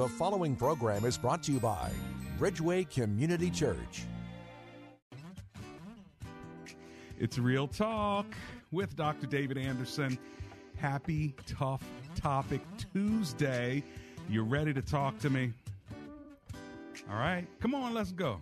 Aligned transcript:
The 0.00 0.08
following 0.08 0.56
program 0.56 1.04
is 1.04 1.18
brought 1.18 1.42
to 1.42 1.52
you 1.52 1.60
by 1.60 1.90
Bridgeway 2.38 2.88
Community 2.88 3.50
Church. 3.50 4.04
It's 7.18 7.38
Real 7.38 7.68
Talk 7.68 8.24
with 8.72 8.96
Dr. 8.96 9.26
David 9.26 9.58
Anderson. 9.58 10.18
Happy 10.78 11.34
Tough 11.44 11.84
Topic 12.14 12.62
Tuesday. 12.94 13.84
You 14.26 14.42
ready 14.42 14.72
to 14.72 14.80
talk 14.80 15.18
to 15.18 15.28
me? 15.28 15.52
All 17.10 17.18
right, 17.18 17.46
come 17.60 17.74
on, 17.74 17.92
let's 17.92 18.12
go. 18.12 18.40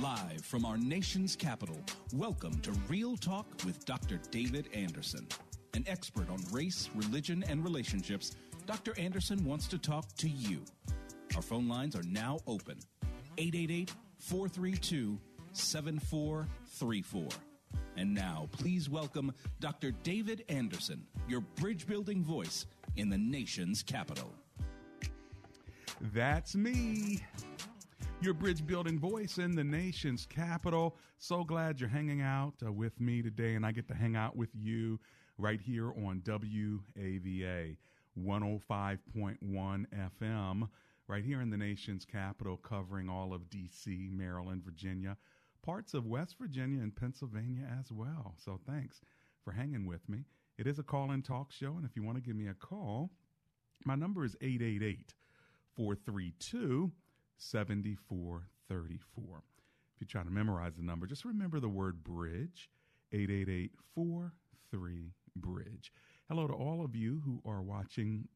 Live 0.00 0.46
from 0.46 0.64
our 0.64 0.78
nation's 0.78 1.36
capital, 1.36 1.76
welcome 2.14 2.58
to 2.60 2.70
Real 2.88 3.18
Talk 3.18 3.46
with 3.66 3.84
Dr. 3.84 4.18
David 4.30 4.70
Anderson. 4.72 5.28
An 5.74 5.84
expert 5.86 6.30
on 6.30 6.38
race, 6.50 6.88
religion, 6.94 7.44
and 7.48 7.62
relationships, 7.62 8.36
Dr. 8.66 8.98
Anderson 8.98 9.44
wants 9.44 9.66
to 9.68 9.78
talk 9.78 10.06
to 10.16 10.28
you. 10.28 10.62
Our 11.36 11.42
phone 11.42 11.68
lines 11.68 11.94
are 11.94 12.02
now 12.04 12.38
open 12.46 12.78
888 13.36 13.92
432 14.18 15.18
7434. 15.52 17.28
And 17.96 18.14
now, 18.14 18.48
please 18.52 18.88
welcome 18.88 19.32
Dr. 19.60 19.90
David 20.02 20.44
Anderson, 20.48 21.06
your 21.28 21.42
bridge 21.42 21.86
building 21.86 22.24
voice 22.24 22.66
in 22.96 23.10
the 23.10 23.18
nation's 23.18 23.82
capital. 23.82 24.32
That's 26.12 26.54
me, 26.54 27.22
your 28.20 28.34
bridge 28.34 28.66
building 28.66 28.98
voice 28.98 29.38
in 29.38 29.54
the 29.54 29.64
nation's 29.64 30.26
capital. 30.26 30.96
So 31.18 31.44
glad 31.44 31.80
you're 31.80 31.88
hanging 31.88 32.22
out 32.22 32.54
uh, 32.66 32.72
with 32.72 32.98
me 32.98 33.22
today, 33.22 33.54
and 33.54 33.66
I 33.66 33.72
get 33.72 33.88
to 33.88 33.94
hang 33.94 34.16
out 34.16 34.36
with 34.36 34.50
you 34.54 34.98
right 35.38 35.60
here 35.60 35.88
on 35.88 36.22
WAVA 36.24 37.76
105.1 38.18 38.98
FM, 39.42 40.68
right 41.08 41.24
here 41.24 41.40
in 41.40 41.50
the 41.50 41.56
nation's 41.56 42.04
capital, 42.04 42.56
covering 42.56 43.08
all 43.08 43.32
of 43.32 43.50
DC, 43.50 44.10
Maryland, 44.10 44.62
Virginia, 44.64 45.16
parts 45.62 45.94
of 45.94 46.06
West 46.06 46.36
Virginia, 46.38 46.82
and 46.82 46.94
Pennsylvania 46.94 47.66
as 47.80 47.90
well. 47.90 48.34
So 48.38 48.60
thanks 48.66 49.00
for 49.44 49.52
hanging 49.52 49.86
with 49.86 50.08
me. 50.08 50.24
It 50.58 50.66
is 50.66 50.78
a 50.78 50.84
call 50.84 51.10
in 51.10 51.22
talk 51.22 51.50
show, 51.50 51.74
and 51.76 51.84
if 51.84 51.96
you 51.96 52.02
want 52.02 52.16
to 52.16 52.22
give 52.22 52.36
me 52.36 52.48
a 52.48 52.54
call, 52.54 53.10
my 53.84 53.94
number 53.94 54.24
is 54.24 54.36
888 54.40 55.14
432 55.76 56.92
7434. 57.36 59.42
If 59.94 60.00
you're 60.00 60.08
trying 60.08 60.26
to 60.26 60.30
memorize 60.30 60.74
the 60.76 60.82
number, 60.82 61.06
just 61.06 61.24
remember 61.24 61.60
the 61.60 61.68
word 61.68 62.04
bridge 62.04 62.70
888 63.12 63.72
43 63.94 65.12
bridge. 65.36 65.92
Hello 66.30 66.46
to 66.46 66.54
all 66.54 66.82
of 66.82 66.96
you 66.96 67.20
who 67.22 67.42
are 67.44 67.60
watching 67.60 68.26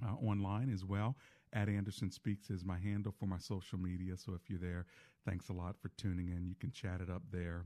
uh, 0.00 0.14
online 0.24 0.72
as 0.72 0.84
well. 0.84 1.16
At 1.52 1.68
Anderson 1.68 2.08
Speaks 2.08 2.48
is 2.48 2.64
my 2.64 2.78
handle 2.78 3.12
for 3.18 3.26
my 3.26 3.38
social 3.38 3.76
media. 3.76 4.16
So 4.16 4.34
if 4.34 4.48
you're 4.48 4.60
there, 4.60 4.86
thanks 5.26 5.48
a 5.48 5.52
lot 5.52 5.74
for 5.82 5.88
tuning 5.96 6.28
in. 6.28 6.46
You 6.46 6.54
can 6.54 6.70
chat 6.70 7.00
it 7.00 7.10
up 7.10 7.22
there 7.32 7.64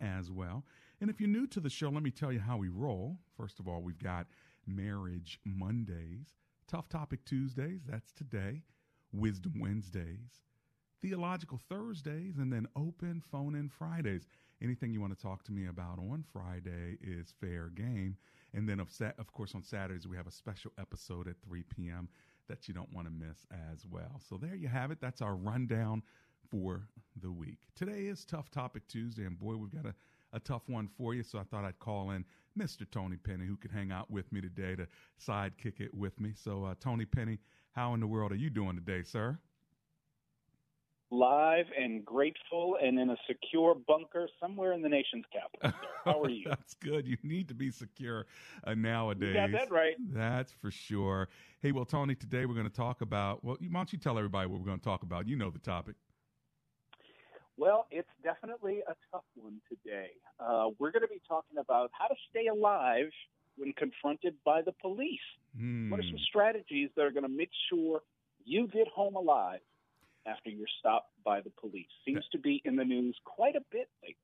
as 0.00 0.30
well. 0.30 0.64
And 1.02 1.10
if 1.10 1.20
you're 1.20 1.28
new 1.28 1.46
to 1.48 1.60
the 1.60 1.68
show, 1.68 1.90
let 1.90 2.02
me 2.02 2.10
tell 2.10 2.32
you 2.32 2.40
how 2.40 2.56
we 2.56 2.70
roll. 2.70 3.18
First 3.36 3.60
of 3.60 3.68
all, 3.68 3.82
we've 3.82 4.02
got 4.02 4.26
Marriage 4.66 5.38
Mondays, 5.44 6.38
Tough 6.66 6.88
Topic 6.88 7.22
Tuesdays, 7.26 7.82
that's 7.86 8.12
today, 8.12 8.62
Wisdom 9.12 9.60
Wednesdays, 9.60 10.44
Theological 11.02 11.60
Thursdays, 11.68 12.38
and 12.38 12.50
then 12.50 12.66
Open 12.74 13.22
Phone 13.30 13.54
In 13.54 13.68
Fridays. 13.68 14.26
Anything 14.62 14.94
you 14.94 15.00
want 15.02 15.14
to 15.14 15.22
talk 15.22 15.44
to 15.44 15.52
me 15.52 15.66
about 15.66 15.98
on 15.98 16.24
Friday 16.32 16.96
is 17.02 17.34
fair 17.38 17.68
game. 17.68 18.16
And 18.54 18.68
then, 18.68 18.80
of, 18.80 18.88
of 19.18 19.32
course, 19.32 19.54
on 19.54 19.62
Saturdays, 19.62 20.06
we 20.06 20.16
have 20.16 20.26
a 20.26 20.32
special 20.32 20.72
episode 20.78 21.28
at 21.28 21.36
3 21.46 21.62
p.m. 21.64 22.08
that 22.48 22.66
you 22.68 22.74
don't 22.74 22.92
want 22.92 23.06
to 23.06 23.12
miss 23.12 23.46
as 23.72 23.84
well. 23.84 24.20
So 24.26 24.36
there 24.36 24.54
you 24.54 24.68
have 24.68 24.90
it. 24.90 24.98
That's 25.00 25.20
our 25.20 25.34
rundown 25.34 26.02
for 26.50 26.88
the 27.20 27.30
week. 27.30 27.58
Today 27.74 28.06
is 28.06 28.24
Tough 28.24 28.50
Topic 28.50 28.86
Tuesday, 28.88 29.24
and 29.24 29.38
boy, 29.38 29.56
we've 29.56 29.70
got 29.70 29.86
a, 29.86 29.94
a 30.32 30.40
tough 30.40 30.62
one 30.66 30.88
for 30.96 31.14
you. 31.14 31.22
So 31.22 31.38
I 31.38 31.42
thought 31.42 31.64
I'd 31.64 31.78
call 31.78 32.10
in 32.10 32.24
Mr. 32.58 32.90
Tony 32.90 33.16
Penny, 33.16 33.46
who 33.46 33.56
could 33.56 33.70
hang 33.70 33.92
out 33.92 34.10
with 34.10 34.32
me 34.32 34.40
today 34.40 34.76
to 34.76 34.86
sidekick 35.24 35.80
it 35.80 35.94
with 35.94 36.18
me. 36.18 36.32
So, 36.34 36.64
uh, 36.64 36.74
Tony 36.80 37.04
Penny, 37.04 37.38
how 37.72 37.94
in 37.94 38.00
the 38.00 38.06
world 38.06 38.32
are 38.32 38.36
you 38.36 38.50
doing 38.50 38.74
today, 38.76 39.02
sir? 39.02 39.38
Live 41.10 41.66
and 41.78 42.04
grateful 42.04 42.76
and 42.82 42.98
in 42.98 43.10
a 43.10 43.16
secure 43.26 43.74
bunker 43.86 44.28
somewhere 44.40 44.72
in 44.72 44.82
the 44.82 44.88
nation's 44.88 45.24
capital. 45.32 45.78
How 46.04 46.22
are 46.22 46.28
you? 46.28 46.44
That's 46.46 46.74
good. 46.74 47.06
You 47.06 47.16
need 47.22 47.48
to 47.48 47.54
be 47.54 47.70
secure 47.70 48.26
uh, 48.64 48.74
nowadays. 48.74 49.28
You 49.28 49.34
got 49.34 49.52
that 49.52 49.70
right. 49.70 49.94
That's 50.12 50.52
for 50.52 50.70
sure. 50.70 51.28
Hey, 51.60 51.72
well, 51.72 51.86
Tony, 51.86 52.14
today 52.14 52.44
we're 52.46 52.54
going 52.54 52.68
to 52.68 52.76
talk 52.76 53.00
about, 53.00 53.42
well, 53.42 53.56
why 53.60 53.68
don't 53.72 53.92
you 53.92 53.98
tell 53.98 54.18
everybody 54.18 54.48
what 54.48 54.60
we're 54.60 54.66
going 54.66 54.78
to 54.78 54.84
talk 54.84 55.02
about? 55.02 55.26
You 55.26 55.36
know 55.36 55.50
the 55.50 55.58
topic. 55.58 55.96
Well, 57.56 57.86
it's 57.90 58.08
definitely 58.22 58.82
a 58.86 58.94
tough 59.10 59.24
one 59.34 59.60
today. 59.68 60.10
Uh, 60.38 60.68
we're 60.78 60.92
going 60.92 61.02
to 61.02 61.08
be 61.08 61.20
talking 61.26 61.58
about 61.58 61.90
how 61.92 62.06
to 62.06 62.14
stay 62.30 62.46
alive 62.46 63.10
when 63.56 63.72
confronted 63.72 64.34
by 64.44 64.62
the 64.62 64.72
police. 64.80 65.18
Hmm. 65.56 65.90
What 65.90 65.98
are 65.98 66.04
some 66.04 66.18
strategies 66.28 66.90
that 66.94 67.02
are 67.02 67.10
going 67.10 67.24
to 67.24 67.28
make 67.28 67.50
sure 67.68 68.02
you 68.44 68.68
get 68.68 68.86
home 68.88 69.16
alive 69.16 69.60
after 70.28 70.50
you're 70.50 70.66
stopped 70.78 71.10
by 71.24 71.40
the 71.40 71.50
police. 71.50 71.86
Seems 72.04 72.24
to 72.32 72.38
be 72.38 72.60
in 72.64 72.76
the 72.76 72.84
news 72.84 73.16
quite 73.24 73.56
a 73.56 73.62
bit 73.70 73.88
lately. 74.02 74.16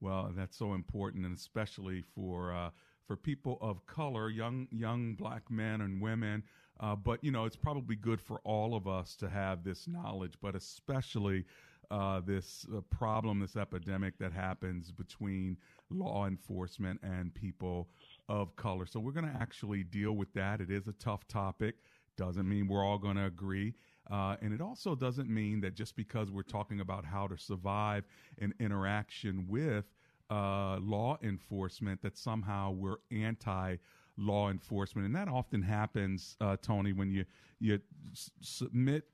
Well, 0.00 0.32
that's 0.36 0.56
so 0.56 0.74
important, 0.74 1.24
and 1.24 1.36
especially 1.36 2.02
for 2.14 2.52
uh, 2.52 2.70
for 3.06 3.16
people 3.16 3.58
of 3.60 3.86
color, 3.86 4.30
young 4.30 4.68
young 4.70 5.14
black 5.14 5.50
men 5.50 5.80
and 5.80 6.00
women. 6.00 6.42
Uh, 6.80 6.96
but 6.96 7.22
you 7.22 7.30
know, 7.30 7.44
it's 7.44 7.56
probably 7.56 7.94
good 7.94 8.20
for 8.20 8.40
all 8.44 8.74
of 8.74 8.88
us 8.88 9.14
to 9.16 9.28
have 9.28 9.62
this 9.62 9.86
knowledge, 9.86 10.34
but 10.40 10.56
especially 10.56 11.44
uh, 11.92 12.20
this 12.20 12.66
uh, 12.74 12.80
problem, 12.90 13.38
this 13.38 13.54
epidemic 13.54 14.18
that 14.18 14.32
happens 14.32 14.90
between 14.90 15.56
law 15.90 16.26
enforcement 16.26 16.98
and 17.02 17.34
people 17.34 17.88
of 18.28 18.56
color. 18.56 18.86
So 18.86 18.98
we're 18.98 19.12
going 19.12 19.30
to 19.30 19.38
actually 19.40 19.84
deal 19.84 20.12
with 20.12 20.32
that. 20.32 20.60
It 20.60 20.70
is 20.70 20.88
a 20.88 20.94
tough 20.94 21.28
topic. 21.28 21.76
Doesn't 22.16 22.48
mean 22.48 22.66
we're 22.66 22.84
all 22.84 22.98
going 22.98 23.16
to 23.16 23.26
agree. 23.26 23.74
Uh, 24.12 24.36
and 24.42 24.52
it 24.52 24.60
also 24.60 24.94
doesn't 24.94 25.30
mean 25.30 25.60
that 25.62 25.74
just 25.74 25.96
because 25.96 26.30
we're 26.30 26.42
talking 26.42 26.80
about 26.80 27.04
how 27.04 27.26
to 27.26 27.38
survive 27.38 28.04
an 28.40 28.52
interaction 28.60 29.46
with 29.48 29.86
uh, 30.30 30.78
law 30.80 31.18
enforcement, 31.22 32.02
that 32.02 32.16
somehow 32.18 32.70
we're 32.70 32.96
anti 33.10 33.76
law 34.18 34.50
enforcement. 34.50 35.06
And 35.06 35.16
that 35.16 35.28
often 35.28 35.62
happens, 35.62 36.36
uh, 36.42 36.56
Tony, 36.60 36.92
when 36.92 37.10
you, 37.10 37.24
you 37.58 37.80
s- 38.12 38.30
submit 38.42 39.04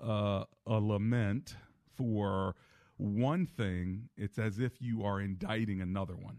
uh, 0.00 0.44
a 0.66 0.72
lament 0.80 1.56
for 1.96 2.54
one 2.96 3.46
thing, 3.46 4.08
it's 4.16 4.38
as 4.38 4.60
if 4.60 4.80
you 4.80 5.04
are 5.04 5.20
indicting 5.20 5.80
another 5.80 6.14
one. 6.14 6.38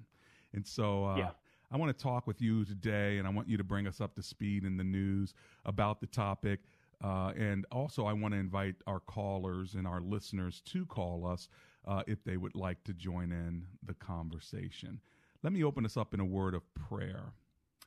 And 0.54 0.66
so, 0.66 1.04
uh, 1.06 1.18
Yeah. 1.18 1.32
I 1.72 1.78
want 1.78 1.98
to 1.98 2.02
talk 2.04 2.28
with 2.28 2.42
you 2.42 2.64
today, 2.64 3.18
and 3.18 3.28
I 3.28 3.32
want 3.32 3.50
you 3.50 3.58
to 3.58 3.64
bring 3.64 3.88
us 3.88 4.00
up 4.00 4.16
to 4.16 4.24
speed 4.24 4.64
in 4.64 4.78
the 4.78 4.84
news 4.84 5.34
about 5.66 6.00
the 6.00 6.08
topic. 6.08 6.62
Uh, 7.06 7.32
and 7.38 7.68
also, 7.72 8.06
I 8.08 8.14
want 8.14 8.34
to 8.34 8.40
invite 8.40 8.76
our 8.88 9.00
callers 9.00 9.76
and 9.76 9.86
our 9.86 10.02
listeners 10.02 10.62
to 10.72 10.88
call 10.88 11.28
us 11.28 11.50
uh, 11.88 12.02
if 12.08 12.24
they 12.24 12.36
would 12.36 12.56
like 12.56 12.84
to 12.86 12.94
join 12.94 13.32
in 13.32 13.68
the 13.86 13.94
conversation. 13.94 15.00
Let 15.44 15.54
me 15.54 15.64
open 15.64 15.86
us 15.86 15.98
up 15.98 16.16
in 16.16 16.20
a 16.20 16.26
word 16.26 16.56
of 16.56 16.64
prayer. 16.74 17.34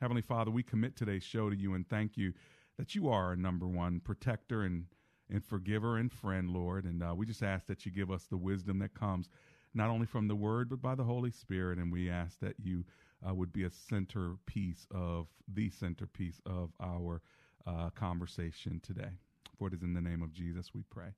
Heavenly 0.00 0.22
Father, 0.22 0.52
we 0.52 0.62
commit 0.62 0.94
today's 0.94 1.24
show 1.24 1.50
to 1.50 1.56
you 1.56 1.74
and 1.74 1.88
thank 1.88 2.16
you 2.16 2.32
that 2.78 2.94
you 2.94 3.08
are 3.08 3.24
our 3.24 3.36
number 3.36 3.66
one 3.66 3.98
protector 3.98 4.62
and, 4.62 4.84
and 5.28 5.44
forgiver 5.44 5.96
and 5.96 6.12
friend, 6.12 6.50
Lord. 6.50 6.84
And 6.84 7.02
uh, 7.02 7.12
we 7.16 7.26
just 7.26 7.42
ask 7.42 7.66
that 7.66 7.84
you 7.84 7.90
give 7.90 8.12
us 8.12 8.26
the 8.26 8.36
wisdom 8.36 8.78
that 8.78 8.94
comes 8.94 9.28
not 9.74 9.90
only 9.90 10.06
from 10.06 10.28
the 10.28 10.36
word, 10.36 10.68
but 10.68 10.80
by 10.80 10.94
the 10.94 11.02
Holy 11.02 11.32
Spirit. 11.32 11.80
And 11.80 11.90
we 11.90 12.08
ask 12.08 12.38
that 12.38 12.54
you 12.62 12.84
uh, 13.28 13.34
would 13.34 13.52
be 13.52 13.64
a 13.64 13.70
centerpiece 13.70 14.86
of 14.92 15.26
the 15.52 15.70
centerpiece 15.70 16.40
of 16.46 16.70
our 16.80 17.20
uh, 17.68 17.90
conversation 17.90 18.80
today. 18.82 19.10
For 19.58 19.68
it 19.68 19.74
is 19.74 19.82
in 19.82 19.94
the 19.94 20.00
name 20.00 20.22
of 20.22 20.32
Jesus 20.32 20.72
we 20.74 20.82
pray. 20.90 21.10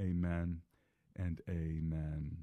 Amen 0.00 0.60
and 1.16 1.40
amen. 1.48 2.36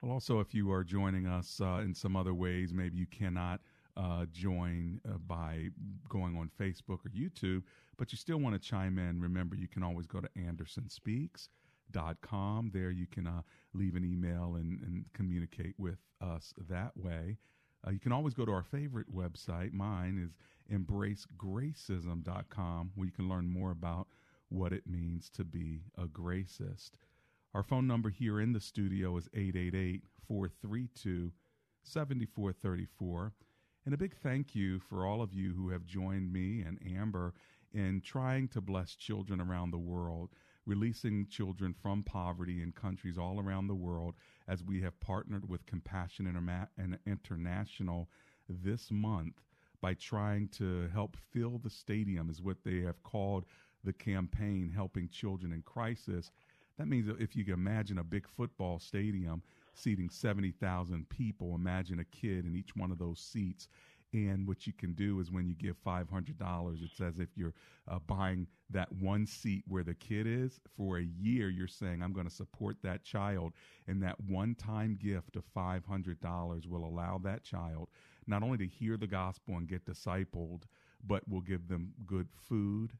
Well, 0.00 0.12
also, 0.12 0.40
if 0.40 0.54
you 0.54 0.72
are 0.72 0.82
joining 0.82 1.26
us 1.26 1.60
uh, 1.60 1.82
in 1.84 1.94
some 1.94 2.16
other 2.16 2.32
ways, 2.32 2.72
maybe 2.72 2.96
you 2.96 3.06
cannot 3.06 3.60
uh, 3.96 4.24
join 4.32 5.00
uh, 5.06 5.18
by 5.26 5.68
going 6.08 6.38
on 6.38 6.50
Facebook 6.58 7.00
or 7.04 7.10
YouTube, 7.14 7.64
but 7.98 8.12
you 8.12 8.18
still 8.18 8.38
want 8.38 8.54
to 8.54 8.68
chime 8.68 8.98
in, 8.98 9.20
remember 9.20 9.56
you 9.56 9.68
can 9.68 9.82
always 9.82 10.06
go 10.06 10.20
to 10.20 10.28
andersonspeaks.com. 10.38 12.70
There 12.72 12.90
you 12.90 13.06
can 13.06 13.26
uh, 13.26 13.42
leave 13.74 13.94
an 13.94 14.04
email 14.04 14.54
and, 14.56 14.80
and, 14.80 15.04
communicate 15.12 15.74
with 15.76 15.98
us 16.20 16.54
that 16.68 16.96
way. 16.96 17.36
Uh, 17.86 17.90
you 17.90 17.98
can 17.98 18.12
always 18.12 18.34
go 18.34 18.44
to 18.44 18.52
our 18.52 18.62
favorite 18.62 19.14
website. 19.14 19.72
Mine 19.72 20.20
is 20.22 20.36
embracegracism.com, 20.72 22.90
where 22.94 23.06
you 23.06 23.12
can 23.12 23.28
learn 23.28 23.48
more 23.48 23.70
about 23.70 24.08
what 24.48 24.72
it 24.72 24.86
means 24.86 25.28
to 25.30 25.44
be 25.44 25.82
a 25.96 26.04
gracist. 26.04 26.90
Our 27.54 27.62
phone 27.62 27.86
number 27.86 28.10
here 28.10 28.40
in 28.40 28.52
the 28.52 28.60
studio 28.60 29.16
is 29.16 29.28
888 29.34 30.04
432 30.28 31.32
7434. 31.82 33.32
And 33.84 33.94
a 33.94 33.98
big 33.98 34.14
thank 34.14 34.54
you 34.54 34.78
for 34.78 35.06
all 35.06 35.22
of 35.22 35.32
you 35.32 35.54
who 35.54 35.70
have 35.70 35.86
joined 35.86 36.32
me 36.32 36.60
and 36.60 36.78
Amber 36.86 37.32
in 37.72 38.02
trying 38.04 38.48
to 38.48 38.60
bless 38.60 38.94
children 38.94 39.40
around 39.40 39.70
the 39.70 39.78
world, 39.78 40.30
releasing 40.66 41.26
children 41.26 41.74
from 41.74 42.02
poverty 42.02 42.62
in 42.62 42.72
countries 42.72 43.18
all 43.18 43.40
around 43.40 43.66
the 43.66 43.74
world 43.74 44.14
as 44.48 44.62
we 44.62 44.80
have 44.82 44.98
partnered 45.00 45.48
with 45.48 45.66
Compassion 45.66 46.26
International 47.06 48.08
this 48.48 48.90
month 48.90 49.40
by 49.80 49.94
trying 49.94 50.48
to 50.48 50.88
help 50.92 51.16
fill 51.32 51.58
the 51.58 51.70
stadium, 51.70 52.28
is 52.28 52.42
what 52.42 52.62
they 52.64 52.80
have 52.80 53.02
called 53.02 53.46
the 53.82 53.92
campaign, 53.92 54.70
Helping 54.74 55.08
Children 55.08 55.52
in 55.52 55.62
Crisis. 55.62 56.30
That 56.78 56.86
means 56.88 57.08
if 57.18 57.34
you 57.34 57.44
can 57.44 57.54
imagine 57.54 57.98
a 57.98 58.04
big 58.04 58.28
football 58.28 58.78
stadium 58.78 59.42
seating 59.72 60.10
70,000 60.10 61.08
people. 61.08 61.54
Imagine 61.54 62.00
a 62.00 62.04
kid 62.04 62.44
in 62.44 62.54
each 62.54 62.76
one 62.76 62.90
of 62.90 62.98
those 62.98 63.20
seats. 63.20 63.68
And 64.12 64.46
what 64.46 64.66
you 64.66 64.72
can 64.72 64.94
do 64.94 65.20
is 65.20 65.30
when 65.30 65.46
you 65.46 65.54
give 65.54 65.76
$500, 65.84 66.82
it's 66.82 67.00
as 67.00 67.18
if 67.18 67.28
you're 67.36 67.54
uh, 67.88 68.00
buying 68.06 68.48
that 68.70 68.92
one 68.92 69.24
seat 69.26 69.62
where 69.68 69.84
the 69.84 69.94
kid 69.94 70.26
is 70.26 70.60
for 70.76 70.98
a 70.98 71.02
year. 71.02 71.48
You're 71.48 71.68
saying, 71.68 72.02
I'm 72.02 72.12
going 72.12 72.28
to 72.28 72.34
support 72.34 72.76
that 72.82 73.04
child. 73.04 73.52
And 73.86 74.02
that 74.02 74.16
one 74.20 74.56
time 74.56 74.98
gift 75.00 75.36
of 75.36 75.44
$500 75.56 76.66
will 76.66 76.84
allow 76.84 77.18
that 77.18 77.44
child 77.44 77.88
not 78.26 78.42
only 78.42 78.58
to 78.58 78.66
hear 78.66 78.96
the 78.96 79.06
gospel 79.06 79.56
and 79.56 79.68
get 79.68 79.84
discipled, 79.84 80.62
but 81.04 81.28
will 81.28 81.40
give 81.40 81.68
them 81.68 81.92
good 82.06 82.28
food, 82.48 82.92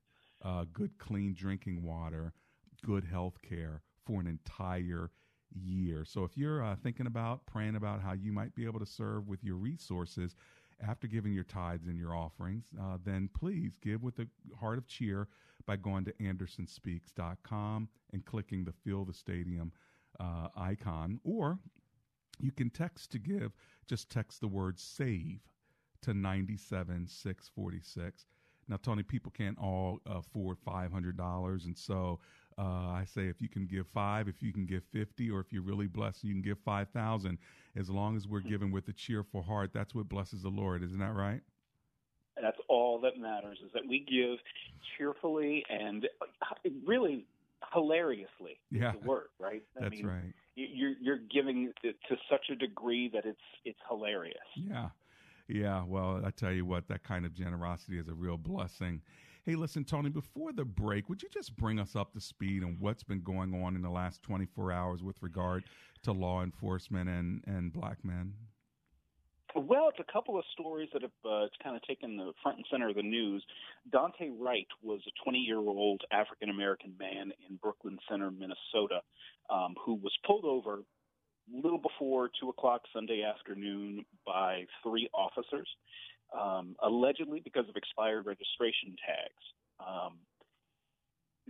uh, 0.44 0.64
good 0.72 0.98
clean 0.98 1.34
drinking 1.34 1.82
water, 1.82 2.32
good 2.84 3.04
health 3.04 3.40
care 3.42 3.82
for 4.04 4.20
an 4.20 4.26
entire 4.26 5.10
year. 5.52 6.04
So 6.04 6.24
if 6.24 6.36
you're 6.36 6.62
uh, 6.62 6.76
thinking 6.82 7.06
about 7.06 7.46
praying 7.46 7.76
about 7.76 8.00
how 8.00 8.12
you 8.12 8.32
might 8.32 8.54
be 8.54 8.66
able 8.66 8.80
to 8.80 8.86
serve 8.86 9.28
with 9.28 9.42
your 9.42 9.56
resources 9.56 10.34
after 10.86 11.06
giving 11.06 11.32
your 11.32 11.44
tithes 11.44 11.86
and 11.86 11.98
your 11.98 12.14
offerings, 12.14 12.64
uh, 12.80 12.98
then 13.04 13.28
please 13.38 13.76
give 13.82 14.02
with 14.02 14.18
a 14.18 14.26
heart 14.58 14.78
of 14.78 14.86
cheer 14.86 15.28
by 15.66 15.76
going 15.76 16.04
to 16.04 16.12
andersonspeaks.com 16.14 17.88
and 18.12 18.24
clicking 18.24 18.64
the 18.64 18.72
Fill 18.72 19.04
the 19.04 19.14
Stadium 19.14 19.72
uh, 20.18 20.48
icon. 20.56 21.20
Or 21.24 21.58
you 22.40 22.52
can 22.52 22.70
text 22.70 23.10
to 23.12 23.18
give, 23.18 23.52
just 23.86 24.10
text 24.10 24.40
the 24.40 24.48
word 24.48 24.78
SAVE 24.78 25.40
to 26.02 26.14
97646. 26.14 28.26
Now, 28.68 28.78
Tony, 28.82 29.02
people 29.02 29.32
can't 29.32 29.58
all 29.58 30.00
afford 30.06 30.58
$500. 30.66 31.64
And 31.64 31.76
so 31.76 32.20
uh, 32.58 32.62
I 32.62 33.04
say 33.06 33.28
if 33.28 33.40
you 33.40 33.48
can 33.48 33.66
give 33.66 33.86
five, 33.86 34.28
if 34.28 34.42
you 34.42 34.52
can 34.52 34.66
give 34.66 34.82
50, 34.92 35.30
or 35.30 35.40
if 35.40 35.52
you're 35.52 35.62
really 35.62 35.86
blessed, 35.86 36.24
you 36.24 36.32
can 36.32 36.42
give 36.42 36.58
5,000. 36.64 37.38
As 37.76 37.88
long 37.88 38.16
as 38.16 38.26
we're 38.26 38.40
giving 38.40 38.70
with 38.70 38.88
a 38.88 38.92
cheerful 38.92 39.42
heart, 39.42 39.70
that's 39.72 39.94
what 39.94 40.08
blesses 40.08 40.42
the 40.42 40.48
Lord. 40.48 40.82
Isn't 40.82 40.98
that 40.98 41.14
right? 41.14 41.40
That's 42.40 42.58
all 42.68 42.98
that 43.00 43.18
matters 43.18 43.58
is 43.64 43.70
that 43.74 43.82
we 43.86 44.00
give 44.00 44.38
cheerfully 44.96 45.62
and 45.68 46.06
really 46.86 47.26
hilariously. 47.72 48.58
Yeah, 48.70 48.92
the 48.92 49.06
word 49.06 49.26
right. 49.38 49.62
I 49.76 49.82
that's 49.82 49.92
mean, 49.92 50.06
right. 50.06 50.32
You're 50.54 50.94
you're 51.00 51.18
giving 51.18 51.72
it 51.82 51.96
to 52.08 52.16
such 52.30 52.46
a 52.50 52.56
degree 52.56 53.10
that 53.12 53.24
it's 53.26 53.38
it's 53.64 53.78
hilarious. 53.88 54.38
Yeah, 54.54 54.88
yeah. 55.48 55.84
Well, 55.86 56.22
I 56.24 56.30
tell 56.30 56.52
you 56.52 56.64
what, 56.64 56.88
that 56.88 57.02
kind 57.02 57.26
of 57.26 57.34
generosity 57.34 57.98
is 57.98 58.08
a 58.08 58.14
real 58.14 58.38
blessing. 58.38 59.02
Hey, 59.46 59.54
listen, 59.54 59.84
Tony, 59.84 60.10
before 60.10 60.52
the 60.52 60.66
break, 60.66 61.08
would 61.08 61.22
you 61.22 61.28
just 61.30 61.56
bring 61.56 61.78
us 61.78 61.96
up 61.96 62.12
to 62.12 62.20
speed 62.20 62.62
on 62.62 62.76
what's 62.78 63.02
been 63.02 63.22
going 63.22 63.54
on 63.62 63.74
in 63.74 63.80
the 63.80 63.88
last 63.88 64.22
24 64.22 64.70
hours 64.70 65.02
with 65.02 65.16
regard 65.22 65.64
to 66.02 66.12
law 66.12 66.42
enforcement 66.42 67.08
and, 67.08 67.42
and 67.46 67.72
black 67.72 68.04
men? 68.04 68.34
Well, 69.54 69.88
it's 69.88 69.98
a 69.98 70.12
couple 70.12 70.38
of 70.38 70.44
stories 70.52 70.90
that 70.92 71.02
have 71.02 71.10
uh, 71.24 71.46
kind 71.62 71.74
of 71.74 71.82
taken 71.82 72.18
the 72.18 72.32
front 72.42 72.58
and 72.58 72.66
center 72.70 72.90
of 72.90 72.96
the 72.96 73.02
news. 73.02 73.42
Daunte 73.90 74.30
Wright 74.38 74.68
was 74.82 75.00
a 75.08 75.24
20 75.24 75.38
year 75.38 75.58
old 75.58 76.02
African 76.12 76.50
American 76.50 76.94
man 77.00 77.32
in 77.48 77.56
Brooklyn 77.56 77.98
Center, 78.08 78.30
Minnesota, 78.30 79.00
um, 79.48 79.74
who 79.84 79.94
was 79.94 80.12
pulled 80.26 80.44
over 80.44 80.74
a 80.74 81.56
little 81.62 81.80
before 81.80 82.30
2 82.40 82.50
o'clock 82.50 82.82
Sunday 82.92 83.22
afternoon 83.22 84.04
by 84.24 84.66
three 84.84 85.08
officers 85.14 85.68
um, 86.38 86.76
allegedly 86.82 87.40
because 87.40 87.68
of 87.68 87.76
expired 87.76 88.26
registration 88.26 88.96
tags. 89.06 89.44
Um, 89.80 90.14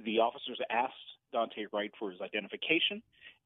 the 0.05 0.19
officers 0.21 0.59
asked 0.71 0.95
Daunte 1.35 1.67
Wright 1.73 1.91
for 1.99 2.11
his 2.11 2.21
identification, 2.21 3.03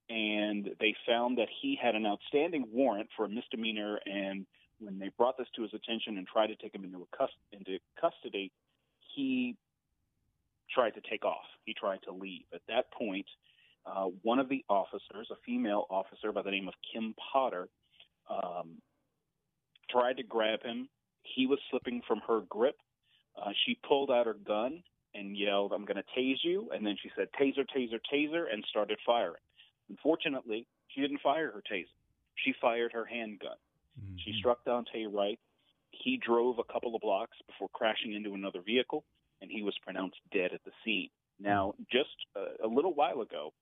and 0.08 0.70
they 0.80 0.94
found 1.06 1.38
that 1.38 1.48
he 1.62 1.78
had 1.80 1.94
an 1.94 2.06
outstanding 2.06 2.66
warrant 2.72 3.08
for 3.16 3.24
a 3.24 3.28
misdemeanor. 3.28 3.98
And 4.06 4.46
when 4.78 4.98
they 4.98 5.10
brought 5.16 5.38
this 5.38 5.48
to 5.56 5.62
his 5.62 5.72
attention 5.74 6.18
and 6.18 6.26
tried 6.26 6.48
to 6.48 6.56
take 6.56 6.74
him 6.74 6.84
into, 6.84 7.06
cust- 7.16 7.32
into 7.52 7.78
custody, 8.00 8.52
he 9.14 9.56
tried 10.72 10.90
to 10.90 11.00
take 11.08 11.24
off. 11.24 11.46
He 11.64 11.74
tried 11.74 12.00
to 12.04 12.12
leave. 12.12 12.42
At 12.52 12.60
that 12.68 12.92
point, 12.92 13.26
uh, 13.86 14.06
one 14.22 14.38
of 14.38 14.48
the 14.48 14.64
officers, 14.68 15.28
a 15.30 15.36
female 15.44 15.86
officer 15.90 16.32
by 16.32 16.42
the 16.42 16.50
name 16.50 16.68
of 16.68 16.74
Kim 16.92 17.14
Potter, 17.32 17.68
um, 18.30 18.78
tried 19.90 20.16
to 20.16 20.22
grab 20.22 20.62
him 20.62 20.88
he 21.24 21.46
was 21.46 21.58
slipping 21.70 22.02
from 22.06 22.20
her 22.28 22.40
grip. 22.48 22.76
Uh, 23.36 23.50
she 23.64 23.78
pulled 23.86 24.10
out 24.10 24.26
her 24.26 24.34
gun 24.34 24.82
and 25.14 25.36
yelled, 25.36 25.72
I'm 25.72 25.84
going 25.84 25.96
to 25.96 26.20
tase 26.20 26.42
you. 26.42 26.70
And 26.72 26.86
then 26.86 26.96
she 27.02 27.10
said, 27.16 27.28
Taser, 27.40 27.64
taser, 27.76 27.98
taser, 28.12 28.44
and 28.52 28.64
started 28.68 28.98
firing. 29.04 29.42
Unfortunately, 29.88 30.66
she 30.88 31.00
didn't 31.00 31.20
fire 31.20 31.50
her 31.52 31.62
taser. 31.70 31.86
She 32.36 32.54
fired 32.60 32.92
her 32.92 33.04
handgun. 33.04 33.56
Mm-hmm. 34.00 34.16
She 34.24 34.34
struck 34.38 34.64
Daunte 34.64 35.12
Wright. 35.12 35.38
He 35.90 36.16
drove 36.16 36.58
a 36.58 36.72
couple 36.72 36.94
of 36.94 37.00
blocks 37.00 37.36
before 37.46 37.68
crashing 37.72 38.14
into 38.14 38.34
another 38.34 38.60
vehicle, 38.64 39.04
and 39.40 39.50
he 39.50 39.62
was 39.62 39.74
pronounced 39.84 40.18
dead 40.32 40.50
at 40.52 40.64
the 40.64 40.72
scene. 40.84 41.10
Now, 41.40 41.74
just 41.90 42.14
a, 42.36 42.66
a 42.66 42.68
little 42.68 42.94
while 42.94 43.20
ago, 43.20 43.52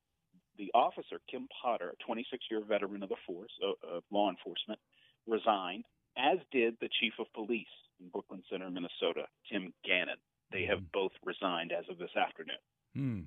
the 0.59 0.71
officer, 0.75 1.21
Kim 1.31 1.49
Potter, 1.63 1.93
a 1.93 2.05
26 2.05 2.45
year 2.51 2.63
veteran 2.67 3.03
of 3.03 3.09
the 3.09 3.17
force, 3.27 3.51
uh, 3.63 3.97
of 3.97 4.03
law 4.11 4.31
enforcement, 4.31 4.79
resigned 5.27 5.85
as 6.17 6.39
did 6.51 6.77
the 6.81 6.89
chief 7.01 7.15
of 7.19 7.27
police 7.35 7.67
in 8.01 8.09
Brooklyn 8.09 8.43
Center, 8.51 8.71
Minnesota, 8.71 9.27
Tim 9.51 9.73
Gannon. 9.85 10.17
They 10.53 10.65
have 10.65 10.81
mm. 10.81 10.93
both 10.93 11.13
resigned 11.25 11.73
as 11.73 11.85
of 11.89 11.99
this 11.99 12.15
afternoon. 12.17 12.57
Hmm. 12.95 13.21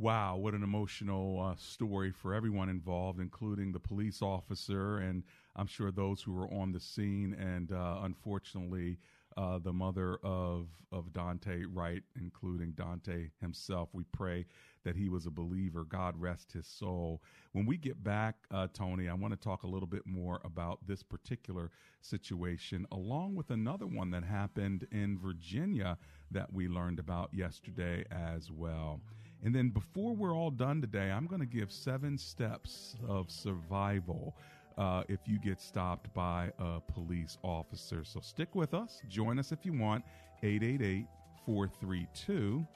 Wow, 0.00 0.36
what 0.36 0.54
an 0.54 0.62
emotional 0.62 1.40
uh, 1.40 1.56
story 1.56 2.12
for 2.12 2.32
everyone 2.32 2.68
involved, 2.68 3.20
including 3.20 3.72
the 3.72 3.80
police 3.80 4.22
officer 4.22 4.98
and 4.98 5.24
I'm 5.56 5.66
sure 5.66 5.90
those 5.90 6.22
who 6.22 6.32
were 6.32 6.46
on 6.52 6.70
the 6.70 6.78
scene. 6.78 7.34
And 7.34 7.72
uh, 7.72 7.98
unfortunately, 8.02 8.98
uh, 9.36 9.58
the 9.58 9.72
mother 9.72 10.18
of 10.22 10.68
of 10.90 11.12
Daunte 11.12 11.64
Wright, 11.72 12.02
including 12.16 12.72
Daunte 12.72 13.30
himself. 13.40 13.90
We 13.92 14.04
pray 14.04 14.46
that 14.84 14.96
he 14.96 15.08
was 15.08 15.26
a 15.26 15.30
believer. 15.30 15.84
God 15.84 16.14
rest 16.18 16.52
his 16.52 16.66
soul. 16.66 17.22
When 17.52 17.66
we 17.66 17.76
get 17.76 18.02
back, 18.02 18.36
uh, 18.50 18.68
Tony, 18.72 19.08
I 19.08 19.14
want 19.14 19.32
to 19.32 19.40
talk 19.40 19.62
a 19.62 19.66
little 19.66 19.86
bit 19.86 20.06
more 20.06 20.40
about 20.44 20.78
this 20.86 21.02
particular 21.02 21.70
situation, 22.00 22.86
along 22.92 23.34
with 23.34 23.50
another 23.50 23.86
one 23.86 24.10
that 24.10 24.24
happened 24.24 24.86
in 24.92 25.18
Virginia 25.18 25.98
that 26.30 26.52
we 26.52 26.68
learned 26.68 26.98
about 26.98 27.32
yesterday 27.32 28.04
as 28.10 28.50
well. 28.50 29.00
And 29.44 29.54
then 29.54 29.68
before 29.68 30.14
we're 30.14 30.34
all 30.34 30.50
done 30.50 30.80
today, 30.80 31.10
I'm 31.10 31.26
going 31.26 31.40
to 31.40 31.46
give 31.46 31.70
seven 31.70 32.18
steps 32.18 32.96
of 33.06 33.30
survival 33.30 34.34
uh, 34.76 35.02
if 35.08 35.20
you 35.26 35.38
get 35.38 35.60
stopped 35.60 36.12
by 36.14 36.50
a 36.58 36.80
police 36.80 37.38
officer. 37.42 38.04
So 38.04 38.20
stick 38.20 38.54
with 38.54 38.74
us. 38.74 39.00
Join 39.08 39.38
us 39.38 39.52
if 39.52 39.64
you 39.64 39.72
want. 39.72 40.04
888 40.42 41.06
432 41.44 42.66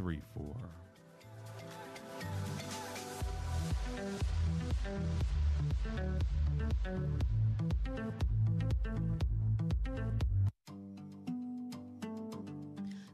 7434. 0.00 0.80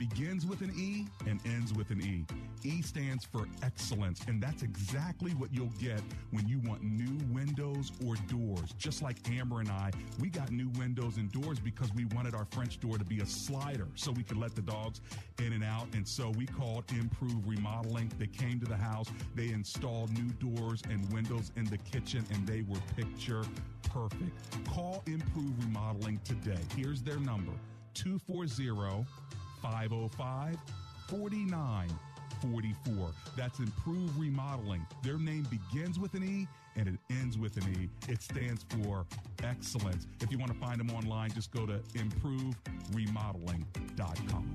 Begins 0.00 0.46
with 0.46 0.62
an 0.62 0.72
E 0.74 1.06
and 1.28 1.38
ends 1.44 1.74
with 1.74 1.90
an 1.90 2.00
E. 2.00 2.24
E 2.64 2.80
stands 2.80 3.22
for 3.22 3.46
excellence, 3.62 4.22
and 4.26 4.42
that's 4.42 4.62
exactly 4.62 5.32
what 5.32 5.52
you'll 5.52 5.74
get 5.78 6.00
when 6.30 6.48
you 6.48 6.58
want 6.64 6.82
new 6.82 7.18
windows 7.30 7.92
or 8.06 8.14
doors. 8.26 8.72
Just 8.78 9.02
like 9.02 9.16
Amber 9.30 9.60
and 9.60 9.68
I, 9.68 9.90
we 10.18 10.30
got 10.30 10.50
new 10.50 10.70
windows 10.78 11.18
and 11.18 11.30
doors 11.30 11.60
because 11.60 11.92
we 11.92 12.06
wanted 12.06 12.34
our 12.34 12.46
French 12.46 12.80
door 12.80 12.96
to 12.96 13.04
be 13.04 13.20
a 13.20 13.26
slider 13.26 13.88
so 13.94 14.10
we 14.10 14.22
could 14.22 14.38
let 14.38 14.54
the 14.54 14.62
dogs 14.62 15.02
in 15.38 15.52
and 15.52 15.62
out. 15.62 15.86
And 15.92 16.08
so 16.08 16.30
we 16.30 16.46
called 16.46 16.84
Improve 16.98 17.46
Remodeling. 17.46 18.10
They 18.18 18.26
came 18.26 18.58
to 18.60 18.66
the 18.66 18.78
house, 18.78 19.08
they 19.34 19.50
installed 19.50 20.10
new 20.12 20.32
doors 20.54 20.82
and 20.88 21.12
windows 21.12 21.52
in 21.56 21.66
the 21.66 21.78
kitchen, 21.78 22.24
and 22.32 22.46
they 22.46 22.62
were 22.62 22.80
picture 22.96 23.44
perfect. 23.92 24.32
Call 24.66 25.02
Improve 25.06 25.62
Remodeling 25.62 26.20
today. 26.24 26.60
Here's 26.74 27.02
their 27.02 27.18
number 27.18 27.52
240 27.92 28.48
505 29.62 30.56
4944. 31.08 33.10
That's 33.36 33.58
Improve 33.58 34.18
Remodeling. 34.18 34.86
Their 35.02 35.18
name 35.18 35.46
begins 35.50 35.98
with 35.98 36.14
an 36.14 36.24
E 36.24 36.48
and 36.76 36.88
it 36.88 36.94
ends 37.10 37.36
with 37.36 37.56
an 37.56 37.64
E. 37.74 37.90
It 38.08 38.22
stands 38.22 38.64
for 38.68 39.04
excellence. 39.42 40.06
If 40.20 40.30
you 40.30 40.38
want 40.38 40.52
to 40.52 40.58
find 40.58 40.78
them 40.78 40.90
online, 40.90 41.32
just 41.32 41.50
go 41.50 41.66
to 41.66 41.80
improveremodeling.com. 41.94 44.54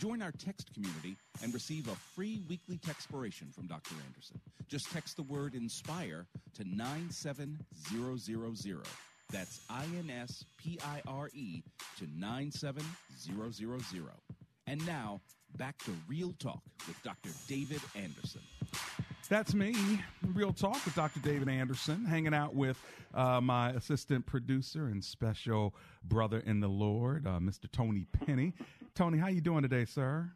Join 0.00 0.22
our 0.22 0.32
text 0.32 0.72
community 0.74 1.16
and 1.42 1.54
receive 1.54 1.88
a 1.88 1.94
free 2.14 2.42
weekly 2.48 2.78
textpiration 2.78 3.54
from 3.54 3.66
Dr. 3.66 3.94
Anderson. 4.06 4.40
Just 4.68 4.90
text 4.90 5.16
the 5.16 5.22
word 5.22 5.54
INSPIRE 5.54 6.26
to 6.54 6.64
97000. 6.64 8.82
That's 9.30 9.60
I 9.70 9.84
N 9.96 10.10
S 10.10 10.44
P 10.58 10.78
I 10.84 11.00
R 11.06 11.30
E 11.32 11.62
to 11.98 12.06
97000. 12.16 12.84
And 14.66 14.86
now, 14.86 15.20
back 15.56 15.78
to 15.84 15.92
Real 16.08 16.32
Talk 16.38 16.62
with 16.86 17.02
Dr. 17.02 17.30
David 17.48 17.80
Anderson. 17.94 18.40
That's 19.28 19.54
me, 19.54 19.74
Real 20.34 20.52
Talk 20.52 20.84
with 20.84 20.94
Dr. 20.94 21.20
David 21.20 21.48
Anderson, 21.48 22.04
hanging 22.04 22.34
out 22.34 22.54
with 22.54 22.78
uh, 23.14 23.40
my 23.40 23.70
assistant 23.70 24.26
producer 24.26 24.86
and 24.86 25.02
special 25.02 25.74
brother 26.04 26.42
in 26.44 26.60
the 26.60 26.68
Lord, 26.68 27.26
uh, 27.26 27.38
Mr. 27.38 27.70
Tony 27.70 28.06
Penny. 28.12 28.52
Tony, 28.94 29.18
how 29.18 29.26
you 29.26 29.40
doing 29.40 29.62
today, 29.62 29.84
sir? 29.84 30.30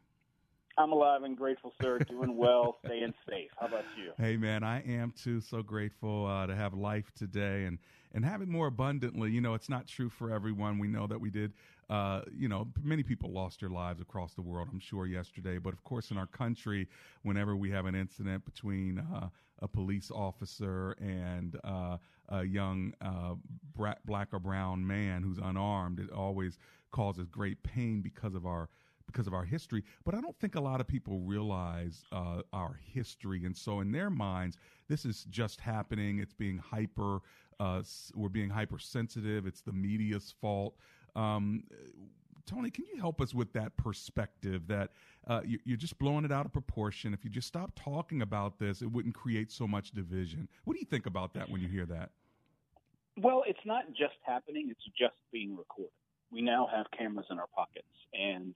I'm 0.76 0.90
alive 0.90 1.22
and 1.22 1.36
grateful, 1.36 1.72
sir. 1.80 1.98
Doing 2.00 2.36
well, 2.36 2.78
staying 2.84 3.14
safe. 3.28 3.50
How 3.58 3.66
about 3.66 3.84
you? 3.96 4.12
Hey, 4.18 4.36
man, 4.36 4.64
I 4.64 4.80
am 4.82 5.12
too. 5.12 5.40
So 5.40 5.62
grateful 5.62 6.26
uh, 6.26 6.46
to 6.46 6.56
have 6.56 6.74
life 6.74 7.12
today 7.16 7.64
and 7.64 7.78
and 8.14 8.24
have 8.24 8.42
it 8.42 8.48
more 8.48 8.66
abundantly. 8.66 9.30
You 9.30 9.40
know, 9.40 9.54
it's 9.54 9.68
not 9.68 9.86
true 9.86 10.08
for 10.08 10.32
everyone. 10.32 10.78
We 10.78 10.88
know 10.88 11.06
that 11.06 11.20
we 11.20 11.30
did. 11.30 11.52
Uh, 11.90 12.20
you 12.36 12.48
know, 12.48 12.68
many 12.82 13.02
people 13.02 13.32
lost 13.32 13.60
their 13.60 13.70
lives 13.70 14.00
across 14.00 14.34
the 14.34 14.42
world. 14.42 14.68
I'm 14.70 14.78
sure 14.80 15.06
yesterday, 15.06 15.58
but 15.58 15.72
of 15.72 15.82
course, 15.84 16.10
in 16.10 16.18
our 16.18 16.26
country, 16.26 16.86
whenever 17.22 17.56
we 17.56 17.70
have 17.70 17.86
an 17.86 17.94
incident 17.94 18.44
between 18.44 18.98
uh, 18.98 19.28
a 19.60 19.68
police 19.68 20.10
officer 20.10 20.94
and 21.00 21.56
uh, 21.64 21.96
a 22.28 22.44
young 22.44 22.92
uh, 23.00 23.34
black 24.04 24.28
or 24.32 24.38
brown 24.38 24.86
man 24.86 25.22
who's 25.22 25.38
unarmed, 25.38 25.98
it 25.98 26.10
always 26.10 26.58
causes 26.90 27.28
great 27.28 27.62
pain 27.62 28.00
because 28.02 28.34
of 28.34 28.46
our 28.46 28.68
because 29.06 29.26
of 29.26 29.32
our 29.32 29.44
history. 29.44 29.82
But 30.04 30.14
I 30.14 30.20
don't 30.20 30.38
think 30.38 30.54
a 30.54 30.60
lot 30.60 30.82
of 30.82 30.86
people 30.86 31.20
realize 31.20 32.04
uh, 32.12 32.42
our 32.52 32.78
history, 32.92 33.46
and 33.46 33.56
so 33.56 33.80
in 33.80 33.90
their 33.90 34.10
minds, 34.10 34.58
this 34.88 35.06
is 35.06 35.24
just 35.30 35.60
happening. 35.60 36.18
It's 36.18 36.34
being 36.34 36.58
hyper. 36.58 37.20
Uh, 37.58 37.82
we're 38.14 38.28
being 38.28 38.50
hypersensitive. 38.50 39.46
It's 39.46 39.62
the 39.62 39.72
media's 39.72 40.34
fault. 40.40 40.76
Um, 41.18 41.64
Tony, 42.46 42.70
can 42.70 42.84
you 42.86 43.00
help 43.00 43.20
us 43.20 43.34
with 43.34 43.52
that 43.52 43.76
perspective 43.76 44.68
that 44.68 44.90
uh, 45.26 45.40
you, 45.44 45.58
are 45.74 45.76
just 45.76 45.98
blowing 45.98 46.24
it 46.24 46.32
out 46.32 46.46
of 46.46 46.52
proportion? 46.52 47.12
If 47.12 47.24
you 47.24 47.30
just 47.30 47.48
stop 47.48 47.72
talking 47.74 48.22
about 48.22 48.58
this, 48.58 48.80
it 48.80 48.90
wouldn't 48.90 49.14
create 49.14 49.50
so 49.50 49.66
much 49.66 49.90
division. 49.90 50.48
What 50.64 50.74
do 50.74 50.80
you 50.80 50.86
think 50.86 51.06
about 51.06 51.34
that 51.34 51.50
when 51.50 51.60
you 51.60 51.68
hear 51.68 51.84
that? 51.86 52.10
Well, 53.18 53.42
it's 53.46 53.58
not 53.66 53.88
just 53.88 54.14
happening, 54.22 54.68
it's 54.70 54.84
just 54.98 55.16
being 55.32 55.56
recorded. 55.56 55.90
We 56.30 56.40
now 56.40 56.68
have 56.72 56.86
cameras 56.96 57.26
in 57.30 57.38
our 57.38 57.48
pockets, 57.54 57.86
and 58.14 58.54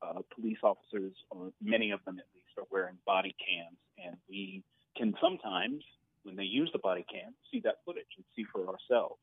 uh, 0.00 0.20
police 0.34 0.58
officers, 0.62 1.12
or 1.30 1.50
many 1.60 1.90
of 1.90 2.04
them 2.04 2.18
at 2.18 2.26
least, 2.34 2.46
are 2.56 2.66
wearing 2.70 2.96
body 3.04 3.34
cams, 3.40 3.78
and 4.02 4.16
we 4.30 4.62
can 4.96 5.14
sometimes, 5.20 5.82
when 6.22 6.36
they 6.36 6.44
use 6.44 6.70
the 6.72 6.78
body 6.78 7.04
cam, 7.10 7.34
see 7.50 7.60
that 7.64 7.78
footage 7.84 8.06
and 8.16 8.24
see 8.36 8.44
for 8.52 8.60
ourselves. 8.68 9.18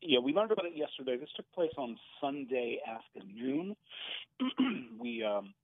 Yeah, 0.00 0.20
we 0.20 0.32
learned 0.32 0.52
about 0.52 0.66
it 0.66 0.76
yesterday. 0.76 1.16
This 1.16 1.28
took 1.36 1.50
place 1.52 1.72
on 1.76 1.98
Sunday 2.20 2.78
afternoon. 2.86 3.76
we 5.00 5.24
um, 5.24 5.54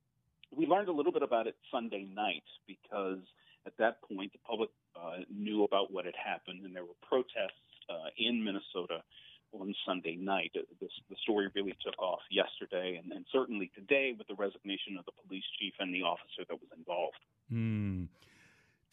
we 0.56 0.66
learned 0.66 0.88
a 0.88 0.92
little 0.92 1.12
bit 1.12 1.22
about 1.22 1.46
it 1.46 1.56
Sunday 1.70 2.06
night 2.14 2.42
because 2.66 3.20
at 3.66 3.76
that 3.78 4.02
point 4.02 4.32
the 4.32 4.38
public 4.46 4.70
uh, 4.96 5.22
knew 5.32 5.64
about 5.64 5.92
what 5.92 6.04
had 6.04 6.14
happened, 6.16 6.64
and 6.64 6.74
there 6.74 6.84
were 6.84 6.98
protests 7.06 7.62
uh, 7.88 8.10
in 8.18 8.44
Minnesota 8.44 9.02
on 9.52 9.74
Sunday 9.86 10.16
night. 10.16 10.50
This, 10.80 10.90
the 11.08 11.16
story 11.22 11.48
really 11.54 11.74
took 11.84 12.00
off 12.00 12.20
yesterday, 12.30 13.00
and, 13.02 13.12
and 13.12 13.24
certainly 13.32 13.70
today 13.74 14.14
with 14.16 14.26
the 14.26 14.34
resignation 14.34 14.96
of 14.98 15.04
the 15.04 15.12
police 15.26 15.44
chief 15.60 15.74
and 15.78 15.94
the 15.94 16.02
officer 16.02 16.42
that 16.48 16.54
was 16.54 16.70
involved. 16.76 17.18
Hmm. 17.48 18.04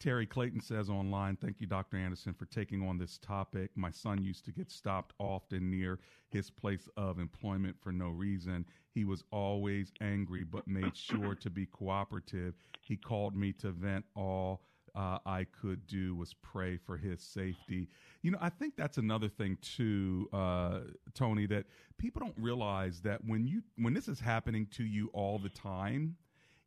Terry 0.02 0.26
Clayton 0.26 0.60
says 0.60 0.90
online, 0.90 1.36
thank 1.36 1.60
you, 1.60 1.68
Dr. 1.68 1.96
Anderson, 1.96 2.34
for 2.34 2.46
taking 2.46 2.82
on 2.88 2.98
this 2.98 3.18
topic. 3.18 3.70
My 3.76 3.92
son 3.92 4.24
used 4.24 4.44
to 4.46 4.50
get 4.50 4.68
stopped 4.68 5.14
often 5.20 5.70
near 5.70 6.00
his 6.28 6.50
place 6.50 6.88
of 6.96 7.20
employment 7.20 7.76
for 7.80 7.92
no 7.92 8.08
reason. 8.08 8.66
He 8.90 9.04
was 9.04 9.22
always 9.30 9.92
angry, 10.00 10.42
but 10.42 10.66
made 10.66 10.96
sure 10.96 11.36
to 11.36 11.48
be 11.48 11.66
cooperative. 11.66 12.54
He 12.80 12.96
called 12.96 13.36
me 13.36 13.52
to 13.52 13.70
vent. 13.70 14.04
All 14.16 14.62
uh, 14.96 15.18
I 15.24 15.44
could 15.44 15.86
do 15.86 16.16
was 16.16 16.34
pray 16.34 16.78
for 16.78 16.96
his 16.96 17.22
safety. 17.22 17.88
You 18.22 18.32
know, 18.32 18.38
I 18.40 18.48
think 18.48 18.74
that's 18.76 18.98
another 18.98 19.28
thing 19.28 19.56
too, 19.62 20.28
uh, 20.32 20.80
Tony, 21.14 21.46
that 21.46 21.66
people 21.98 22.18
don't 22.18 22.36
realize 22.36 23.00
that 23.02 23.24
when 23.24 23.46
you 23.46 23.62
when 23.76 23.94
this 23.94 24.08
is 24.08 24.18
happening 24.18 24.66
to 24.72 24.82
you 24.82 25.10
all 25.12 25.38
the 25.38 25.48
time, 25.48 26.16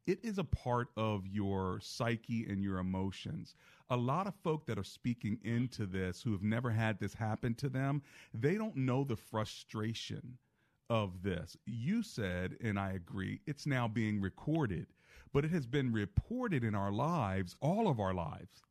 it 0.08 0.20
is 0.24 0.38
a 0.38 0.44
part 0.44 0.90
of 0.98 1.26
your 1.26 1.80
psyche 1.82 2.46
and 2.48 2.64
your 2.64 2.78
emotions. 2.78 3.56
A 3.90 3.98
lot 3.98 4.28
of 4.28 4.36
folk 4.44 4.66
that 4.66 4.78
are 4.78 4.84
speaking 4.84 5.40
into 5.44 5.86
this 5.86 6.22
who 6.22 6.32
have 6.32 6.44
never 6.44 6.72
had 6.72 7.00
this 7.00 7.14
happen 7.14 7.54
to 7.56 7.70
them, 7.70 8.02
they 8.34 8.56
don't 8.56 8.76
know 8.76 9.04
the 9.04 9.16
frustration 9.16 10.38
of 10.90 11.24
this. 11.24 11.58
You 11.66 12.04
said, 12.04 12.58
and 12.64 12.80
I 12.80 12.94
agree, 12.94 13.42
it's 13.48 13.66
now 13.66 13.88
being 13.88 14.22
recorded, 14.22 14.88
but 15.34 15.46
it 15.46 15.52
has 15.52 15.66
been 15.66 15.92
reported 15.92 16.64
in 16.64 16.76
our 16.76 16.92
lives, 16.92 17.56
all 17.60 17.88
of 17.88 18.00
our 18.00 18.14
lives, 18.14 18.64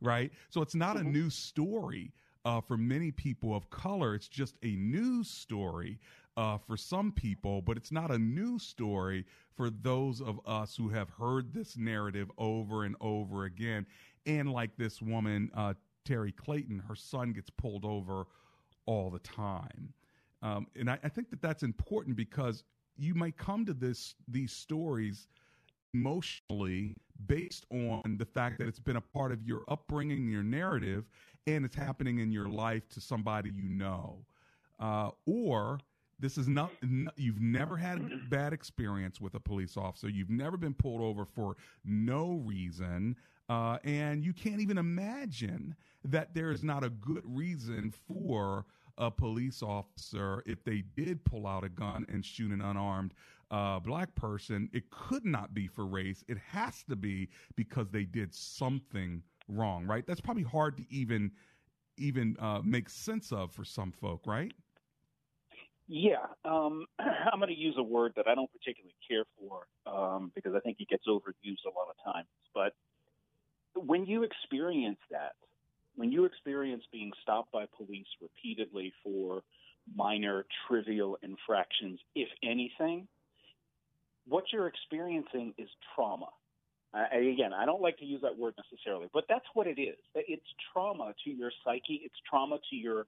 right? 0.00 0.32
So 0.50 0.62
it's 0.62 0.74
not 0.74 0.96
a 0.96 1.04
new 1.04 1.30
story. 1.30 2.12
Uh, 2.44 2.60
for 2.60 2.76
many 2.76 3.12
people 3.12 3.54
of 3.54 3.70
color, 3.70 4.16
it's 4.16 4.26
just 4.26 4.56
a 4.64 4.74
news 4.74 5.30
story 5.30 6.00
uh, 6.36 6.58
for 6.58 6.76
some 6.76 7.12
people, 7.12 7.62
but 7.62 7.76
it's 7.76 7.92
not 7.92 8.10
a 8.10 8.18
new 8.18 8.58
story 8.58 9.24
for 9.56 9.70
those 9.70 10.20
of 10.20 10.40
us 10.46 10.74
who 10.76 10.88
have 10.88 11.10
heard 11.10 11.52
this 11.52 11.76
narrative 11.76 12.30
over 12.38 12.84
and 12.84 12.96
over 13.00 13.44
again. 13.44 13.86
And 14.26 14.50
like 14.50 14.76
this 14.76 15.02
woman, 15.02 15.50
uh, 15.54 15.74
Terry 16.04 16.32
Clayton, 16.32 16.82
her 16.88 16.94
son 16.94 17.32
gets 17.32 17.50
pulled 17.50 17.84
over 17.84 18.26
all 18.86 19.10
the 19.10 19.18
time. 19.18 19.92
Um, 20.42 20.66
and 20.78 20.90
I, 20.90 20.98
I 21.04 21.08
think 21.08 21.30
that 21.30 21.42
that's 21.42 21.62
important 21.62 22.16
because 22.16 22.64
you 22.96 23.14
might 23.14 23.36
come 23.36 23.64
to 23.66 23.74
this 23.74 24.14
these 24.28 24.52
stories 24.52 25.28
emotionally 25.94 26.96
based 27.26 27.66
on 27.70 28.16
the 28.18 28.24
fact 28.24 28.58
that 28.58 28.66
it's 28.66 28.80
been 28.80 28.96
a 28.96 29.00
part 29.00 29.32
of 29.32 29.42
your 29.44 29.62
upbringing, 29.68 30.28
your 30.28 30.42
narrative, 30.42 31.04
and 31.46 31.64
it's 31.64 31.76
happening 31.76 32.18
in 32.18 32.32
your 32.32 32.48
life 32.48 32.88
to 32.88 33.00
somebody 33.00 33.50
you 33.54 33.68
know. 33.68 34.24
Uh, 34.80 35.10
or 35.26 35.78
this 36.22 36.38
is 36.38 36.48
not, 36.48 36.70
you've 37.16 37.40
never 37.40 37.76
had 37.76 37.98
a 37.98 38.20
bad 38.30 38.52
experience 38.52 39.20
with 39.20 39.34
a 39.34 39.40
police 39.40 39.76
officer. 39.76 40.08
You've 40.08 40.30
never 40.30 40.56
been 40.56 40.72
pulled 40.72 41.00
over 41.02 41.24
for 41.24 41.56
no 41.84 42.40
reason. 42.46 43.16
Uh, 43.48 43.76
and 43.84 44.24
you 44.24 44.32
can't 44.32 44.60
even 44.60 44.78
imagine 44.78 45.74
that 46.04 46.32
there 46.32 46.52
is 46.52 46.62
not 46.62 46.84
a 46.84 46.90
good 46.90 47.24
reason 47.26 47.92
for 48.06 48.64
a 48.98 49.10
police 49.10 49.62
officer 49.62 50.44
if 50.46 50.62
they 50.64 50.84
did 50.96 51.24
pull 51.24 51.46
out 51.46 51.64
a 51.64 51.68
gun 51.68 52.06
and 52.08 52.24
shoot 52.24 52.52
an 52.52 52.60
unarmed 52.62 53.14
uh, 53.50 53.80
black 53.80 54.14
person. 54.14 54.70
It 54.72 54.90
could 54.90 55.24
not 55.24 55.54
be 55.54 55.66
for 55.66 55.84
race. 55.84 56.24
It 56.28 56.38
has 56.38 56.84
to 56.88 56.94
be 56.94 57.28
because 57.56 57.90
they 57.90 58.04
did 58.04 58.32
something 58.32 59.22
wrong, 59.48 59.86
right? 59.86 60.06
That's 60.06 60.20
probably 60.20 60.44
hard 60.44 60.76
to 60.76 60.84
even 60.88 61.32
even 61.98 62.36
uh, 62.38 62.60
make 62.64 62.88
sense 62.88 63.32
of 63.32 63.52
for 63.52 63.64
some 63.64 63.92
folk, 63.92 64.22
right? 64.26 64.52
Yeah, 65.88 66.26
um, 66.44 66.86
I'm 66.98 67.38
going 67.38 67.48
to 67.54 67.58
use 67.58 67.74
a 67.78 67.82
word 67.82 68.12
that 68.16 68.28
I 68.28 68.34
don't 68.34 68.50
particularly 68.52 68.94
care 69.08 69.24
for 69.38 69.66
um, 69.86 70.32
because 70.34 70.54
I 70.54 70.60
think 70.60 70.78
it 70.80 70.88
gets 70.88 71.04
overused 71.08 71.64
a 71.66 71.74
lot 71.74 71.88
of 71.90 72.12
times. 72.14 72.28
But 72.54 72.72
when 73.74 74.06
you 74.06 74.22
experience 74.22 74.98
that, 75.10 75.32
when 75.94 76.10
you 76.10 76.24
experience 76.24 76.82
being 76.92 77.12
stopped 77.22 77.52
by 77.52 77.66
police 77.76 78.06
repeatedly 78.20 78.92
for 79.04 79.42
minor, 79.94 80.46
trivial 80.68 81.18
infractions, 81.22 81.98
if 82.14 82.28
anything, 82.42 83.08
what 84.26 84.44
you're 84.52 84.68
experiencing 84.68 85.52
is 85.58 85.68
trauma. 85.94 86.28
Uh, 86.94 87.06
again, 87.16 87.52
I 87.54 87.64
don't 87.64 87.82
like 87.82 87.96
to 87.98 88.04
use 88.04 88.20
that 88.22 88.36
word 88.38 88.54
necessarily, 88.56 89.08
but 89.12 89.24
that's 89.28 89.46
what 89.54 89.66
it 89.66 89.80
is. 89.80 89.96
It's 90.14 90.46
trauma 90.72 91.14
to 91.24 91.30
your 91.30 91.50
psyche. 91.64 92.02
It's 92.04 92.14
trauma 92.28 92.58
to 92.70 92.76
your 92.76 93.06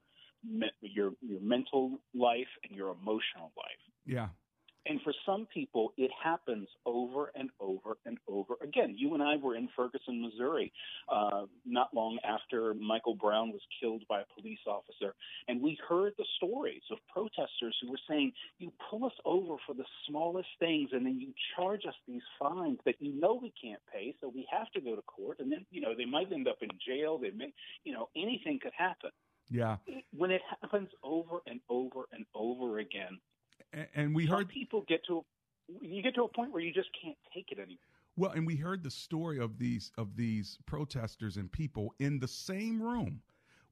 me- 0.49 0.71
your 0.81 1.13
your 1.21 1.41
mental 1.41 1.99
life 2.15 2.49
and 2.69 2.77
your 2.77 2.91
emotional 2.91 3.53
life. 3.57 3.83
Yeah. 4.07 4.29
And 4.87 5.01
for 5.01 5.15
some 5.25 5.47
people, 5.53 5.95
it 5.97 6.11
happens 6.23 6.69
over 6.85 7.33
and 7.35 7.49
over 7.59 7.97
and 8.05 8.19
over 8.29 8.55
again. 8.63 8.95
You 8.99 9.15
and 9.15 9.23
I 9.23 9.37
were 9.37 9.57
in 9.57 9.69
Ferguson, 9.75 10.21
Missouri, 10.21 10.73
uh, 11.09 11.47
not 11.65 11.95
long 11.95 12.19
after 12.23 12.75
Michael 12.75 13.15
Brown 13.15 13.51
was 13.51 13.63
killed 13.81 14.05
by 14.09 14.21
a 14.21 14.25
police 14.39 14.59
officer, 14.67 15.15
and 15.49 15.63
we 15.63 15.79
heard 15.89 16.13
the 16.19 16.27
stories 16.37 16.83
of 16.91 16.99
protesters 17.09 17.77
who 17.81 17.91
were 17.91 18.01
saying, 18.07 18.35
"You 18.59 18.73
pull 18.91 19.07
us 19.07 19.19
over 19.25 19.57
for 19.67 19.75
the 19.75 19.87
smallest 20.07 20.51
things, 20.59 20.93
and 20.93 21.07
then 21.07 21.19
you 21.19 21.33
charge 21.57 21.87
us 21.87 21.97
these 22.07 22.23
fines 22.39 22.79
that 22.85 23.01
you 23.01 23.13
know 23.13 23.35
we 23.35 23.53
can't 23.53 23.81
pay, 23.87 24.15
so 24.21 24.29
we 24.29 24.47
have 24.51 24.71
to 24.73 24.83
go 24.83 24.95
to 24.95 25.03
court, 25.03 25.41
and 25.41 25.51
then 25.51 25.65
you 25.71 25.81
know 25.81 25.95
they 25.95 26.05
might 26.05 26.31
end 26.31 26.47
up 26.47 26.63
in 26.63 26.69
jail. 26.87 27.17
They 27.17 27.31
may, 27.31 27.55
you 27.85 27.95
know, 27.95 28.11
anything 28.15 28.59
could 28.59 28.75
happen." 28.75 29.13
Yeah. 29.51 29.77
When 30.17 30.31
it 30.31 30.43
happens 30.61 30.89
over 31.03 31.43
and 31.47 31.61
over 31.69 32.07
and 32.13 32.25
over 32.35 32.79
again, 32.79 33.19
And 33.95 34.15
we 34.15 34.27
heard 34.27 34.49
people 34.49 34.85
get 34.89 35.05
to 35.07 35.25
you 35.81 36.03
get 36.03 36.15
to 36.15 36.25
a 36.25 36.29
point 36.29 36.53
where 36.53 36.63
you 36.63 36.73
just 36.73 36.91
can't 37.03 37.17
take 37.33 37.47
it 37.51 37.59
anymore. 37.59 37.79
Well, 38.17 38.31
and 38.33 38.47
we 38.47 38.57
heard 38.57 38.83
the 38.83 38.91
story 38.91 39.39
of 39.39 39.59
these 39.59 39.91
of 39.99 40.17
these 40.17 40.59
protesters 40.67 41.37
and 41.37 41.51
people 41.51 41.95
in 41.99 42.21
the 42.21 42.29
same 42.29 42.81
room 42.83 43.23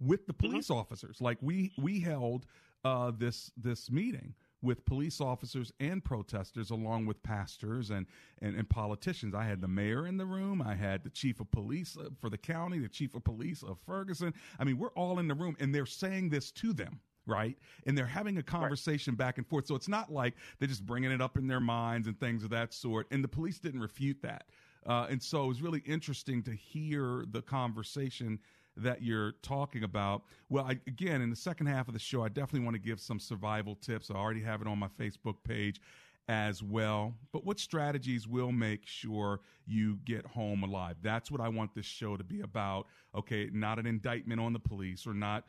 with 0.00 0.26
the 0.26 0.32
police 0.32 0.70
officers. 0.70 1.20
Like 1.20 1.38
we 1.40 1.72
we 1.78 2.00
held 2.00 2.46
uh, 2.84 3.12
this 3.16 3.52
this 3.56 3.90
meeting 3.90 4.34
with 4.62 4.84
police 4.86 5.20
officers 5.20 5.72
and 5.80 6.04
protesters, 6.04 6.70
along 6.70 7.06
with 7.06 7.22
pastors 7.22 7.90
and, 7.90 8.06
and 8.40 8.56
and 8.56 8.68
politicians. 8.68 9.34
I 9.34 9.44
had 9.44 9.60
the 9.60 9.68
mayor 9.68 10.06
in 10.06 10.16
the 10.16 10.26
room. 10.26 10.62
I 10.62 10.74
had 10.74 11.04
the 11.04 11.10
chief 11.10 11.40
of 11.40 11.50
police 11.50 11.96
uh, 11.98 12.08
for 12.20 12.30
the 12.30 12.38
county, 12.38 12.78
the 12.78 12.88
chief 12.88 13.14
of 13.14 13.24
police 13.24 13.62
of 13.62 13.78
Ferguson. 13.84 14.32
I 14.58 14.64
mean, 14.64 14.78
we're 14.78 14.92
all 14.92 15.18
in 15.18 15.28
the 15.28 15.34
room, 15.34 15.56
and 15.60 15.74
they're 15.74 15.86
saying 15.86 16.30
this 16.30 16.50
to 16.52 16.72
them 16.72 17.00
right? 17.26 17.56
And 17.86 17.96
they're 17.96 18.04
having 18.04 18.38
a 18.38 18.42
conversation 18.42 19.14
back 19.14 19.38
and 19.38 19.46
forth. 19.46 19.68
So 19.68 19.76
it's 19.76 19.88
not 19.88 20.12
like 20.12 20.34
they're 20.58 20.68
just 20.68 20.84
bringing 20.84 21.12
it 21.12 21.20
up 21.20 21.36
in 21.36 21.46
their 21.46 21.60
minds 21.60 22.08
and 22.08 22.18
things 22.18 22.42
of 22.42 22.50
that 22.50 22.74
sort. 22.74 23.06
And 23.12 23.22
the 23.22 23.28
police 23.28 23.60
didn't 23.60 23.80
refute 23.80 24.20
that. 24.22 24.46
Uh, 24.84 25.06
and 25.08 25.22
so 25.22 25.44
it 25.44 25.48
was 25.48 25.62
really 25.62 25.82
interesting 25.86 26.42
to 26.42 26.52
hear 26.52 27.24
the 27.30 27.40
conversation 27.40 28.40
that 28.76 29.02
you're 29.02 29.32
talking 29.42 29.84
about. 29.84 30.22
Well, 30.48 30.64
I, 30.64 30.78
again, 30.86 31.20
in 31.20 31.30
the 31.30 31.36
second 31.36 31.66
half 31.66 31.88
of 31.88 31.94
the 31.94 32.00
show, 32.00 32.22
I 32.22 32.28
definitely 32.28 32.64
want 32.64 32.74
to 32.74 32.82
give 32.82 33.00
some 33.00 33.20
survival 33.20 33.74
tips. 33.76 34.10
I 34.10 34.14
already 34.14 34.42
have 34.42 34.60
it 34.60 34.66
on 34.66 34.78
my 34.78 34.88
Facebook 34.98 35.36
page 35.44 35.80
as 36.28 36.62
well. 36.62 37.14
But 37.32 37.44
what 37.44 37.58
strategies 37.58 38.28
will 38.28 38.52
make 38.52 38.86
sure 38.86 39.40
you 39.66 39.98
get 40.04 40.24
home 40.24 40.62
alive? 40.62 40.96
That's 41.02 41.30
what 41.30 41.40
I 41.40 41.48
want 41.48 41.74
this 41.74 41.86
show 41.86 42.16
to 42.16 42.24
be 42.24 42.40
about. 42.40 42.86
Okay, 43.14 43.50
not 43.52 43.78
an 43.78 43.86
indictment 43.86 44.40
on 44.40 44.52
the 44.52 44.60
police 44.60 45.06
or 45.06 45.14
not 45.14 45.44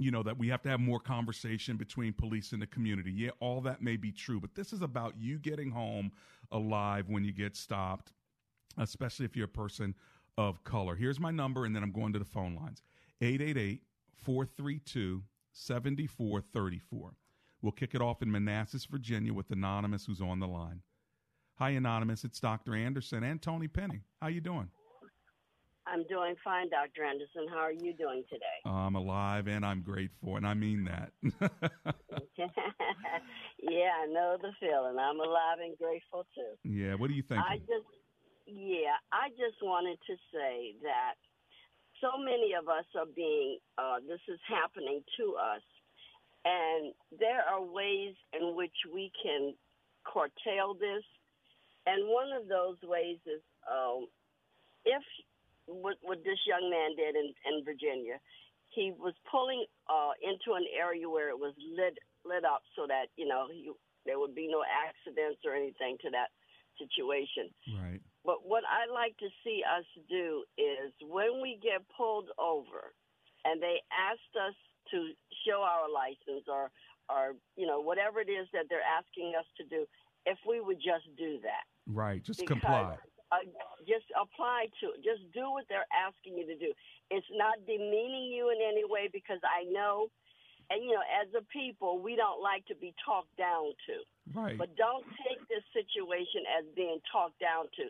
you 0.00 0.10
know 0.10 0.22
that 0.22 0.38
we 0.38 0.48
have 0.48 0.62
to 0.62 0.68
have 0.68 0.80
more 0.80 0.98
conversation 0.98 1.76
between 1.76 2.12
police 2.12 2.52
and 2.52 2.62
the 2.62 2.66
community. 2.66 3.12
Yeah, 3.12 3.30
all 3.40 3.60
that 3.62 3.82
may 3.82 3.96
be 3.96 4.10
true, 4.10 4.40
but 4.40 4.54
this 4.54 4.72
is 4.72 4.80
about 4.80 5.14
you 5.18 5.38
getting 5.38 5.70
home 5.70 6.10
alive 6.52 7.08
when 7.08 7.22
you 7.22 7.32
get 7.32 7.54
stopped, 7.56 8.12
especially 8.78 9.26
if 9.26 9.36
you're 9.36 9.44
a 9.44 9.48
person 9.48 9.94
of 10.36 10.62
color. 10.64 10.94
Here's 10.94 11.20
my 11.20 11.30
number, 11.30 11.64
and 11.64 11.74
then 11.74 11.82
I'm 11.82 11.92
going 11.92 12.12
to 12.12 12.18
the 12.18 12.24
phone 12.24 12.54
lines 12.54 12.82
888 13.20 13.82
432 14.22 15.22
7434. 15.52 17.12
We'll 17.62 17.72
kick 17.72 17.94
it 17.94 18.00
off 18.00 18.22
in 18.22 18.30
Manassas, 18.30 18.86
Virginia 18.86 19.34
with 19.34 19.50
Anonymous, 19.50 20.06
who's 20.06 20.20
on 20.20 20.40
the 20.40 20.48
line. 20.48 20.82
Hi, 21.58 21.70
Anonymous. 21.70 22.24
It's 22.24 22.40
Dr. 22.40 22.74
Anderson 22.74 23.22
and 23.22 23.42
Tony 23.42 23.68
Penny. 23.68 24.00
How 24.22 24.28
you 24.28 24.40
doing? 24.40 24.70
I'm 25.86 26.04
doing 26.08 26.36
fine, 26.42 26.70
Dr. 26.70 27.04
Anderson. 27.04 27.48
How 27.50 27.58
are 27.58 27.72
you 27.72 27.92
doing 27.92 28.22
today? 28.30 28.44
I'm 28.64 28.94
alive 28.94 29.48
and 29.48 29.64
I'm 29.64 29.82
grateful, 29.82 30.36
and 30.36 30.46
I 30.46 30.54
mean 30.54 30.84
that. 30.84 31.12
yeah, 33.58 33.90
I 34.02 34.06
know 34.06 34.36
the 34.40 34.52
feeling. 34.60 34.96
I'm 34.98 35.18
alive 35.18 35.58
and 35.62 35.76
grateful 35.76 36.26
too. 36.34 36.54
Yeah, 36.64 36.94
what 36.94 37.08
do 37.08 37.14
you 37.14 37.22
think? 37.22 37.40
I 37.40 37.56
just, 37.58 37.86
yeah, 38.46 38.96
I 39.12 39.30
just 39.30 39.62
wanted 39.62 39.98
to 40.06 40.14
say 40.32 40.74
that 40.82 41.14
so 42.00 42.16
many 42.16 42.54
of 42.58 42.68
us 42.68 42.86
are 42.96 43.08
being, 43.14 43.58
uh, 43.78 44.00
this 44.06 44.20
is 44.28 44.40
happening 44.48 45.02
to 45.18 45.36
us, 45.36 45.62
and 46.44 46.92
there 47.18 47.44
are 47.44 47.62
ways 47.62 48.14
in 48.32 48.56
which 48.56 48.76
we 48.92 49.12
can 49.22 49.54
curtail 50.04 50.74
this. 50.74 51.04
And 51.86 52.08
one 52.08 52.32
of 52.32 52.48
those 52.48 52.76
ways 52.82 53.18
is 53.26 53.42
um, 53.68 54.06
if 54.84 55.02
what, 55.70 55.96
what 56.02 56.18
this 56.26 56.38
young 56.46 56.66
man 56.66 56.98
did 56.98 57.14
in, 57.14 57.30
in 57.46 57.64
Virginia. 57.64 58.18
He 58.70 58.94
was 58.94 59.14
pulling 59.30 59.66
uh, 59.90 60.14
into 60.22 60.54
an 60.54 60.66
area 60.70 61.06
where 61.10 61.30
it 61.30 61.38
was 61.38 61.54
lit 61.58 61.98
lit 62.22 62.44
up 62.44 62.62
so 62.76 62.86
that 62.86 63.10
you 63.16 63.26
know 63.26 63.46
he, 63.50 63.70
there 64.06 64.18
would 64.18 64.34
be 64.34 64.46
no 64.46 64.62
accidents 64.62 65.42
or 65.46 65.54
anything 65.54 65.98
to 66.02 66.10
that 66.10 66.30
situation. 66.78 67.50
Right. 67.74 68.02
But 68.24 68.46
what 68.46 68.64
I 68.68 68.92
like 68.92 69.16
to 69.18 69.28
see 69.44 69.62
us 69.64 69.84
do 70.08 70.44
is 70.58 70.92
when 71.00 71.40
we 71.40 71.58
get 71.62 71.80
pulled 71.96 72.28
over, 72.38 72.92
and 73.44 73.62
they 73.62 73.80
asked 73.88 74.36
us 74.36 74.54
to 74.92 75.12
show 75.46 75.62
our 75.62 75.88
license 75.88 76.44
or 76.48 76.70
or 77.08 77.34
you 77.56 77.66
know 77.66 77.80
whatever 77.80 78.20
it 78.20 78.28
is 78.28 78.46
that 78.52 78.66
they're 78.68 78.84
asking 78.84 79.32
us 79.38 79.46
to 79.56 79.64
do, 79.64 79.86
if 80.26 80.38
we 80.46 80.60
would 80.60 80.78
just 80.78 81.08
do 81.16 81.38
that. 81.42 81.64
Right. 81.86 82.22
Just 82.22 82.40
because 82.40 82.60
comply 82.60 82.96
uh, 83.32 83.46
just 83.86 84.06
apply 84.18 84.66
to 84.82 84.94
it. 84.94 85.06
Just 85.06 85.22
do 85.30 85.50
what 85.50 85.64
they're 85.70 85.88
asking 85.94 86.38
you 86.38 86.46
to 86.50 86.58
do. 86.58 86.74
It's 87.10 87.26
not 87.34 87.62
demeaning 87.66 88.30
you 88.30 88.50
in 88.50 88.58
any 88.58 88.82
way 88.82 89.08
because 89.10 89.38
I 89.46 89.66
know, 89.70 90.10
and 90.70 90.86
you 90.86 90.94
know, 90.94 91.02
as 91.18 91.26
a 91.34 91.42
people, 91.50 91.98
we 91.98 92.14
don't 92.14 92.38
like 92.38 92.62
to 92.70 92.78
be 92.78 92.94
talked 93.02 93.34
down 93.34 93.74
to. 93.90 93.96
Right. 94.30 94.54
But 94.54 94.78
don't 94.78 95.02
take 95.26 95.42
this 95.50 95.66
situation 95.74 96.46
as 96.46 96.62
being 96.78 97.02
talked 97.10 97.42
down 97.42 97.66
to. 97.74 97.84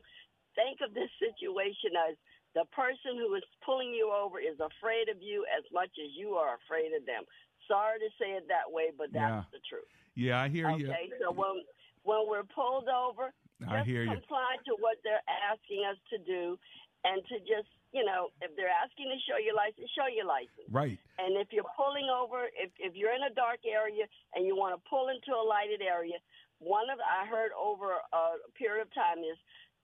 Think 0.56 0.80
of 0.80 0.96
this 0.96 1.12
situation 1.20 1.92
as 2.08 2.16
the 2.56 2.64
person 2.72 3.20
who 3.20 3.36
is 3.36 3.44
pulling 3.62 3.92
you 3.92 4.08
over 4.10 4.40
is 4.40 4.56
afraid 4.58 5.12
of 5.12 5.20
you 5.20 5.44
as 5.52 5.62
much 5.70 5.92
as 6.00 6.10
you 6.16 6.40
are 6.40 6.56
afraid 6.64 6.96
of 6.96 7.04
them. 7.04 7.28
Sorry 7.68 8.00
to 8.00 8.10
say 8.18 8.34
it 8.34 8.48
that 8.48 8.66
way, 8.66 8.90
but 8.96 9.12
that's 9.12 9.46
yeah. 9.46 9.52
the 9.54 9.62
truth. 9.68 9.92
Yeah, 10.16 10.42
I 10.42 10.48
hear 10.48 10.66
okay? 10.72 10.80
you. 10.80 10.88
Okay, 10.90 11.06
so 11.20 11.30
when 11.30 11.62
when 12.02 12.24
we're 12.26 12.48
pulled 12.48 12.88
over, 12.88 13.30
I 13.68 13.84
just 13.84 13.92
hear 13.92 14.02
you. 14.02 14.10
comply 14.10 14.56
to 14.66 14.72
what 14.80 14.98
they're 15.04 15.22
asking 15.28 15.84
us 15.84 16.00
to 16.10 16.18
do, 16.24 16.58
and 17.04 17.20
to 17.28 17.36
just 17.44 17.70
you 17.90 18.07
know, 18.07 18.31
if 18.38 18.55
they're 18.55 18.70
asking 18.70 19.11
to 19.11 19.18
show 19.26 19.38
your 19.42 19.59
license, 19.59 19.90
show 19.98 20.07
your 20.07 20.26
license. 20.26 20.70
Right. 20.70 20.98
And 21.18 21.35
if 21.35 21.50
you're 21.50 21.66
pulling 21.74 22.07
over, 22.07 22.46
if 22.55 22.70
if 22.79 22.94
you're 22.94 23.14
in 23.14 23.26
a 23.26 23.35
dark 23.35 23.66
area 23.66 24.07
and 24.35 24.46
you 24.46 24.55
want 24.55 24.79
to 24.79 24.81
pull 24.87 25.11
into 25.11 25.35
a 25.35 25.42
lighted 25.42 25.83
area, 25.83 26.18
one 26.62 26.87
of 26.87 27.03
I 27.03 27.26
heard 27.26 27.50
over 27.59 27.98
a 27.98 28.38
period 28.55 28.87
of 28.87 28.90
time 28.94 29.26
is 29.26 29.38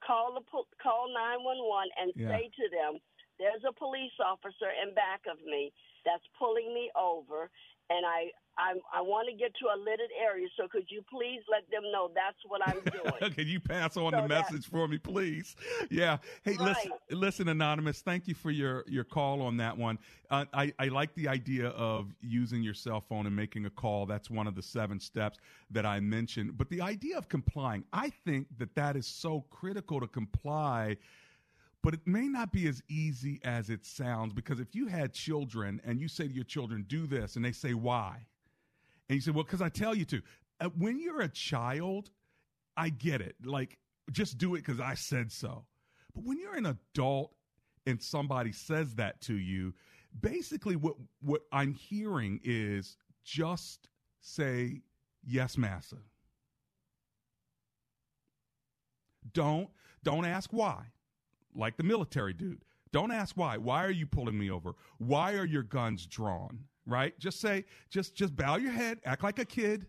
call 0.06 0.38
the 0.38 0.44
call 0.78 1.10
911 1.10 1.90
and 1.98 2.08
yeah. 2.14 2.30
say 2.30 2.46
to 2.46 2.64
them, 2.70 3.02
"There's 3.42 3.64
a 3.66 3.74
police 3.74 4.14
officer 4.22 4.70
in 4.70 4.94
back 4.94 5.26
of 5.26 5.42
me 5.42 5.74
that's 6.06 6.24
pulling 6.38 6.70
me 6.70 6.94
over, 6.94 7.50
and 7.90 8.06
I 8.06 8.30
I'm, 8.58 8.78
I 8.92 9.02
want 9.02 9.28
to 9.28 9.36
get 9.36 9.52
to 9.56 9.66
a 9.66 9.76
lidded 9.78 10.10
area, 10.20 10.48
so 10.56 10.66
could 10.68 10.84
you 10.88 11.02
please 11.10 11.40
let 11.50 11.68
them 11.70 11.82
know 11.92 12.10
that's 12.14 12.38
what 12.46 12.60
I'm 12.66 12.80
doing? 13.20 13.32
Can 13.32 13.46
you 13.46 13.60
pass 13.60 13.96
on 13.96 14.12
so 14.12 14.20
the 14.20 14.28
message 14.28 14.66
for 14.66 14.88
me, 14.88 14.98
please? 14.98 15.56
Yeah. 15.90 16.18
Hey, 16.42 16.56
right. 16.56 16.68
listen, 16.68 16.90
listen, 17.10 17.48
anonymous. 17.48 18.00
Thank 18.00 18.26
you 18.26 18.34
for 18.34 18.50
your 18.50 18.84
your 18.86 19.04
call 19.04 19.42
on 19.42 19.56
that 19.58 19.76
one. 19.76 19.98
Uh, 20.30 20.46
I 20.54 20.72
I 20.78 20.88
like 20.88 21.14
the 21.14 21.28
idea 21.28 21.68
of 21.68 22.14
using 22.20 22.62
your 22.62 22.74
cell 22.74 23.00
phone 23.00 23.26
and 23.26 23.36
making 23.36 23.66
a 23.66 23.70
call. 23.70 24.06
That's 24.06 24.30
one 24.30 24.46
of 24.46 24.54
the 24.54 24.62
seven 24.62 25.00
steps 25.00 25.38
that 25.70 25.84
I 25.84 26.00
mentioned. 26.00 26.56
But 26.56 26.70
the 26.70 26.80
idea 26.80 27.18
of 27.18 27.28
complying, 27.28 27.84
I 27.92 28.10
think 28.24 28.46
that 28.58 28.74
that 28.74 28.96
is 28.96 29.06
so 29.06 29.44
critical 29.50 30.00
to 30.00 30.06
comply 30.06 30.96
but 31.82 31.94
it 31.94 32.04
may 32.04 32.26
not 32.26 32.50
be 32.50 32.66
as 32.66 32.82
easy 32.88 33.38
as 33.44 33.70
it 33.70 33.86
sounds 33.86 34.32
because 34.32 34.58
if 34.58 34.74
you 34.74 34.88
had 34.88 35.12
children 35.12 35.80
and 35.84 36.00
you 36.00 36.08
say 36.08 36.26
to 36.26 36.34
your 36.34 36.42
children, 36.42 36.84
do 36.88 37.06
this, 37.06 37.36
and 37.36 37.44
they 37.44 37.52
say, 37.52 37.74
why? 37.74 38.26
And 39.08 39.16
you 39.16 39.20
said, 39.20 39.34
well, 39.34 39.44
because 39.44 39.62
I 39.62 39.68
tell 39.68 39.94
you 39.94 40.04
to. 40.06 40.22
Uh, 40.60 40.70
when 40.76 40.98
you're 40.98 41.20
a 41.20 41.28
child, 41.28 42.10
I 42.76 42.88
get 42.88 43.20
it. 43.20 43.36
Like, 43.44 43.78
just 44.12 44.38
do 44.38 44.54
it 44.54 44.58
because 44.64 44.80
I 44.80 44.94
said 44.94 45.30
so. 45.30 45.64
But 46.14 46.24
when 46.24 46.38
you're 46.38 46.56
an 46.56 46.66
adult 46.66 47.32
and 47.86 48.02
somebody 48.02 48.52
says 48.52 48.94
that 48.94 49.20
to 49.22 49.34
you, 49.34 49.74
basically 50.20 50.76
what 50.76 50.94
what 51.20 51.42
I'm 51.52 51.74
hearing 51.74 52.40
is 52.42 52.96
just 53.24 53.88
say 54.20 54.82
yes, 55.24 55.58
massa. 55.58 55.98
Don't 59.32 59.68
don't 60.02 60.24
ask 60.24 60.50
why. 60.52 60.84
Like 61.54 61.76
the 61.76 61.82
military 61.82 62.32
dude. 62.32 62.62
Don't 62.92 63.12
ask 63.12 63.36
why. 63.36 63.56
Why 63.58 63.84
are 63.84 63.90
you 63.90 64.06
pulling 64.06 64.38
me 64.38 64.50
over? 64.50 64.74
Why 64.98 65.34
are 65.34 65.44
your 65.44 65.62
guns 65.62 66.06
drawn? 66.06 66.64
Right? 66.86 67.18
Just 67.18 67.40
say, 67.40 67.64
just 67.90 68.14
just 68.14 68.36
bow 68.36 68.56
your 68.56 68.72
head, 68.72 68.98
act 69.04 69.22
like 69.22 69.38
a 69.38 69.44
kid, 69.44 69.86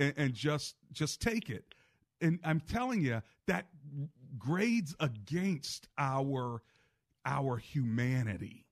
and, 0.00 0.14
and 0.16 0.34
just 0.34 0.76
just 0.92 1.20
take 1.20 1.50
it. 1.50 1.64
And 2.20 2.38
I'm 2.44 2.60
telling 2.60 3.00
you 3.00 3.22
that 3.46 3.66
grades 4.38 4.94
against 5.00 5.88
our 5.98 6.62
our 7.24 7.56
humanity. 7.56 8.64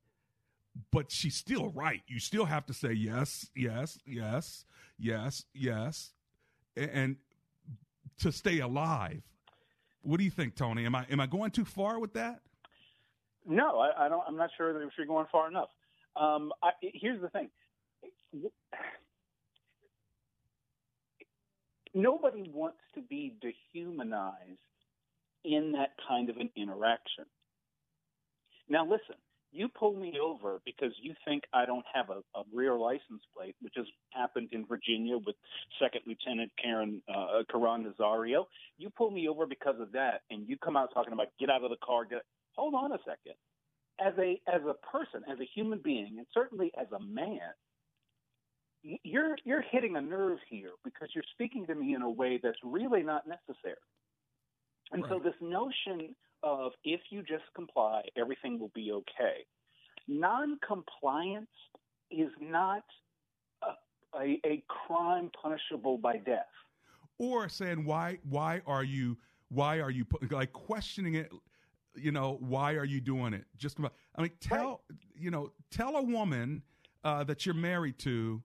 But 0.92 1.10
she's 1.10 1.36
still 1.36 1.68
right. 1.70 2.02
You 2.06 2.20
still 2.20 2.44
have 2.44 2.66
to 2.66 2.74
say 2.74 2.92
yes, 2.92 3.48
yes, 3.54 3.98
yes, 4.06 4.66
yes, 4.98 5.44
yes, 5.54 6.12
and, 6.76 7.16
to 8.18 8.32
stay 8.32 8.60
alive. 8.60 9.22
What 10.02 10.18
do 10.18 10.24
you 10.24 10.30
think, 10.30 10.54
Tony? 10.54 10.86
Am 10.86 10.94
I 10.94 11.06
am 11.10 11.20
I 11.20 11.26
going 11.26 11.50
too 11.50 11.64
far 11.64 11.98
with 11.98 12.14
that? 12.14 12.40
No, 13.46 13.78
I, 13.80 14.06
I 14.06 14.08
don't. 14.08 14.22
I'm 14.26 14.36
not 14.36 14.50
sure 14.56 14.72
that 14.72 14.80
if 14.80 14.92
you're 14.96 15.06
going 15.06 15.26
far 15.30 15.48
enough. 15.48 15.68
Um, 16.18 16.52
I, 16.62 16.70
here's 16.80 17.20
the 17.20 17.28
thing. 17.28 17.50
Nobody 21.94 22.50
wants 22.52 22.78
to 22.94 23.02
be 23.02 23.34
dehumanized 23.40 24.58
in 25.44 25.72
that 25.72 25.90
kind 26.08 26.28
of 26.28 26.36
an 26.36 26.50
interaction. 26.56 27.24
Now, 28.68 28.84
listen, 28.84 29.16
you 29.52 29.68
pull 29.68 29.94
me 29.94 30.18
over 30.22 30.60
because 30.66 30.92
you 31.00 31.14
think 31.24 31.44
I 31.54 31.64
don't 31.64 31.84
have 31.94 32.10
a, 32.10 32.20
a 32.38 32.42
rear 32.52 32.74
license 32.74 33.22
plate, 33.34 33.56
which 33.62 33.74
has 33.76 33.86
happened 34.10 34.48
in 34.52 34.66
Virginia 34.66 35.16
with 35.16 35.36
Second 35.80 36.02
Lieutenant 36.06 36.52
Karen 36.62 37.00
uh, 37.08 37.42
Caron 37.50 37.86
Nazario. 37.86 38.44
You 38.76 38.90
pull 38.90 39.10
me 39.10 39.28
over 39.28 39.46
because 39.46 39.76
of 39.80 39.92
that, 39.92 40.22
and 40.30 40.46
you 40.48 40.58
come 40.58 40.76
out 40.76 40.92
talking 40.92 41.12
about 41.12 41.28
get 41.40 41.48
out 41.48 41.64
of 41.64 41.70
the 41.70 41.76
car. 41.82 42.04
Get 42.04 42.22
hold 42.54 42.74
on 42.74 42.92
a 42.92 42.98
second 42.98 43.34
as 44.00 44.14
a 44.18 44.40
as 44.52 44.62
a 44.62 44.74
person, 44.86 45.22
as 45.30 45.38
a 45.40 45.48
human 45.54 45.80
being, 45.82 46.16
and 46.18 46.26
certainly 46.32 46.72
as 46.78 46.86
a 46.92 47.00
man, 47.00 47.40
you're 48.82 49.36
you're 49.44 49.62
hitting 49.70 49.96
a 49.96 50.00
nerve 50.00 50.38
here 50.48 50.70
because 50.84 51.08
you're 51.14 51.24
speaking 51.32 51.66
to 51.66 51.74
me 51.74 51.94
in 51.94 52.02
a 52.02 52.10
way 52.10 52.38
that's 52.42 52.58
really 52.62 53.02
not 53.02 53.24
necessary. 53.26 53.76
And 54.92 55.02
right. 55.02 55.10
so 55.10 55.18
this 55.18 55.34
notion 55.40 56.14
of 56.42 56.72
if 56.84 57.00
you 57.10 57.22
just 57.22 57.44
comply, 57.54 58.02
everything 58.16 58.58
will 58.58 58.70
be 58.74 58.92
okay. 58.92 59.44
Non-compliance 60.06 61.48
is 62.10 62.30
not 62.40 62.84
a, 63.62 64.18
a, 64.18 64.40
a 64.46 64.62
crime 64.68 65.30
punishable 65.42 65.98
by 65.98 66.18
death. 66.18 66.46
Or 67.18 67.48
saying 67.48 67.84
why 67.84 68.18
why 68.28 68.60
are 68.66 68.84
you 68.84 69.16
why 69.48 69.80
are 69.80 69.90
you 69.90 70.04
like 70.30 70.52
questioning 70.52 71.14
it 71.14 71.30
you 71.96 72.12
know, 72.12 72.38
why 72.40 72.74
are 72.74 72.84
you 72.84 73.00
doing 73.00 73.32
it? 73.32 73.44
Just, 73.56 73.78
I 74.16 74.22
mean, 74.22 74.30
tell, 74.40 74.82
right. 74.90 74.98
you 75.14 75.30
know, 75.30 75.50
tell 75.70 75.96
a 75.96 76.02
woman 76.02 76.62
uh, 77.04 77.24
that 77.24 77.46
you're 77.46 77.54
married 77.54 77.98
to, 78.00 78.42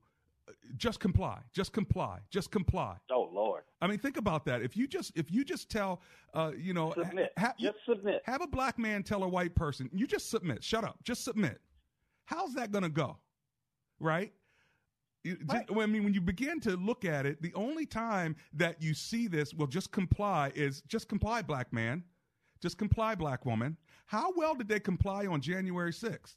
just 0.76 1.00
comply, 1.00 1.38
just 1.52 1.72
comply, 1.72 2.18
just 2.30 2.50
comply. 2.50 2.96
Oh 3.10 3.28
Lord! 3.32 3.62
I 3.80 3.86
mean, 3.86 3.98
think 3.98 4.16
about 4.16 4.44
that. 4.46 4.60
If 4.60 4.76
you 4.76 4.86
just, 4.86 5.12
if 5.16 5.30
you 5.30 5.44
just 5.44 5.70
tell, 5.70 6.02
uh, 6.34 6.52
you 6.56 6.74
know, 6.74 6.92
submit. 6.92 7.32
Ha- 7.38 7.54
just 7.58 7.78
submit. 7.86 8.22
Have 8.24 8.42
a 8.42 8.46
black 8.46 8.78
man 8.78 9.02
tell 9.02 9.22
a 9.22 9.28
white 9.28 9.54
person, 9.54 9.88
you 9.92 10.06
just 10.06 10.30
submit. 10.30 10.62
Shut 10.62 10.84
up. 10.84 10.98
Just 11.04 11.24
submit. 11.24 11.60
How's 12.24 12.54
that 12.54 12.70
going 12.70 12.82
to 12.82 12.90
go? 12.90 13.16
Right? 14.00 14.32
Right. 15.46 15.66
I 15.70 15.86
mean, 15.86 16.04
when 16.04 16.14
you 16.14 16.20
begin 16.20 16.58
to 16.60 16.76
look 16.76 17.04
at 17.04 17.26
it, 17.26 17.40
the 17.40 17.54
only 17.54 17.86
time 17.86 18.34
that 18.54 18.82
you 18.82 18.92
see 18.92 19.28
this, 19.28 19.54
well, 19.54 19.68
just 19.68 19.92
comply 19.92 20.50
is 20.54 20.82
just 20.88 21.08
comply, 21.08 21.42
black 21.42 21.72
man. 21.72 22.02
Just 22.62 22.78
comply, 22.78 23.16
black 23.16 23.44
woman. 23.44 23.76
How 24.06 24.32
well 24.36 24.54
did 24.54 24.68
they 24.68 24.78
comply 24.78 25.26
on 25.26 25.40
January 25.40 25.92
6th? 25.92 26.36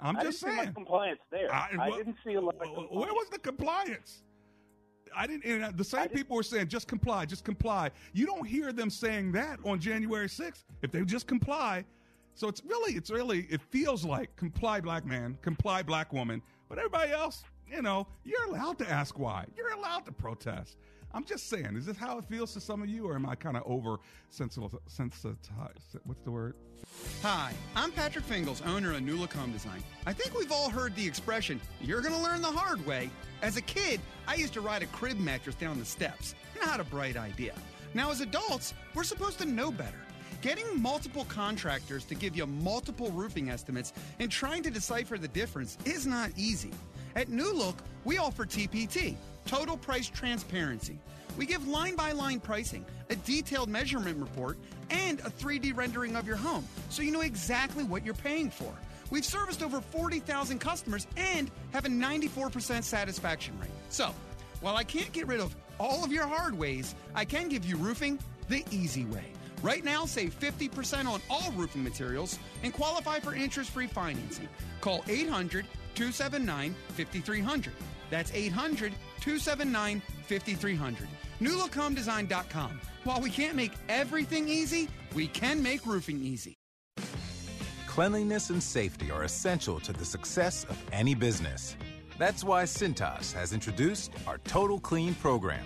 I'm 0.00 0.16
I 0.16 0.24
just 0.24 0.40
saying. 0.40 0.74
Compliance 0.74 1.20
there. 1.30 1.54
I, 1.54 1.68
I 1.78 1.90
didn't 1.90 2.16
see 2.26 2.34
a 2.34 2.40
lot. 2.40 2.56
Of 2.56 2.90
where 2.90 3.12
was 3.12 3.28
the 3.30 3.38
compliance? 3.38 4.22
I 5.16 5.28
didn't. 5.28 5.44
And 5.44 5.64
uh, 5.64 5.72
the 5.74 5.84
same 5.84 6.08
people 6.08 6.34
were 6.34 6.42
saying, 6.42 6.66
"Just 6.66 6.88
comply, 6.88 7.26
just 7.26 7.44
comply." 7.44 7.92
You 8.12 8.26
don't 8.26 8.44
hear 8.44 8.72
them 8.72 8.90
saying 8.90 9.30
that 9.32 9.60
on 9.64 9.78
January 9.78 10.26
6th. 10.26 10.64
If 10.82 10.90
they 10.90 11.02
just 11.02 11.28
comply, 11.28 11.84
so 12.34 12.48
it's 12.48 12.62
really, 12.64 12.94
it's 12.94 13.10
really, 13.10 13.46
it 13.48 13.62
feels 13.70 14.04
like 14.04 14.34
comply, 14.34 14.80
black 14.80 15.06
man, 15.06 15.38
comply, 15.42 15.84
black 15.84 16.12
woman. 16.12 16.42
But 16.68 16.78
everybody 16.78 17.12
else, 17.12 17.44
you 17.70 17.80
know, 17.80 18.08
you're 18.24 18.44
allowed 18.46 18.78
to 18.78 18.90
ask 18.90 19.16
why. 19.16 19.46
You're 19.56 19.72
allowed 19.72 20.04
to 20.06 20.12
protest. 20.12 20.76
I'm 21.14 21.24
just 21.24 21.48
saying, 21.48 21.76
is 21.76 21.86
this 21.86 21.96
how 21.96 22.18
it 22.18 22.24
feels 22.24 22.52
to 22.54 22.60
some 22.60 22.82
of 22.82 22.88
you, 22.88 23.06
or 23.06 23.14
am 23.14 23.24
I 23.24 23.36
kind 23.36 23.56
of 23.56 23.62
over 23.66 23.98
sensitized? 24.30 24.80
What's 26.02 26.22
the 26.24 26.32
word? 26.32 26.56
Hi, 27.22 27.52
I'm 27.76 27.92
Patrick 27.92 28.24
Fingles, 28.24 28.60
owner 28.62 28.92
of 28.92 29.02
New 29.02 29.14
Look 29.14 29.32
Home 29.34 29.52
Design. 29.52 29.82
I 30.06 30.12
think 30.12 30.36
we've 30.36 30.50
all 30.50 30.68
heard 30.68 30.96
the 30.96 31.06
expression, 31.06 31.60
you're 31.80 32.00
going 32.00 32.14
to 32.14 32.20
learn 32.20 32.42
the 32.42 32.50
hard 32.50 32.84
way. 32.84 33.10
As 33.42 33.56
a 33.56 33.62
kid, 33.62 34.00
I 34.26 34.34
used 34.34 34.54
to 34.54 34.60
ride 34.60 34.82
a 34.82 34.86
crib 34.86 35.20
mattress 35.20 35.54
down 35.54 35.78
the 35.78 35.84
steps. 35.84 36.34
Not 36.60 36.80
a 36.80 36.84
bright 36.84 37.16
idea. 37.16 37.54
Now, 37.94 38.10
as 38.10 38.20
adults, 38.20 38.74
we're 38.92 39.04
supposed 39.04 39.38
to 39.38 39.44
know 39.44 39.70
better. 39.70 40.00
Getting 40.42 40.82
multiple 40.82 41.26
contractors 41.26 42.04
to 42.06 42.16
give 42.16 42.36
you 42.36 42.44
multiple 42.44 43.12
roofing 43.12 43.50
estimates 43.50 43.92
and 44.18 44.32
trying 44.32 44.64
to 44.64 44.70
decipher 44.70 45.16
the 45.16 45.28
difference 45.28 45.78
is 45.84 46.08
not 46.08 46.32
easy. 46.36 46.72
At 47.14 47.28
New 47.28 47.52
Look, 47.52 47.76
we 48.04 48.18
offer 48.18 48.44
TPT, 48.44 49.14
total 49.46 49.76
price 49.76 50.08
transparency. 50.08 50.98
We 51.36 51.46
give 51.46 51.66
line 51.66 51.96
by 51.96 52.12
line 52.12 52.40
pricing, 52.40 52.84
a 53.10 53.16
detailed 53.16 53.68
measurement 53.68 54.18
report, 54.18 54.56
and 54.90 55.20
a 55.20 55.30
3D 55.30 55.76
rendering 55.76 56.16
of 56.16 56.26
your 56.26 56.36
home 56.36 56.66
so 56.90 57.02
you 57.02 57.10
know 57.10 57.22
exactly 57.22 57.84
what 57.84 58.04
you're 58.04 58.14
paying 58.14 58.50
for. 58.50 58.72
We've 59.10 59.24
serviced 59.24 59.62
over 59.62 59.80
40,000 59.80 60.58
customers 60.58 61.06
and 61.16 61.50
have 61.72 61.84
a 61.84 61.88
94% 61.88 62.82
satisfaction 62.82 63.58
rate. 63.60 63.70
So, 63.88 64.14
while 64.60 64.76
I 64.76 64.84
can't 64.84 65.12
get 65.12 65.26
rid 65.26 65.40
of 65.40 65.54
all 65.78 66.04
of 66.04 66.12
your 66.12 66.26
hard 66.26 66.56
ways, 66.56 66.94
I 67.14 67.24
can 67.24 67.48
give 67.48 67.64
you 67.64 67.76
roofing 67.76 68.18
the 68.48 68.64
easy 68.70 69.04
way. 69.04 69.24
Right 69.62 69.84
now, 69.84 70.04
save 70.04 70.38
50% 70.38 71.06
on 71.06 71.20
all 71.30 71.50
roofing 71.52 71.82
materials 71.82 72.38
and 72.62 72.72
qualify 72.72 73.18
for 73.18 73.34
interest 73.34 73.70
free 73.70 73.86
financing. 73.86 74.48
Call 74.80 75.04
800 75.08 75.66
279 75.94 76.74
5300. 76.88 77.72
That's 78.14 78.30
800 78.32 78.92
279 79.22 80.00
5300. 80.28 81.08
NewLookHomeDesign.com. 81.40 82.80
While 83.02 83.20
we 83.20 83.28
can't 83.28 83.56
make 83.56 83.72
everything 83.88 84.48
easy, 84.48 84.88
we 85.16 85.26
can 85.26 85.60
make 85.60 85.84
roofing 85.84 86.22
easy. 86.22 86.56
Cleanliness 87.88 88.50
and 88.50 88.62
safety 88.62 89.10
are 89.10 89.24
essential 89.24 89.80
to 89.80 89.92
the 89.92 90.04
success 90.04 90.62
of 90.62 90.80
any 90.92 91.16
business. 91.16 91.76
That's 92.16 92.44
why 92.44 92.62
Cintas 92.62 93.32
has 93.32 93.52
introduced 93.52 94.12
our 94.28 94.38
Total 94.38 94.78
Clean 94.78 95.16
program, 95.16 95.64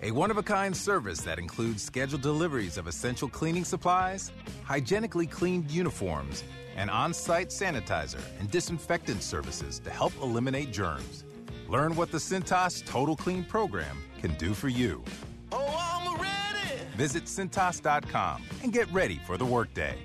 a 0.00 0.12
one 0.12 0.30
of 0.30 0.36
a 0.36 0.44
kind 0.44 0.76
service 0.76 1.22
that 1.22 1.40
includes 1.40 1.82
scheduled 1.82 2.22
deliveries 2.22 2.78
of 2.78 2.86
essential 2.86 3.28
cleaning 3.28 3.64
supplies, 3.64 4.30
hygienically 4.62 5.26
cleaned 5.26 5.72
uniforms, 5.72 6.44
and 6.76 6.88
on 6.88 7.12
site 7.12 7.48
sanitizer 7.48 8.22
and 8.38 8.48
disinfectant 8.48 9.24
services 9.24 9.80
to 9.80 9.90
help 9.90 10.12
eliminate 10.22 10.72
germs. 10.72 11.24
Learn 11.70 11.94
what 11.94 12.10
the 12.10 12.18
Cintas 12.18 12.84
Total 12.84 13.14
Clean 13.14 13.44
program 13.44 13.96
can 14.20 14.34
do 14.34 14.54
for 14.54 14.68
you. 14.68 15.04
Oh, 15.52 15.76
I'm 15.78 16.20
ready! 16.20 16.80
Visit 16.96 17.26
Cintas.com 17.26 18.42
and 18.64 18.72
get 18.72 18.92
ready 18.92 19.20
for 19.24 19.36
the 19.36 19.46
workday. 19.46 19.96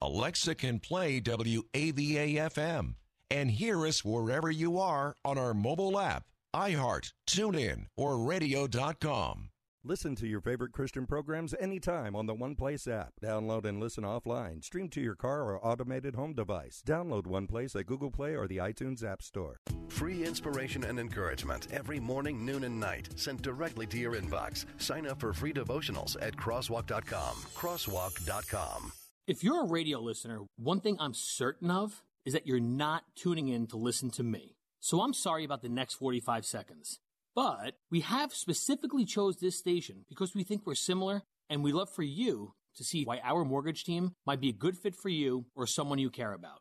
Alexa 0.00 0.54
can 0.54 0.78
play 0.78 1.20
WAVA 1.20 2.50
FM 2.50 2.94
and 3.30 3.50
hear 3.50 3.86
us 3.86 4.02
wherever 4.02 4.50
you 4.50 4.78
are 4.78 5.14
on 5.22 5.36
our 5.36 5.52
mobile 5.52 6.00
app, 6.00 6.24
iHeart, 6.56 7.12
TuneIn, 7.28 7.84
or 7.94 8.18
radio.com. 8.18 9.50
Listen 9.84 10.14
to 10.14 10.28
your 10.28 10.40
favorite 10.40 10.70
Christian 10.70 11.06
programs 11.06 11.56
anytime 11.58 12.14
on 12.14 12.26
the 12.26 12.34
One 12.34 12.54
Place 12.54 12.86
app. 12.86 13.14
Download 13.20 13.64
and 13.64 13.80
listen 13.80 14.04
offline. 14.04 14.62
Stream 14.62 14.88
to 14.90 15.00
your 15.00 15.16
car 15.16 15.42
or 15.42 15.66
automated 15.66 16.14
home 16.14 16.34
device. 16.34 16.84
Download 16.86 17.26
One 17.26 17.48
Place 17.48 17.74
at 17.74 17.86
Google 17.86 18.12
Play 18.12 18.36
or 18.36 18.46
the 18.46 18.58
iTunes 18.58 19.02
App 19.02 19.22
Store. 19.22 19.58
Free 19.88 20.22
inspiration 20.22 20.84
and 20.84 21.00
encouragement 21.00 21.66
every 21.72 21.98
morning, 21.98 22.46
noon, 22.46 22.62
and 22.62 22.78
night 22.78 23.08
sent 23.16 23.42
directly 23.42 23.84
to 23.88 23.98
your 23.98 24.12
inbox. 24.12 24.66
Sign 24.80 25.04
up 25.04 25.18
for 25.18 25.32
free 25.32 25.52
devotionals 25.52 26.16
at 26.22 26.36
crosswalk.com. 26.36 27.34
Crosswalk.com. 27.56 28.92
If 29.26 29.42
you're 29.42 29.64
a 29.64 29.68
radio 29.68 29.98
listener, 29.98 30.42
one 30.58 30.80
thing 30.80 30.96
I'm 31.00 31.14
certain 31.14 31.72
of 31.72 32.04
is 32.24 32.34
that 32.34 32.46
you're 32.46 32.60
not 32.60 33.02
tuning 33.16 33.48
in 33.48 33.66
to 33.66 33.76
listen 33.76 34.10
to 34.12 34.22
me. 34.22 34.54
So 34.78 35.00
I'm 35.00 35.12
sorry 35.12 35.42
about 35.42 35.62
the 35.62 35.68
next 35.68 35.94
45 35.94 36.46
seconds. 36.46 37.00
But 37.34 37.74
we 37.90 38.00
have 38.00 38.34
specifically 38.34 39.04
chose 39.04 39.36
this 39.36 39.58
station 39.58 40.04
because 40.08 40.34
we 40.34 40.44
think 40.44 40.66
we're 40.66 40.74
similar 40.74 41.22
and 41.48 41.62
we 41.62 41.72
love 41.72 41.88
for 41.90 42.02
you 42.02 42.54
to 42.76 42.84
see 42.84 43.04
why 43.04 43.20
our 43.22 43.44
mortgage 43.44 43.84
team 43.84 44.14
might 44.26 44.40
be 44.40 44.50
a 44.50 44.54
good 44.54 44.76
fit 44.76 44.94
for 44.94 45.08
you 45.08 45.46
or 45.54 45.66
someone 45.66 45.98
you 45.98 46.10
care 46.10 46.32
about. 46.32 46.60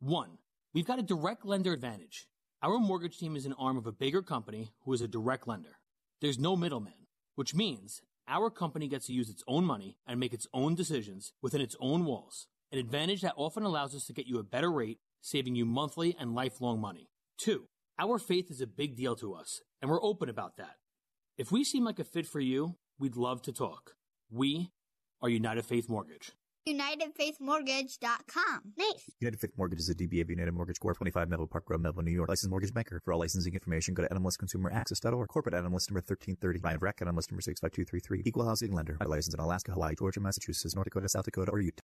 One, 0.00 0.38
we've 0.74 0.86
got 0.86 0.98
a 0.98 1.02
direct 1.02 1.46
lender 1.46 1.72
advantage. 1.72 2.26
Our 2.62 2.78
mortgage 2.78 3.18
team 3.18 3.36
is 3.36 3.46
an 3.46 3.54
arm 3.58 3.76
of 3.76 3.86
a 3.86 3.92
bigger 3.92 4.22
company 4.22 4.72
who 4.84 4.92
is 4.92 5.00
a 5.00 5.08
direct 5.08 5.48
lender. 5.48 5.78
There's 6.20 6.38
no 6.38 6.56
middleman, 6.56 7.06
which 7.34 7.54
means 7.54 8.02
our 8.28 8.50
company 8.50 8.88
gets 8.88 9.06
to 9.06 9.12
use 9.12 9.28
its 9.28 9.42
own 9.48 9.64
money 9.64 9.96
and 10.06 10.20
make 10.20 10.32
its 10.32 10.46
own 10.52 10.74
decisions 10.74 11.32
within 11.42 11.60
its 11.60 11.76
own 11.80 12.04
walls, 12.04 12.46
an 12.70 12.78
advantage 12.78 13.22
that 13.22 13.34
often 13.36 13.64
allows 13.64 13.94
us 13.94 14.04
to 14.06 14.12
get 14.12 14.26
you 14.26 14.38
a 14.38 14.44
better 14.44 14.70
rate, 14.70 14.98
saving 15.20 15.56
you 15.56 15.64
monthly 15.64 16.14
and 16.18 16.34
lifelong 16.34 16.80
money. 16.80 17.10
Two, 17.36 17.68
our 18.02 18.18
faith 18.18 18.50
is 18.50 18.60
a 18.60 18.66
big 18.66 18.96
deal 18.96 19.14
to 19.14 19.32
us, 19.32 19.60
and 19.80 19.88
we're 19.88 20.02
open 20.02 20.28
about 20.28 20.56
that. 20.56 20.74
If 21.38 21.52
we 21.52 21.62
seem 21.62 21.84
like 21.84 22.00
a 22.00 22.04
fit 22.04 22.26
for 22.26 22.40
you, 22.40 22.74
we'd 22.98 23.14
love 23.14 23.42
to 23.42 23.52
talk. 23.52 23.94
We 24.28 24.72
are 25.22 25.28
United 25.28 25.64
Faith 25.64 25.88
Mortgage. 25.88 26.32
UnitedFaithMortgage.com. 26.68 28.72
Nice. 28.76 29.08
United 29.20 29.40
Faith 29.40 29.52
Mortgage 29.56 29.78
is 29.78 29.88
a 29.88 29.94
DBA 29.94 30.22
of 30.22 30.30
United 30.30 30.50
Mortgage 30.52 30.80
Corp. 30.80 30.96
25 30.96 31.28
Melville 31.28 31.46
Park 31.46 31.70
Road, 31.70 31.80
Melville, 31.80 32.02
New 32.02 32.10
York. 32.10 32.28
Licensed 32.28 32.50
mortgage 32.50 32.74
banker. 32.74 33.00
For 33.04 33.12
all 33.12 33.20
licensing 33.20 33.54
information, 33.54 33.94
go 33.94 34.02
to 34.02 34.08
NMLSConsumerAccess.org. 34.08 35.28
Corporate 35.28 35.54
NMLS 35.54 35.88
number 35.90 36.02
1330. 36.02 36.58
Ryan 36.60 36.78
Rack, 36.80 36.98
NMLS 36.98 37.30
number 37.30 37.42
65233. 37.42 38.22
Equal 38.24 38.46
housing 38.46 38.72
lender. 38.72 38.96
Licensed 39.04 39.34
in 39.34 39.40
Alaska, 39.40 39.70
Hawaii, 39.72 39.94
Georgia, 39.96 40.20
Massachusetts, 40.20 40.74
North 40.74 40.86
Dakota, 40.86 41.08
South 41.08 41.24
Dakota, 41.24 41.52
or 41.52 41.60
Utah. 41.60 41.82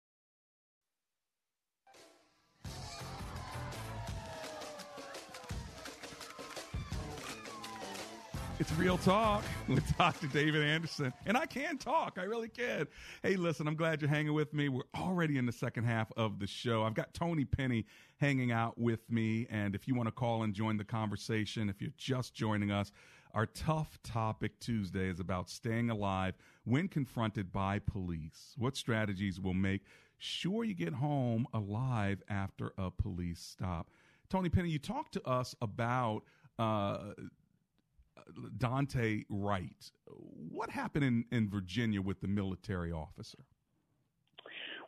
It's 8.61 8.73
Real 8.75 8.99
Talk 8.99 9.43
with 9.69 9.97
Dr. 9.99 10.29
David 10.29 10.63
Anderson. 10.63 11.13
And 11.27 11.37
I 11.37 11.45
can 11.45 11.77
talk. 11.77 12.19
I 12.21 12.23
really 12.23 12.49
can. 12.49 12.87
Hey, 13.21 13.35
listen, 13.35 13.67
I'm 13.67 13.75
glad 13.75 14.01
you're 14.01 14.09
hanging 14.09 14.33
with 14.33 14.55
me. 14.55 14.69
We're 14.69 14.83
already 14.95 15.39
in 15.39 15.47
the 15.47 15.53
second 15.53 15.85
half 15.85 16.13
of 16.17 16.39
the 16.39 16.47
show. 16.47 16.85
I've 16.85 16.95
got 16.95 17.13
Tony 17.15 17.45
Penny 17.45 17.85
hanging 18.19 18.53
out 18.53 18.79
with 18.79 19.11
me. 19.11 19.49
And 19.51 19.75
if 19.75 19.89
you 19.89 19.97
want 19.97 20.07
to 20.07 20.13
call 20.13 20.45
and 20.45 20.55
join 20.55 20.77
the 20.77 20.85
conversation, 20.85 21.69
if 21.69 21.83
you're 21.83 21.91
just 21.97 22.33
joining 22.33 22.71
us, 22.71 22.93
our 23.35 23.47
Tough 23.47 23.99
Topic 24.05 24.61
Tuesday 24.61 25.09
is 25.09 25.19
about 25.19 25.51
staying 25.51 25.91
alive 25.91 26.35
when 26.63 26.87
confronted 26.87 27.53
by 27.53 27.81
police. 27.81 28.55
What 28.57 28.77
strategies 28.77 29.41
will 29.41 29.55
make 29.55 29.83
sure 30.19 30.63
you 30.63 30.75
get 30.75 30.95
home 30.95 31.49
alive 31.53 32.23
after 32.29 32.73
a 32.79 32.93
police 32.93 33.41
stop? 33.41 33.91
Tony 34.31 34.49
Penny, 34.49 34.69
you 34.69 34.79
talked 34.79 35.15
to 35.15 35.29
us 35.29 35.57
about. 35.61 36.23
Uh, 36.57 37.15
Daunte 38.59 39.25
Wright. 39.29 39.91
What 40.51 40.71
happened 40.71 41.05
in, 41.05 41.25
in 41.31 41.49
Virginia 41.49 42.01
with 42.01 42.21
the 42.21 42.29
military 42.29 42.93
officer? 42.93 43.39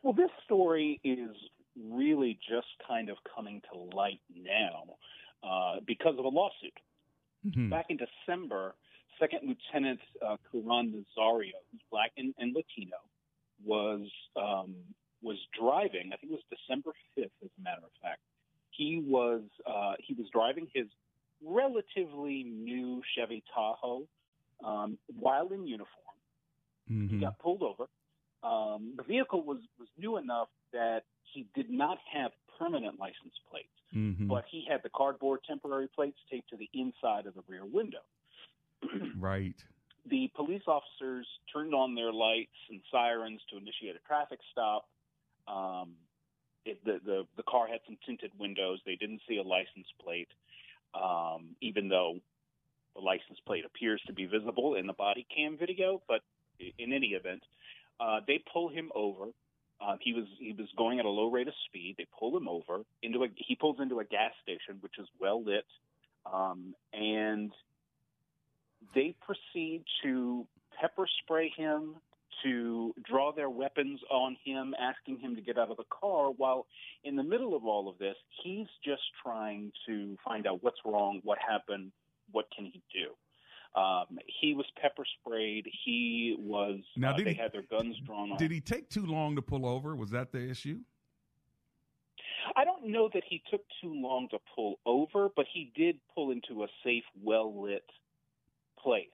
Well, 0.03 0.13
this 0.13 0.29
story 0.45 0.99
is 1.03 1.35
really 1.81 2.39
just 2.47 2.67
kind 2.87 3.09
of 3.09 3.17
coming 3.35 3.61
to 3.71 3.95
light 3.95 4.21
now 4.35 4.95
uh, 5.43 5.79
because 5.85 6.15
of 6.17 6.25
a 6.25 6.29
lawsuit. 6.29 6.73
Mm-hmm. 7.45 7.69
Back 7.69 7.85
in 7.89 7.97
December, 7.97 8.75
Second 9.19 9.41
Lieutenant 9.47 9.99
uh, 10.25 10.37
Caron 10.51 10.91
Nazario, 10.91 11.51
who's 11.71 11.81
black 11.91 12.11
and, 12.17 12.33
and 12.37 12.55
Latino, 12.55 12.97
was 13.63 14.07
um, 14.35 14.75
driving. 15.59 16.11
I 16.13 16.17
think 16.17 16.31
it 16.31 16.39
was 16.39 16.43
December 16.49 16.91
fifth, 17.15 17.31
as 17.43 17.49
a 17.57 17.61
matter 17.61 17.81
of 17.83 17.91
fact. 18.01 18.21
He 18.71 19.03
was 19.05 19.41
uh, 19.65 19.93
he 19.99 20.13
was 20.13 20.27
driving 20.31 20.67
his 20.73 20.85
relatively 21.43 22.43
new 22.43 23.01
Chevy 23.15 23.43
Tahoe 23.53 24.07
um, 24.63 24.97
while 25.19 25.47
in 25.49 25.65
uniform. 25.67 25.89
Mm-hmm. 26.91 27.15
He 27.15 27.21
got 27.21 27.37
pulled 27.39 27.63
over. 27.63 27.85
Um, 28.43 28.93
the 28.95 29.03
vehicle 29.03 29.43
was 29.43 29.59
was 29.79 29.87
new 29.97 30.17
enough 30.17 30.47
that 30.73 31.03
he 31.33 31.45
did 31.55 31.69
not 31.69 31.97
have 32.11 32.31
permanent 32.57 32.99
license 32.99 33.33
plates, 33.49 33.67
Mhm. 33.95 34.27
but 34.27 34.45
he 34.49 34.65
had 34.67 34.81
the 34.83 34.89
cardboard 34.89 35.43
temporary 35.43 35.87
plates 35.87 36.17
taped 36.29 36.49
to 36.49 36.57
the 36.57 36.69
inside 36.73 37.25
of 37.25 37.33
the 37.35 37.43
rear 37.47 37.65
window. 37.65 38.01
Right. 39.17 39.55
The 40.05 40.31
police 40.35 40.61
officers 40.67 41.27
turned 41.51 41.73
on 41.73 41.93
their 41.93 42.13
lights 42.13 42.55
and 42.69 42.79
sirens 42.89 43.41
to 43.49 43.57
initiate 43.57 43.95
a 43.95 43.99
traffic 44.07 44.39
stop. 44.51 44.87
Um, 45.47 45.95
it, 46.65 46.83
the, 46.85 46.99
the 47.03 47.27
the 47.35 47.43
car 47.43 47.67
had 47.67 47.81
some 47.85 47.97
tinted 48.05 48.31
windows. 48.39 48.79
They 48.85 48.95
didn't 48.95 49.21
see 49.27 49.37
a 49.37 49.43
license 49.43 49.87
plate, 50.01 50.29
um, 50.93 51.55
even 51.61 51.89
though 51.89 52.19
the 52.95 53.01
license 53.01 53.39
plate 53.45 53.65
appears 53.65 54.01
to 54.07 54.13
be 54.13 54.25
visible 54.25 54.75
in 54.75 54.87
the 54.87 54.93
body 54.93 55.25
cam 55.33 55.57
video. 55.57 56.01
But 56.07 56.21
in 56.77 56.93
any 56.93 57.07
event, 57.07 57.43
uh, 57.99 58.21
they 58.27 58.43
pull 58.51 58.69
him 58.69 58.91
over. 58.95 59.25
Uh, 59.79 59.95
he 60.01 60.13
was 60.13 60.25
he 60.39 60.53
was 60.53 60.67
going 60.75 60.99
at 60.99 61.05
a 61.05 61.09
low 61.09 61.29
rate 61.29 61.47
of 61.47 61.53
speed. 61.67 61.95
They 61.97 62.07
pull 62.19 62.35
him 62.35 62.47
over 62.47 62.83
into 63.03 63.23
a 63.23 63.27
he 63.35 63.55
pulls 63.55 63.79
into 63.79 63.99
a 63.99 64.05
gas 64.05 64.31
station 64.41 64.77
which 64.81 64.97
is 64.97 65.07
well 65.19 65.43
lit, 65.43 65.65
um, 66.31 66.73
and 66.93 67.51
they 68.95 69.15
proceed 69.21 69.83
to 70.03 70.47
pepper 70.79 71.07
spray 71.21 71.51
him, 71.55 71.95
to 72.43 72.93
draw 73.03 73.31
their 73.31 73.49
weapons 73.49 73.99
on 74.09 74.37
him, 74.43 74.73
asking 74.79 75.19
him 75.19 75.35
to 75.35 75.41
get 75.41 75.57
out 75.57 75.71
of 75.71 75.77
the 75.77 75.83
car. 75.89 76.31
While 76.31 76.67
in 77.03 77.15
the 77.15 77.23
middle 77.23 77.55
of 77.55 77.65
all 77.65 77.89
of 77.89 77.97
this, 77.97 78.15
he's 78.43 78.67
just 78.83 79.01
trying 79.23 79.71
to 79.87 80.17
find 80.25 80.47
out 80.47 80.63
what's 80.63 80.79
wrong, 80.85 81.21
what 81.23 81.37
happened, 81.39 81.91
what 82.31 82.45
can 82.55 82.65
he 82.65 82.81
do. 82.93 83.79
Um, 83.79 84.17
he 84.41 84.53
was 84.53 84.65
pepper 84.81 85.03
sprayed. 85.19 85.67
He 85.85 86.35
was. 86.39 86.79
Now, 86.95 87.11
uh, 87.11 87.17
they 87.17 87.23
he- 87.25 87.33
had 87.35 87.51
their 87.51 87.65
guns 87.69 87.95
drawn 88.05 88.31
on. 88.31 88.37
Did 88.37 88.51
he 88.51 88.61
take 88.61 88.89
too 88.89 89.05
long 89.05 89.35
to 89.35 89.41
pull 89.41 89.65
over? 89.65 89.95
Was 89.95 90.09
that 90.11 90.31
the 90.31 90.49
issue? 90.49 90.79
I 92.55 92.63
don't 92.63 92.87
know 92.87 93.09
that 93.13 93.23
he 93.29 93.43
took 93.51 93.61
too 93.81 93.93
long 93.93 94.29
to 94.29 94.39
pull 94.55 94.79
over, 94.85 95.29
but 95.35 95.45
he 95.53 95.71
did 95.75 95.99
pull 96.15 96.31
into 96.31 96.63
a 96.63 96.67
safe, 96.83 97.03
well 97.21 97.61
lit 97.61 97.83
place. 98.79 99.09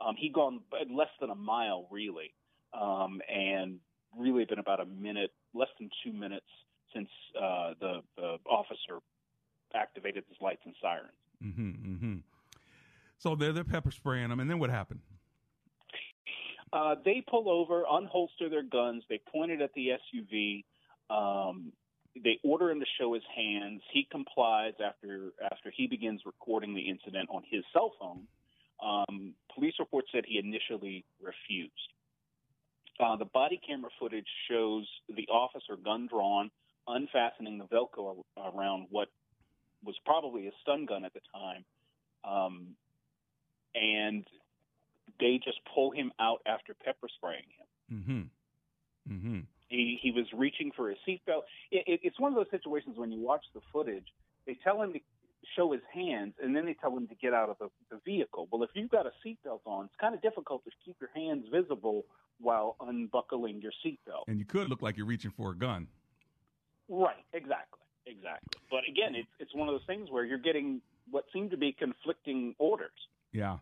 Um, 0.00 0.14
he'd 0.16 0.32
gone 0.32 0.60
less 0.90 1.08
than 1.20 1.30
a 1.30 1.34
mile, 1.34 1.86
really, 1.90 2.32
um, 2.72 3.20
and 3.28 3.78
really 4.16 4.44
been 4.44 4.58
about 4.58 4.80
a 4.80 4.86
minute, 4.86 5.32
less 5.54 5.68
than 5.78 5.90
two 6.04 6.12
minutes 6.12 6.46
since 6.94 7.08
uh, 7.36 7.74
the, 7.80 8.00
the 8.16 8.36
officer 8.48 8.98
activated 9.74 10.24
his 10.28 10.36
lights 10.40 10.62
and 10.64 10.74
sirens. 10.80 11.12
Mm-hmm. 11.42 11.70
Mm-hmm. 11.92 12.16
So 13.18 13.34
they're 13.34 13.52
they're 13.52 13.64
pepper 13.64 13.90
spraying 13.90 14.30
him, 14.30 14.40
and 14.40 14.50
then 14.50 14.58
what 14.58 14.70
happened? 14.70 15.00
Uh, 16.72 16.94
they 17.04 17.22
pull 17.28 17.50
over, 17.50 17.84
unholster 17.90 18.48
their 18.48 18.62
guns. 18.62 19.02
They 19.08 19.20
point 19.32 19.50
it 19.50 19.60
at 19.60 19.72
the 19.74 19.88
SUV. 20.14 20.64
Um, 21.10 21.72
they 22.14 22.38
order 22.42 22.70
him 22.70 22.80
to 22.80 22.86
show 22.98 23.14
his 23.14 23.22
hands. 23.34 23.82
He 23.92 24.06
complies 24.10 24.74
after 24.84 25.32
after 25.44 25.72
he 25.74 25.86
begins 25.86 26.22
recording 26.24 26.74
the 26.74 26.82
incident 26.82 27.28
on 27.30 27.42
his 27.48 27.62
cell 27.72 27.92
phone. 27.98 28.26
Um, 28.82 29.34
police 29.54 29.74
reports 29.78 30.08
said 30.12 30.24
he 30.26 30.38
initially 30.38 31.04
refused. 31.20 31.72
Uh, 33.00 33.16
the 33.16 33.24
body 33.24 33.60
camera 33.66 33.90
footage 33.98 34.26
shows 34.50 34.86
the 35.08 35.26
officer, 35.28 35.76
gun 35.82 36.06
drawn, 36.06 36.50
unfastening 36.86 37.58
the 37.58 37.64
Velcro 37.64 38.22
around 38.36 38.86
what 38.90 39.08
was 39.84 39.96
probably 40.04 40.48
a 40.48 40.50
stun 40.60 40.84
gun 40.84 41.04
at 41.04 41.12
the 41.14 41.20
time, 41.32 41.64
um, 42.24 42.66
and 43.74 44.24
they 45.18 45.40
just 45.42 45.58
pull 45.74 45.90
him 45.90 46.12
out 46.20 46.40
after 46.46 46.74
pepper 46.74 47.08
spraying 47.16 47.44
him. 47.58 47.98
Mm-hmm. 47.98 49.14
Mm-hmm. 49.14 49.40
He 49.68 49.98
he 50.02 50.10
was 50.10 50.26
reaching 50.34 50.70
for 50.76 50.90
his 50.90 50.98
seatbelt. 51.08 51.42
It, 51.70 51.84
it, 51.86 52.00
it's 52.02 52.20
one 52.20 52.32
of 52.32 52.36
those 52.36 52.50
situations 52.50 52.98
when 52.98 53.10
you 53.12 53.20
watch 53.20 53.44
the 53.54 53.60
footage, 53.72 54.06
they 54.46 54.58
tell 54.62 54.82
him 54.82 54.92
to 54.92 55.00
show 55.56 55.72
his 55.72 55.82
hands, 55.92 56.34
and 56.42 56.54
then 56.54 56.66
they 56.66 56.74
tell 56.74 56.94
him 56.94 57.08
to 57.08 57.14
get 57.14 57.32
out 57.32 57.48
of 57.48 57.56
the, 57.58 57.68
the 57.90 58.00
vehicle. 58.04 58.46
Well, 58.50 58.62
if 58.62 58.70
you've 58.74 58.90
got 58.90 59.06
a 59.06 59.12
seatbelt 59.24 59.60
on, 59.64 59.86
it's 59.86 59.94
kind 59.98 60.14
of 60.14 60.20
difficult 60.20 60.64
to 60.64 60.70
keep 60.84 60.96
your 61.00 61.10
hands 61.14 61.46
visible 61.50 62.04
while 62.40 62.76
unbuckling 62.80 63.60
your 63.60 63.72
seatbelt. 63.84 64.24
And 64.28 64.38
you 64.38 64.44
could 64.44 64.68
look 64.68 64.82
like 64.82 64.96
you're 64.96 65.06
reaching 65.06 65.30
for 65.30 65.50
a 65.50 65.56
gun. 65.56 65.88
Right, 66.88 67.24
exactly, 67.32 67.80
exactly. 68.06 68.60
But 68.70 68.80
again, 68.88 69.14
it's 69.14 69.28
it's 69.38 69.54
one 69.54 69.68
of 69.68 69.74
those 69.74 69.86
things 69.86 70.10
where 70.10 70.24
you're 70.24 70.38
getting 70.38 70.80
what 71.10 71.24
seem 71.32 71.50
to 71.50 71.56
be 71.56 71.72
conflicting 71.72 72.54
orders. 72.58 72.90
Yeah. 73.32 73.58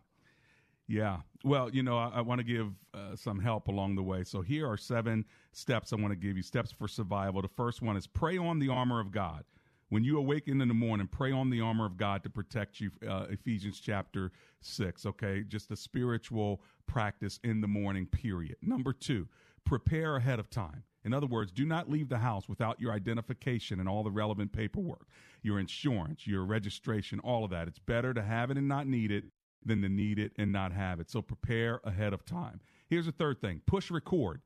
Yeah. 0.87 1.17
Well, 1.43 1.69
you 1.69 1.83
know, 1.83 1.97
I, 1.97 2.09
I 2.15 2.21
want 2.21 2.39
to 2.39 2.43
give 2.43 2.73
uh, 2.95 3.15
some 3.15 3.39
help 3.39 3.67
along 3.67 3.95
the 3.95 4.01
way. 4.01 4.23
So 4.23 4.41
here 4.41 4.67
are 4.67 4.75
seven 4.75 5.23
steps 5.51 5.93
I 5.93 5.97
want 5.97 6.11
to 6.11 6.15
give 6.15 6.35
you 6.35 6.41
steps 6.41 6.71
for 6.71 6.87
survival. 6.87 7.43
The 7.43 7.47
first 7.47 7.83
one 7.83 7.95
is 7.95 8.07
pray 8.07 8.39
on 8.39 8.57
the 8.57 8.69
armor 8.69 8.99
of 8.99 9.11
God. 9.11 9.43
When 9.89 10.03
you 10.03 10.17
awaken 10.19 10.61
in 10.61 10.67
the 10.67 10.73
morning, 10.73 11.07
pray 11.07 11.31
on 11.31 11.49
the 11.49 11.61
armor 11.61 11.85
of 11.85 11.97
God 11.97 12.23
to 12.23 12.29
protect 12.29 12.79
you. 12.79 12.91
Uh, 13.07 13.25
Ephesians 13.29 13.79
chapter 13.79 14.31
6, 14.61 15.05
okay? 15.07 15.43
Just 15.47 15.71
a 15.71 15.75
spiritual 15.75 16.61
practice 16.85 17.39
in 17.43 17.61
the 17.61 17.67
morning, 17.67 18.05
period. 18.05 18.57
Number 18.61 18.93
two, 18.93 19.27
prepare 19.65 20.15
ahead 20.15 20.39
of 20.39 20.49
time. 20.49 20.83
In 21.03 21.13
other 21.13 21.27
words, 21.27 21.51
do 21.51 21.65
not 21.65 21.89
leave 21.89 22.09
the 22.09 22.19
house 22.19 22.47
without 22.47 22.79
your 22.79 22.91
identification 22.91 23.79
and 23.79 23.89
all 23.89 24.03
the 24.03 24.11
relevant 24.11 24.51
paperwork, 24.51 25.07
your 25.41 25.59
insurance, 25.59 26.27
your 26.27 26.43
registration, 26.45 27.19
all 27.21 27.43
of 27.43 27.51
that. 27.51 27.67
It's 27.67 27.79
better 27.79 28.13
to 28.13 28.21
have 28.21 28.51
it 28.51 28.57
and 28.57 28.67
not 28.67 28.85
need 28.85 29.11
it 29.11 29.25
than 29.65 29.81
to 29.81 29.89
need 29.89 30.19
it 30.19 30.33
and 30.37 30.51
not 30.51 30.71
have 30.71 30.99
it. 30.99 31.09
So 31.09 31.21
prepare 31.21 31.79
ahead 31.83 32.13
of 32.13 32.25
time. 32.25 32.59
Here's 32.87 33.05
the 33.05 33.11
third 33.11 33.41
thing 33.41 33.61
push 33.65 33.89
record. 33.89 34.41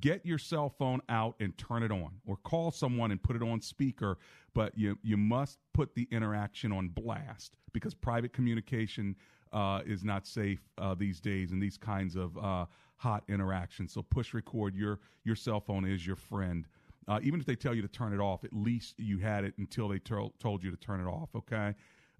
Get 0.00 0.24
your 0.24 0.38
cell 0.38 0.70
phone 0.70 1.00
out 1.08 1.34
and 1.40 1.56
turn 1.58 1.82
it 1.82 1.90
on, 1.90 2.12
or 2.26 2.36
call 2.36 2.70
someone 2.70 3.10
and 3.10 3.22
put 3.22 3.36
it 3.36 3.42
on 3.42 3.60
speaker. 3.60 4.18
But 4.54 4.76
you 4.76 4.98
you 5.02 5.16
must 5.16 5.58
put 5.74 5.94
the 5.94 6.08
interaction 6.10 6.72
on 6.72 6.88
blast 6.88 7.56
because 7.72 7.94
private 7.94 8.32
communication 8.32 9.16
uh, 9.52 9.80
is 9.84 10.02
not 10.02 10.26
safe 10.26 10.60
uh, 10.78 10.94
these 10.94 11.20
days 11.20 11.52
in 11.52 11.60
these 11.60 11.76
kinds 11.76 12.16
of 12.16 12.36
uh, 12.38 12.66
hot 12.96 13.24
interactions. 13.28 13.92
So 13.92 14.02
push 14.02 14.32
record. 14.32 14.74
Your 14.74 15.00
your 15.24 15.36
cell 15.36 15.60
phone 15.60 15.84
is 15.84 16.06
your 16.06 16.16
friend. 16.16 16.66
Uh, 17.08 17.18
even 17.22 17.40
if 17.40 17.46
they 17.46 17.56
tell 17.56 17.74
you 17.74 17.82
to 17.82 17.88
turn 17.88 18.12
it 18.12 18.20
off, 18.20 18.44
at 18.44 18.52
least 18.52 18.94
you 18.98 19.18
had 19.18 19.44
it 19.44 19.54
until 19.58 19.88
they 19.88 19.98
tol- 19.98 20.32
told 20.38 20.62
you 20.62 20.70
to 20.70 20.76
turn 20.76 21.00
it 21.00 21.08
off. 21.08 21.30
Okay. 21.34 21.74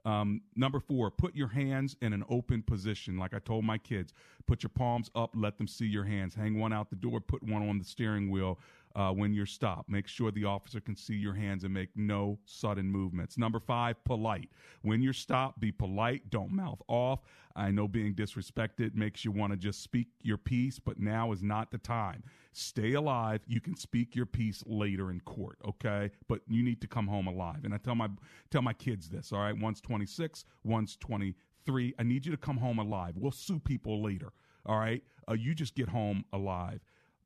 Um, 0.05 0.43
number 0.57 0.81
four, 0.81 1.11
put 1.11 1.37
your 1.37 1.49
hands 1.49 1.97
in 2.03 2.13
an 2.13 2.25
open 2.29 2.63
position. 2.63 3.19
Like 3.19 3.35
I 3.35 3.39
told 3.39 3.65
my 3.65 3.79
kids, 3.79 4.13
put 4.47 4.63
your 4.63 4.71
palms 4.71 5.11
up, 5.15 5.31
let 5.35 5.59
them 5.59 5.69
see 5.69 5.87
your 5.87 6.05
hands. 6.05 6.35
Hang 6.35 6.59
one 6.59 6.73
out 6.73 6.91
the 6.91 6.97
door, 6.97 7.21
put 7.21 7.43
one 7.43 7.69
on 7.69 7.79
the 7.79 7.85
steering 7.85 8.31
wheel 8.31 8.59
uh, 8.95 9.11
when 9.11 9.33
you're 9.33 9.47
stopped. 9.47 9.89
Make 9.89 10.07
sure 10.07 10.31
the 10.31 10.45
officer 10.45 10.81
can 10.81 10.97
see 10.97 11.15
your 11.15 11.35
hands 11.35 11.65
and 11.65 11.73
make 11.73 11.91
no 11.97 12.39
sudden 12.45 12.87
movements. 12.91 13.39
Number 13.39 13.61
five, 13.61 14.03
polite. 14.05 14.49
When 14.83 15.03
you're 15.03 15.13
stopped, 15.13 15.61
be 15.61 15.73
polite. 15.73 16.31
Don't 16.31 16.53
mouth 16.53 16.81
off. 16.89 17.21
I 17.55 17.71
know 17.71 17.87
being 17.87 18.15
disrespected 18.15 18.95
makes 18.95 19.25
you 19.25 19.31
want 19.31 19.53
to 19.53 19.57
just 19.57 19.83
speak 19.83 20.09
your 20.23 20.39
piece, 20.39 20.79
but 20.79 20.99
now 20.99 21.33
is 21.33 21.43
not 21.43 21.71
the 21.71 21.79
time. 21.79 22.23
Stay 22.53 22.95
alive. 22.95 23.41
You 23.47 23.61
can 23.61 23.77
speak 23.77 24.15
your 24.15 24.27
piece 24.27 24.63
later 24.67 25.11
in 25.11 25.21
court, 25.21 25.59
okay? 25.67 26.11
But 26.29 26.41
you 26.49 26.63
need 26.63 26.81
to 26.81 26.87
come 26.87 27.07
home 27.07 27.27
alive. 27.27 27.65
And 27.65 27.75
I 27.75 27.79
tell 27.79 27.95
my 27.95 28.09
tell 28.51 28.63
my 28.63 28.73
kids 28.73 29.09
this, 29.09 29.33
all 29.33 29.41
right? 29.41 29.59
One's 29.59 29.81
26, 29.81 30.45
one's 30.65 30.97
23. 30.97 31.95
I 31.99 32.03
need 32.03 32.27
you 32.27 32.33
to 32.33 32.39
come 32.39 32.57
home 32.57 32.79
alive. 32.79 33.15
We'll 33.17 33.33
sue 33.33 33.59
people 33.59 34.03
later, 34.03 34.33
all 34.67 34.79
right? 34.79 35.03
Uh, 35.29 35.35
you 35.35 35.55
just 35.55 35.75
get 35.75 35.89
home 35.89 36.25
alive. 36.33 36.81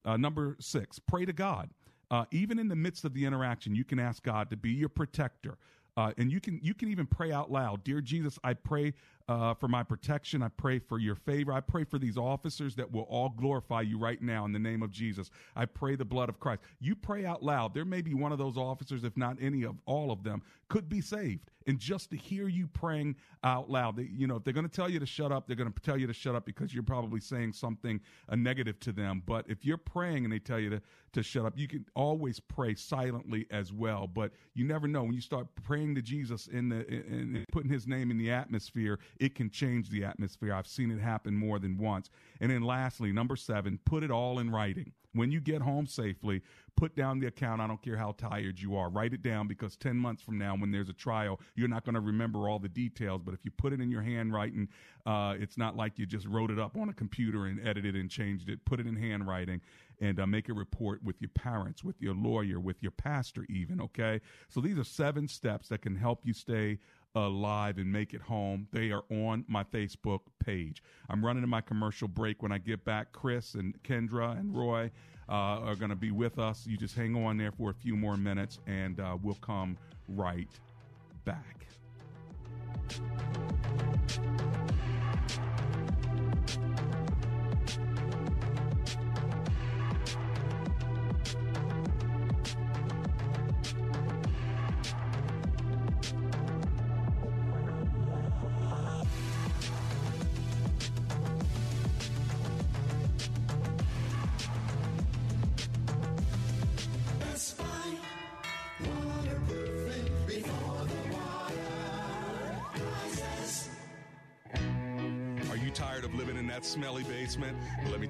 Uh, 0.07 0.17
number 0.17 0.57
six, 0.61 0.99
pray 0.99 1.25
to 1.25 1.33
God. 1.33 1.69
Uh, 2.11 2.25
even 2.31 2.59
in 2.59 2.69
the 2.69 2.77
midst 2.77 3.05
of 3.05 3.13
the 3.13 3.25
interaction, 3.25 3.75
you 3.75 3.85
can 3.85 3.99
ask 3.99 4.23
God 4.23 4.49
to 4.51 4.57
be 4.57 4.71
your 4.71 4.89
protector. 4.89 5.59
Uh, 5.97 6.13
and 6.19 6.31
you 6.31 6.41
can 6.41 6.61
you 6.63 6.75
can 6.75 6.91
even 6.91 7.07
pray 7.07 7.33
out 7.33 7.51
loud, 7.51 7.83
dear 7.83 8.01
Jesus, 8.01 8.39
I 8.45 8.55
pray 8.55 8.93
uh, 9.29 9.55
for 9.55 9.69
my 9.69 9.83
protection. 9.83 10.43
I 10.43 10.49
pray 10.49 10.79
for 10.79 10.99
your 10.99 11.15
favor. 11.15 11.53
I 11.53 11.61
pray 11.61 11.85
for 11.85 11.99
these 11.99 12.17
officers 12.17 12.75
that 12.77 12.91
will 12.91 13.03
all 13.03 13.31
glorify 13.31 13.81
you 13.83 13.99
right 13.99 14.21
now 14.23 14.45
in 14.45 14.53
the 14.53 14.59
name 14.59 14.83
of 14.83 14.91
Jesus. 14.91 15.31
I 15.55 15.67
pray 15.67 15.97
the 15.97 16.05
blood 16.05 16.29
of 16.29 16.39
Christ. 16.39 16.63
You 16.81 16.95
pray 16.95 17.25
out 17.25 17.43
loud. 17.43 17.75
There 17.75 17.85
may 17.85 18.03
be 18.03 18.15
one 18.15 18.33
of 18.33 18.39
those 18.39 18.57
officers, 18.57 19.05
if 19.05 19.17
not 19.17 19.37
any 19.41 19.65
of 19.65 19.77
all 19.87 20.11
of 20.11 20.23
them, 20.23 20.43
could 20.69 20.89
be 20.89 21.01
saved. 21.01 21.51
And 21.69 21.81
just 21.81 22.11
to 22.11 22.17
hear 22.17 22.47
you 22.47 22.69
praying 22.69 23.17
out 23.43 23.69
loud, 23.69 23.97
they, 23.97 24.09
you 24.17 24.29
know, 24.29 24.37
if 24.37 24.45
they're 24.45 24.55
going 24.55 24.69
to 24.69 24.75
tell 24.75 24.89
you 24.89 25.01
to 25.01 25.07
shut 25.07 25.33
up, 25.33 25.47
they're 25.47 25.57
going 25.57 25.73
to 25.73 25.81
tell 25.81 25.99
you 25.99 26.07
to 26.07 26.13
shut 26.13 26.37
up 26.37 26.47
because 26.47 26.73
you're 26.73 26.85
probably 26.85 27.19
saying 27.19 27.55
something 27.55 28.01
uh, 28.29 28.37
negative 28.37 28.79
to 28.81 28.93
them. 28.93 29.23
But 29.27 29.47
if 29.49 29.65
you're 29.65 29.77
praying 29.77 30.25
and 30.25 30.33
they 30.33 30.39
tell 30.39 30.61
you 30.61 30.71
to, 30.71 30.83
to 31.15 31.23
shut 31.25 31.45
up, 31.45 31.55
you 31.57 31.67
can 31.67 31.85
always 31.97 32.39
pray 32.39 32.77
silently 32.77 33.47
as 33.51 33.73
well. 33.73 34.07
But 34.07 34.31
you 34.55 34.65
never 34.65 34.87
know 34.87 35.03
when 35.03 35.13
you 35.13 35.21
start 35.21 35.49
praying 35.65 35.97
to 35.97 36.03
Jesus 36.03 36.47
in 36.47 36.69
the 36.69 36.87
in 36.87 37.45
putting 37.51 37.71
His 37.71 37.89
name 37.89 38.13
in 38.13 38.19
the 38.19 38.31
atmosphere, 38.31 39.01
it 39.21 39.35
can 39.35 39.51
change 39.51 39.91
the 39.91 40.05
atmosphere. 40.05 40.55
I've 40.55 40.67
seen 40.67 40.91
it 40.91 41.01
happen 41.01 41.35
more 41.35 41.59
than 41.59 41.79
once. 41.79 42.11
And 42.41 42.51
then 42.51 42.63
lastly, 42.63 43.13
number 43.13 43.37
seven, 43.37 43.79
put 43.85 44.03
it 44.03 44.11
all 44.11 44.39
in 44.39 44.51
writing. 44.51 44.93
When 45.17 45.33
you 45.33 45.41
get 45.41 45.63
home 45.63 45.87
safely, 45.87 46.43
put 46.77 46.95
down 46.95 47.21
the 47.21 47.27
account. 47.27 47.63
I 47.63 47.67
don't 47.67 47.81
care 47.81 47.97
how 47.97 48.13
tired 48.13 48.61
you 48.61 48.77
are. 48.77 48.91
Write 48.91 49.15
it 49.15 49.23
down 49.23 49.49
because 49.49 49.75
10 49.77 49.97
months 49.97 50.23
from 50.23 50.37
now, 50.37 50.55
when 50.57 50.71
there's 50.71 50.91
a 50.91 50.95
trial, 50.95 51.41
you're 51.55 51.69
not 51.69 51.87
going 51.87 51.95
to 51.95 52.01
remember 52.01 52.49
all 52.49 52.59
the 52.59 52.69
details. 52.69 53.23
But 53.25 53.33
if 53.33 53.43
you 53.43 53.51
put 53.51 53.73
it 53.73 53.81
in 53.81 53.91
your 53.91 54.03
handwriting, 54.03 54.69
uh, 55.07 55.35
it's 55.39 55.57
not 55.57 55.75
like 55.75 55.99
you 55.99 56.05
just 56.05 56.27
wrote 56.27 56.51
it 56.51 56.59
up 56.59 56.77
on 56.77 56.91
a 56.91 56.93
computer 56.93 57.47
and 57.47 57.67
edited 57.67 57.97
and 57.97 58.11
changed 58.11 58.51
it. 58.51 58.63
Put 58.67 58.79
it 58.79 58.87
in 58.87 58.95
handwriting 58.95 59.63
and 60.01 60.21
uh, 60.21 60.27
make 60.27 60.51
a 60.51 60.53
report 60.55 61.03
with 61.03 61.17
your 61.21 61.31
parents, 61.31 61.83
with 61.83 61.97
your 62.01 62.15
lawyer, 62.15 62.61
with 62.61 62.83
your 62.83 62.93
pastor, 62.93 63.47
even. 63.49 63.81
Okay. 63.81 64.21
So 64.51 64.61
these 64.61 64.79
are 64.79 64.85
seven 64.85 65.29
steps 65.29 65.69
that 65.69 65.81
can 65.81 65.97
help 65.97 66.21
you 66.25 66.35
stay 66.35 66.79
alive 67.17 67.79
and 67.79 67.91
make 67.91 68.15
it 68.15 68.21
home. 68.21 68.69
They 68.73 68.91
are 68.91 69.03
on 69.11 69.45
my 69.49 69.65
Facebook 69.65 70.21
page. 70.45 70.83
I'm 71.09 71.25
running 71.25 71.43
in 71.43 71.49
my 71.49 71.61
commercial 71.61 72.09
break. 72.09 72.43
When 72.43 72.53
I 72.53 72.59
get 72.59 72.85
back, 72.85 73.13
Chris 73.13 73.55
and 73.55 73.75
Kendra 73.83 74.39
and 74.39 74.57
Roy 74.57 74.91
uh, 75.29 75.33
are 75.33 75.75
going 75.75 75.91
to 75.91 75.97
be 75.97 76.11
with 76.11 76.39
us. 76.39 76.67
You 76.67 76.77
just 76.77 76.95
hang 76.95 77.17
on 77.25 77.37
there 77.37 77.53
for 77.53 77.71
a 77.71 77.75
few 77.75 77.97
more 77.97 78.17
minutes 78.17 78.61
and 78.67 79.01
uh, 79.01 79.17
we'll 79.21 79.35
come 79.37 79.77
right 80.09 80.49
back. 81.25 81.67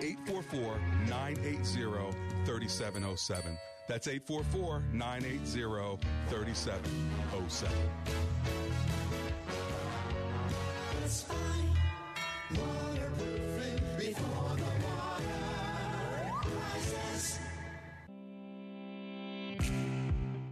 844 0.00 0.78
980 1.08 2.16
3707. 2.44 3.58
That's 3.88 4.08
844 4.08 4.84
980 4.92 5.98
3707. 6.28 7.72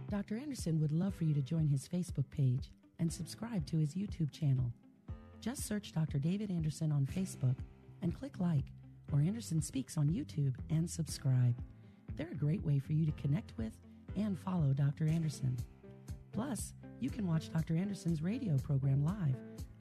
Dr. 0.09 0.37
Anderson 0.37 0.79
would 0.79 0.91
love 0.91 1.15
for 1.15 1.23
you 1.23 1.33
to 1.33 1.41
join 1.41 1.67
his 1.67 1.87
Facebook 1.87 2.29
page 2.29 2.69
and 2.99 3.11
subscribe 3.11 3.65
to 3.65 3.77
his 3.77 3.95
YouTube 3.95 4.31
channel. 4.31 4.71
Just 5.39 5.65
search 5.65 5.93
Dr. 5.93 6.19
David 6.19 6.51
Anderson 6.51 6.91
on 6.91 7.07
Facebook 7.07 7.55
and 8.03 8.13
click 8.13 8.39
like 8.39 8.65
or 9.11 9.19
Anderson 9.19 9.61
Speaks 9.61 9.97
on 9.97 10.09
YouTube 10.09 10.55
and 10.69 10.89
subscribe. 10.89 11.55
They're 12.15 12.31
a 12.31 12.35
great 12.35 12.63
way 12.65 12.79
for 12.79 12.93
you 12.93 13.05
to 13.05 13.11
connect 13.13 13.53
with 13.57 13.73
and 14.15 14.37
follow 14.37 14.73
Dr. 14.73 15.07
Anderson. 15.07 15.57
Plus, 16.31 16.73
you 16.99 17.09
can 17.09 17.27
watch 17.27 17.51
Dr. 17.51 17.75
Anderson's 17.75 18.21
radio 18.21 18.57
program 18.57 19.03
live 19.03 19.35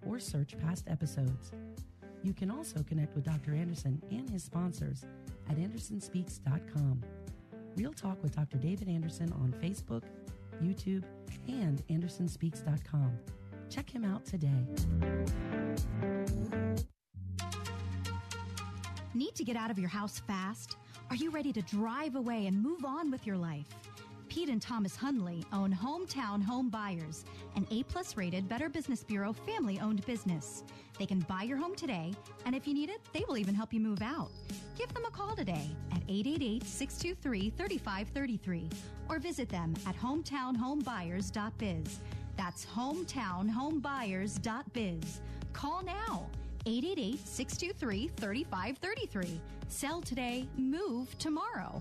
or 0.06 0.18
search 0.18 0.58
past 0.58 0.88
episodes. 0.88 1.52
You 2.22 2.32
can 2.34 2.50
also 2.50 2.82
connect 2.82 3.14
with 3.14 3.24
Dr. 3.24 3.54
Anderson 3.54 4.02
and 4.10 4.28
his 4.28 4.42
sponsors 4.44 5.04
at 5.48 5.56
AndersonSpeaks.com. 5.56 7.02
Real 7.76 7.92
Talk 7.92 8.22
with 8.22 8.34
Dr. 8.36 8.58
David 8.58 8.88
Anderson 8.88 9.32
on 9.32 9.54
Facebook, 9.62 10.02
YouTube, 10.62 11.04
and 11.48 11.82
AndersonSpeaks.com. 11.88 13.18
Check 13.68 13.88
him 13.88 14.04
out 14.04 14.24
today. 14.24 14.66
Need 19.12 19.34
to 19.34 19.44
get 19.44 19.56
out 19.56 19.72
of 19.72 19.78
your 19.78 19.88
house 19.88 20.20
fast? 20.20 20.76
Are 21.10 21.16
you 21.16 21.30
ready 21.30 21.52
to 21.54 21.62
drive 21.62 22.14
away 22.14 22.46
and 22.46 22.62
move 22.62 22.84
on 22.84 23.10
with 23.10 23.26
your 23.26 23.36
life? 23.36 23.66
Pete 24.28 24.48
and 24.48 24.62
Thomas 24.62 24.94
Hundley 24.94 25.44
own 25.52 25.74
Hometown 25.74 26.40
Home 26.44 26.70
Buyers, 26.70 27.24
an 27.56 27.66
A 27.72 27.82
plus 27.82 28.16
rated 28.16 28.48
Better 28.48 28.68
Business 28.68 29.02
Bureau 29.02 29.32
family 29.32 29.80
owned 29.80 30.06
business. 30.06 30.62
They 30.96 31.06
can 31.06 31.18
buy 31.20 31.42
your 31.42 31.56
home 31.56 31.74
today, 31.74 32.14
and 32.46 32.54
if 32.54 32.68
you 32.68 32.74
need 32.74 32.88
it, 32.88 33.00
they 33.12 33.24
will 33.26 33.36
even 33.36 33.52
help 33.52 33.72
you 33.72 33.80
move 33.80 34.00
out. 34.00 34.30
Give 34.78 34.94
them 34.94 35.04
a 35.04 35.10
call 35.10 35.34
today 35.34 35.68
at 35.90 36.02
888 36.08 36.64
623 36.64 37.50
3533 37.50 38.70
or 39.08 39.18
visit 39.18 39.48
them 39.48 39.74
at 39.88 39.96
hometownhomebuyers.biz. 39.96 41.98
That's 42.36 42.64
hometownhomebuyers.biz. 42.64 45.20
Call 45.52 45.82
now 45.82 46.28
888 46.66 47.26
623 47.26 48.08
3533. 48.16 49.40
Sell 49.68 50.00
today, 50.00 50.48
move 50.56 51.16
tomorrow. 51.18 51.80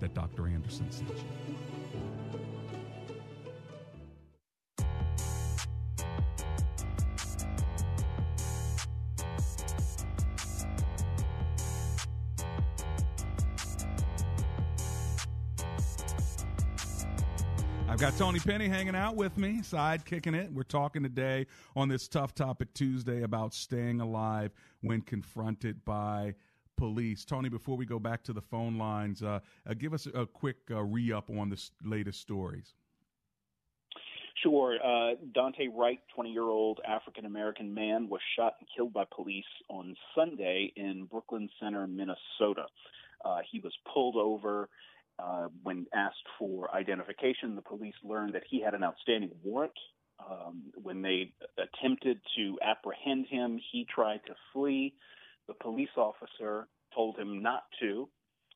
that 0.00 0.14
Dr. 0.14 0.46
Anderson 0.46 0.90
sent 0.90 1.08
you. 1.10 1.24
I've 17.98 18.02
got 18.02 18.16
Tony 18.16 18.38
Penny 18.38 18.68
hanging 18.68 18.94
out 18.94 19.16
with 19.16 19.36
me, 19.36 19.60
side 19.62 20.04
kicking 20.04 20.32
it. 20.32 20.52
We're 20.52 20.62
talking 20.62 21.02
today 21.02 21.46
on 21.74 21.88
this 21.88 22.06
Tough 22.06 22.32
Topic 22.32 22.72
Tuesday 22.72 23.22
about 23.22 23.52
staying 23.52 24.00
alive 24.00 24.52
when 24.82 25.00
confronted 25.00 25.84
by 25.84 26.36
police. 26.78 27.24
Tony, 27.24 27.48
before 27.48 27.76
we 27.76 27.84
go 27.84 27.98
back 27.98 28.22
to 28.24 28.32
the 28.32 28.40
phone 28.40 28.78
lines, 28.78 29.22
uh, 29.22 29.40
uh, 29.68 29.74
give 29.74 29.92
us 29.92 30.06
a 30.14 30.24
quick 30.24 30.56
uh, 30.70 30.82
re 30.82 31.12
up 31.12 31.28
on 31.28 31.50
the 31.50 31.62
latest 31.84 32.20
stories. 32.20 32.74
Sure. 34.42 34.76
Uh, 34.82 35.16
Daunte 35.36 35.68
Wright, 35.74 35.98
20 36.14 36.30
year 36.30 36.44
old 36.44 36.80
African 36.86 37.26
American 37.26 37.74
man, 37.74 38.08
was 38.08 38.20
shot 38.36 38.54
and 38.60 38.68
killed 38.74 38.92
by 38.92 39.04
police 39.14 39.44
on 39.68 39.96
Sunday 40.14 40.72
in 40.76 41.06
Brooklyn 41.10 41.48
Center, 41.60 41.86
Minnesota. 41.88 42.66
Uh, 43.24 43.38
he 43.50 43.60
was 43.60 43.72
pulled 43.92 44.16
over. 44.16 44.68
Uh, 45.18 45.48
when 45.64 45.84
asked 45.92 46.14
for 46.38 46.72
identification, 46.72 47.56
the 47.56 47.62
police 47.62 47.94
learned 48.04 48.32
that 48.34 48.44
he 48.48 48.62
had 48.62 48.74
an 48.74 48.84
outstanding 48.84 49.32
warrant. 49.42 49.72
Um, 50.20 50.62
when 50.80 51.02
they 51.02 51.32
attempted 51.58 52.20
to 52.36 52.56
apprehend 52.62 53.26
him, 53.26 53.60
he 53.72 53.84
tried 53.92 54.20
to 54.28 54.34
flee. 54.52 54.94
The 55.48 55.54
police 55.54 55.88
officer 55.96 56.68
told 56.94 57.18
him 57.18 57.42
not 57.42 57.64
to, 57.80 58.08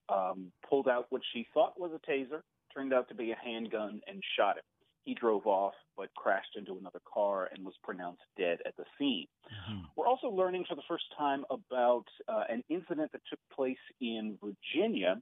um, 0.09 0.53
pulled 0.69 0.89
out 0.89 1.07
what 1.11 1.23
she 1.33 1.47
thought 1.55 1.79
was 1.81 1.91
a 1.93 2.11
taser, 2.11 2.43
turned 2.75 2.93
out 2.93 3.09
to 3.09 3.15
be 3.15 3.33
a 3.33 3.37
handgun, 3.43 4.01
and 4.07 4.23
shot 4.37 4.57
him. 4.57 4.65
He 5.05 5.15
drove 5.15 5.47
off 5.47 5.75
but 5.97 6.15
crashed 6.15 6.57
into 6.57 6.79
another 6.79 7.01
car 7.13 7.49
and 7.53 7.65
was 7.65 7.75
pronounced 7.83 8.23
dead 8.39 8.59
at 8.65 8.77
the 8.77 8.85
scene. 8.99 9.27
Mm-hmm. 9.47 9.81
We're 9.97 10.07
also 10.07 10.29
learning 10.29 10.65
for 10.69 10.77
the 10.77 10.83
first 10.89 11.05
time 11.19 11.45
about 11.51 12.05
uh, 12.29 12.45
an 12.49 12.63
incident 12.69 13.11
that 13.13 13.23
took 13.29 13.41
place 13.55 13.77
in 14.01 14.39
Virginia 14.41 15.21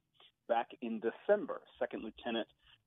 back 0.49 0.69
in 0.83 1.01
December. 1.01 1.63
Second 1.79 2.05
Lieutenant 2.05 2.47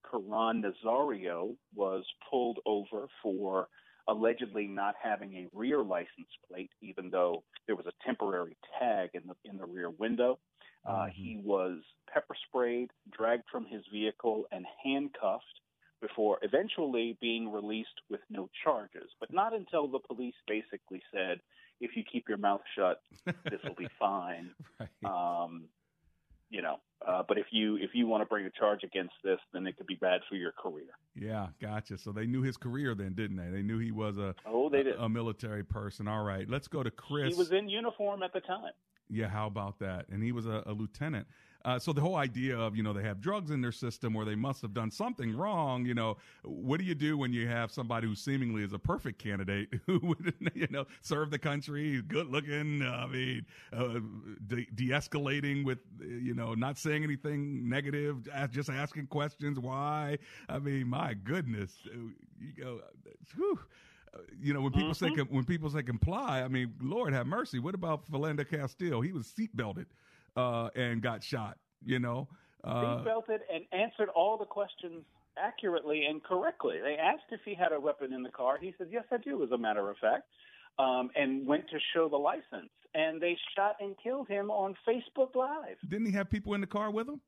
Caron 0.09 0.63
Nazario 0.63 1.55
was 1.73 2.03
pulled 2.29 2.59
over 2.65 3.07
for 3.21 3.67
allegedly 4.07 4.67
not 4.67 4.95
having 5.01 5.33
a 5.35 5.47
rear 5.53 5.81
license 5.83 6.27
plate, 6.47 6.71
even 6.81 7.09
though 7.09 7.43
there 7.67 7.75
was 7.75 7.85
a 7.85 8.05
temporary 8.05 8.57
tag 8.79 9.11
in 9.13 9.23
the 9.27 9.35
in 9.49 9.57
the 9.57 9.65
rear 9.65 9.89
window. 9.89 10.39
Uh, 10.85 10.91
mm-hmm. 10.91 11.09
He 11.11 11.41
was 11.43 11.79
pepper 12.13 12.35
sprayed, 12.47 12.91
dragged 13.11 13.45
from 13.51 13.65
his 13.65 13.81
vehicle, 13.91 14.45
and 14.51 14.65
handcuffed 14.83 15.59
before 16.01 16.37
eventually 16.41 17.17
being 17.21 17.49
released 17.51 18.01
with 18.09 18.19
no 18.29 18.49
charges. 18.63 19.09
But 19.19 19.31
not 19.31 19.53
until 19.53 19.87
the 19.87 19.99
police 19.99 20.35
basically 20.47 21.01
said, 21.13 21.39
"If 21.79 21.95
you 21.95 22.03
keep 22.03 22.27
your 22.27 22.37
mouth 22.37 22.61
shut, 22.75 23.01
this 23.25 23.61
will 23.63 23.75
be 23.75 23.87
fine." 23.99 24.51
right. 24.79 24.89
um, 25.05 25.63
you 26.53 26.61
know, 26.61 26.75
uh, 27.05 27.23
but 27.27 27.39
if 27.39 27.47
you 27.51 27.77
if 27.77 27.89
you 27.93 28.05
want 28.05 28.21
to 28.21 28.25
bring 28.25 28.45
a 28.45 28.51
charge 28.51 28.83
against 28.83 29.15
this, 29.23 29.39
then 29.53 29.65
it 29.65 29.75
could 29.75 29.87
be 29.87 29.95
bad 29.95 30.21
for 30.29 30.35
your 30.35 30.51
career. 30.51 30.91
Yeah, 31.15 31.47
gotcha. 31.59 31.97
So 31.97 32.11
they 32.11 32.27
knew 32.27 32.43
his 32.43 32.57
career 32.57 32.93
then, 32.93 33.13
didn't 33.15 33.37
they? 33.37 33.49
They 33.49 33.63
knew 33.63 33.79
he 33.79 33.91
was 33.91 34.19
a 34.19 34.35
oh, 34.45 34.69
they 34.69 34.83
did. 34.83 34.95
a, 34.95 35.05
a 35.05 35.09
military 35.09 35.63
person. 35.63 36.07
All 36.07 36.23
right, 36.23 36.47
let's 36.47 36.67
go 36.67 36.83
to 36.83 36.91
Chris. 36.91 37.33
He 37.33 37.37
was 37.37 37.51
in 37.51 37.67
uniform 37.67 38.21
at 38.21 38.33
the 38.33 38.39
time. 38.39 38.71
Yeah, 39.09 39.29
how 39.29 39.47
about 39.47 39.79
that? 39.79 40.05
And 40.09 40.23
he 40.23 40.31
was 40.31 40.45
a, 40.45 40.63
a 40.67 40.73
lieutenant. 40.73 41.27
Uh, 41.65 41.79
so 41.79 41.93
the 41.93 42.01
whole 42.01 42.17
idea 42.17 42.57
of 42.57 42.75
you 42.75 42.83
know 42.83 42.91
they 42.91 43.03
have 43.03 43.21
drugs 43.21 43.49
in 43.49 43.61
their 43.61 43.71
system 43.71 44.15
or 44.15 44.25
they 44.25 44.35
must 44.35 44.61
have 44.61 44.73
done 44.73 44.91
something 44.91 45.35
wrong. 45.35 45.85
You 45.85 45.93
know, 45.93 46.17
what 46.43 46.77
do 46.79 46.85
you 46.85 46.95
do 46.95 47.17
when 47.17 47.31
you 47.31 47.47
have 47.47 47.71
somebody 47.71 48.05
who 48.05 48.15
seemingly 48.15 48.63
is 48.63 48.73
a 48.73 48.79
perfect 48.79 49.17
candidate 49.17 49.69
who 49.85 49.99
would 50.03 50.33
you 50.53 50.67
know 50.69 50.85
serve 51.01 51.31
the 51.31 51.39
country, 51.39 52.01
good 52.01 52.27
looking? 52.27 52.81
I 52.81 53.07
mean, 53.07 53.45
uh, 53.71 53.99
de- 54.45 54.67
escalating 54.89 55.63
with 55.63 55.79
you 56.01 56.33
know 56.33 56.53
not 56.53 56.77
saying 56.77 57.03
anything 57.03 57.69
negative, 57.69 58.27
just 58.51 58.69
asking 58.69 59.07
questions. 59.07 59.57
Why? 59.57 60.17
I 60.49 60.59
mean, 60.59 60.87
my 60.87 61.13
goodness, 61.13 61.71
you 61.85 62.51
go. 62.57 62.81
Whew 63.35 63.59
you 64.39 64.53
know, 64.53 64.61
when 64.61 64.71
people 64.71 64.91
mm-hmm. 64.91 65.15
say 65.15 65.23
when 65.23 65.43
people 65.43 65.71
say 65.71 65.81
comply, 65.81 66.41
I 66.43 66.47
mean, 66.47 66.73
Lord 66.81 67.13
have 67.13 67.25
mercy. 67.25 67.57
What 67.57 67.73
about 67.73 68.05
Philando 68.11 68.47
Castile? 68.47 69.01
He 69.01 69.11
was 69.11 69.25
seatbelted 69.25 69.87
uh, 70.35 70.69
and 70.75 71.01
got 71.01 71.23
shot. 71.23 71.57
You 71.85 71.99
know, 71.99 72.27
uh, 72.63 72.73
seatbelted 72.73 73.39
and 73.53 73.65
answered 73.71 74.09
all 74.15 74.37
the 74.37 74.45
questions 74.45 75.03
accurately 75.37 76.05
and 76.05 76.23
correctly. 76.23 76.79
They 76.81 76.95
asked 76.95 77.31
if 77.31 77.41
he 77.43 77.55
had 77.55 77.71
a 77.71 77.79
weapon 77.79 78.13
in 78.13 78.23
the 78.23 78.29
car. 78.29 78.57
He 78.59 78.73
said, 78.77 78.87
"Yes, 78.91 79.03
I 79.11 79.17
do." 79.17 79.43
As 79.43 79.51
a 79.51 79.57
matter 79.57 79.89
of 79.89 79.97
fact, 79.97 80.23
um, 80.79 81.09
and 81.15 81.45
went 81.45 81.69
to 81.69 81.77
show 81.93 82.09
the 82.09 82.17
license. 82.17 82.71
And 82.95 83.19
they 83.19 83.35
shot 83.55 83.75
and 83.79 83.95
killed 84.01 84.27
him 84.27 84.51
on 84.51 84.75
Facebook 84.87 85.35
Live. 85.35 85.77
Didn't 85.87 86.05
he 86.05 86.11
have 86.11 86.29
people 86.29 86.53
in 86.53 86.61
the 86.61 86.67
car 86.67 86.91
with 86.91 87.09
him? 87.09 87.21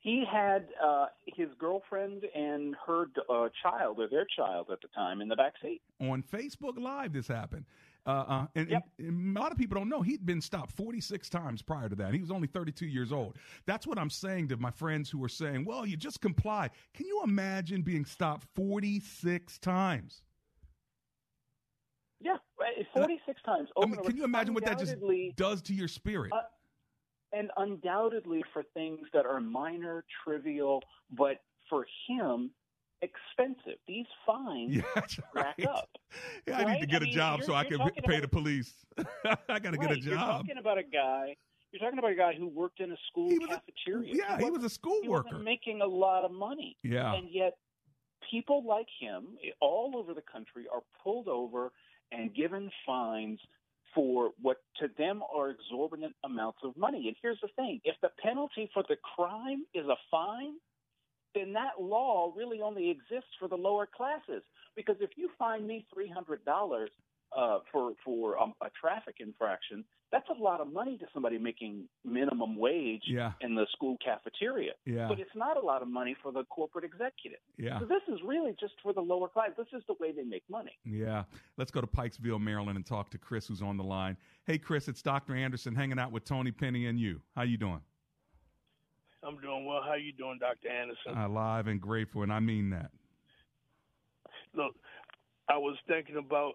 He 0.00 0.24
had 0.30 0.68
uh, 0.82 1.06
his 1.26 1.48
girlfriend 1.58 2.22
and 2.32 2.76
her 2.86 3.06
uh, 3.28 3.48
child, 3.60 3.98
or 3.98 4.08
their 4.08 4.26
child 4.36 4.68
at 4.72 4.80
the 4.80 4.88
time, 4.94 5.20
in 5.20 5.26
the 5.26 5.34
back 5.34 5.54
seat. 5.60 5.82
On 6.00 6.22
Facebook 6.22 6.78
Live, 6.78 7.12
this 7.12 7.26
happened. 7.26 7.64
Uh, 8.08 8.24
uh, 8.26 8.46
and, 8.54 8.70
yep. 8.70 8.88
and, 8.98 9.08
and, 9.08 9.36
a 9.36 9.40
lot 9.40 9.52
of 9.52 9.58
people 9.58 9.78
don't 9.78 9.90
know 9.90 10.00
he'd 10.00 10.24
been 10.24 10.40
stopped 10.40 10.72
46 10.72 11.28
times 11.28 11.60
prior 11.60 11.90
to 11.90 11.96
that. 11.96 12.14
He 12.14 12.20
was 12.20 12.30
only 12.30 12.48
32 12.48 12.86
years 12.86 13.12
old. 13.12 13.36
That's 13.66 13.86
what 13.86 13.98
I'm 13.98 14.08
saying 14.08 14.48
to 14.48 14.56
my 14.56 14.70
friends 14.70 15.10
who 15.10 15.22
are 15.22 15.28
saying, 15.28 15.66
well, 15.66 15.84
you 15.84 15.94
just 15.94 16.22
comply. 16.22 16.70
Can 16.94 17.06
you 17.06 17.20
imagine 17.22 17.82
being 17.82 18.06
stopped 18.06 18.46
46 18.54 19.58
times? 19.58 20.22
Yeah, 22.18 22.36
46 22.94 23.42
times. 23.42 23.68
I 23.80 23.84
mean, 23.84 24.02
can 24.02 24.16
you 24.16 24.24
imagine 24.24 24.54
what 24.54 24.64
that 24.64 24.78
just 24.78 24.96
does 25.36 25.60
to 25.62 25.74
your 25.74 25.86
spirit? 25.86 26.32
Uh, 26.32 26.40
and 27.34 27.50
undoubtedly 27.58 28.42
for 28.54 28.62
things 28.72 29.00
that 29.12 29.26
are 29.26 29.38
minor, 29.38 30.02
trivial, 30.24 30.82
but 31.10 31.42
for 31.68 31.86
him, 32.08 32.52
expensive. 33.02 33.78
These 33.86 34.06
fines 34.26 34.76
yeah, 34.76 34.82
rack 35.34 35.54
right. 35.58 35.68
up. 35.68 35.88
Yeah, 36.46 36.54
right? 36.54 36.66
I 36.66 36.72
need 36.74 36.80
to 36.80 36.86
get 36.86 37.02
I 37.02 37.04
a 37.04 37.08
mean, 37.08 37.14
job 37.14 37.42
so 37.44 37.54
I 37.54 37.64
can 37.64 37.78
pay 38.04 38.20
the 38.20 38.28
police. 38.28 38.72
I 38.98 39.58
got 39.58 39.72
to 39.72 39.78
right. 39.78 39.80
get 39.80 39.90
a 39.92 39.96
job. 39.96 40.04
You're 40.04 40.16
talking 40.16 40.58
about 40.58 40.78
a 40.78 40.82
guy. 40.82 41.36
You're 41.72 41.80
talking 41.80 41.98
about 41.98 42.12
a 42.12 42.16
guy 42.16 42.32
who 42.34 42.48
worked 42.48 42.80
in 42.80 42.92
a 42.92 42.96
school 43.10 43.30
cafeteria. 43.30 44.12
A, 44.12 44.16
yeah, 44.16 44.38
he, 44.38 44.44
he 44.44 44.50
was 44.50 44.64
a 44.64 44.70
school 44.70 45.00
he 45.02 45.08
worker, 45.08 45.38
making 45.38 45.82
a 45.82 45.86
lot 45.86 46.24
of 46.24 46.32
money. 46.32 46.76
Yeah, 46.82 47.14
and 47.14 47.28
yet 47.30 47.54
people 48.30 48.64
like 48.66 48.86
him 49.00 49.26
eh, 49.44 49.50
all 49.60 49.92
over 49.96 50.14
the 50.14 50.22
country 50.22 50.64
are 50.72 50.82
pulled 51.02 51.28
over 51.28 51.72
and 52.10 52.34
given 52.34 52.70
fines 52.86 53.38
for 53.94 54.30
what 54.40 54.58
to 54.80 54.88
them 54.98 55.22
are 55.34 55.50
exorbitant 55.50 56.14
amounts 56.24 56.58
of 56.62 56.76
money. 56.76 57.08
And 57.08 57.16
here's 57.22 57.40
the 57.40 57.48
thing 57.56 57.80
if 57.84 57.96
the 58.02 58.10
penalty 58.22 58.70
for 58.72 58.84
the 58.88 58.96
crime 59.16 59.64
is 59.74 59.86
a 59.86 59.96
fine, 60.10 60.54
then 61.34 61.52
that 61.52 61.80
law 61.80 62.32
really 62.36 62.60
only 62.60 62.90
exists 62.90 63.30
for 63.38 63.48
the 63.48 63.56
lower 63.56 63.86
classes. 63.86 64.42
Because 64.76 64.96
if 65.00 65.10
you 65.16 65.28
fine 65.38 65.66
me 65.66 65.86
$300 65.96 66.86
uh, 67.36 67.58
for 67.70 67.92
for 68.04 68.38
um, 68.38 68.54
a 68.62 68.68
traffic 68.80 69.16
infraction, 69.20 69.84
that's 70.10 70.28
a 70.30 70.42
lot 70.42 70.60
of 70.60 70.72
money 70.72 70.96
to 70.96 71.04
somebody 71.12 71.36
making 71.36 71.84
minimum 72.04 72.56
wage 72.56 73.02
yeah. 73.06 73.32
in 73.40 73.54
the 73.54 73.66
school 73.72 73.96
cafeteria. 74.02 74.72
Yeah. 74.86 75.08
But 75.08 75.20
it's 75.20 75.34
not 75.34 75.56
a 75.56 75.60
lot 75.60 75.82
of 75.82 75.88
money 75.88 76.16
for 76.22 76.32
the 76.32 76.44
corporate 76.44 76.84
executive. 76.84 77.40
Yeah. 77.58 77.78
So 77.80 77.84
this 77.84 78.02
is 78.08 78.20
really 78.26 78.54
just 78.58 78.74
for 78.82 78.92
the 78.92 79.00
lower 79.00 79.28
class. 79.28 79.50
This 79.56 79.66
is 79.74 79.82
the 79.86 79.94
way 80.00 80.12
they 80.12 80.22
make 80.22 80.44
money. 80.48 80.78
Yeah. 80.84 81.24
Let's 81.58 81.70
go 81.70 81.80
to 81.80 81.86
Pikesville, 81.86 82.40
Maryland, 82.40 82.76
and 82.76 82.86
talk 82.86 83.10
to 83.10 83.18
Chris, 83.18 83.48
who's 83.48 83.62
on 83.62 83.76
the 83.76 83.84
line. 83.84 84.16
Hey, 84.46 84.56
Chris, 84.56 84.88
it's 84.88 85.02
Dr. 85.02 85.34
Anderson 85.34 85.74
hanging 85.74 85.98
out 85.98 86.12
with 86.12 86.24
Tony 86.24 86.50
Penny 86.50 86.86
and 86.86 86.98
you. 86.98 87.20
How 87.36 87.42
you 87.42 87.58
doing? 87.58 87.80
I'm 89.22 89.40
doing 89.40 89.66
well. 89.66 89.80
How 89.84 89.94
you 89.94 90.12
doing, 90.12 90.38
Dr. 90.40 90.68
Anderson? 90.68 91.16
Alive 91.16 91.66
and 91.66 91.80
grateful, 91.80 92.22
and 92.22 92.32
I 92.32 92.40
mean 92.40 92.70
that. 92.70 92.90
Look, 94.54 94.74
I 95.48 95.58
was 95.58 95.76
thinking 95.86 96.16
about 96.16 96.54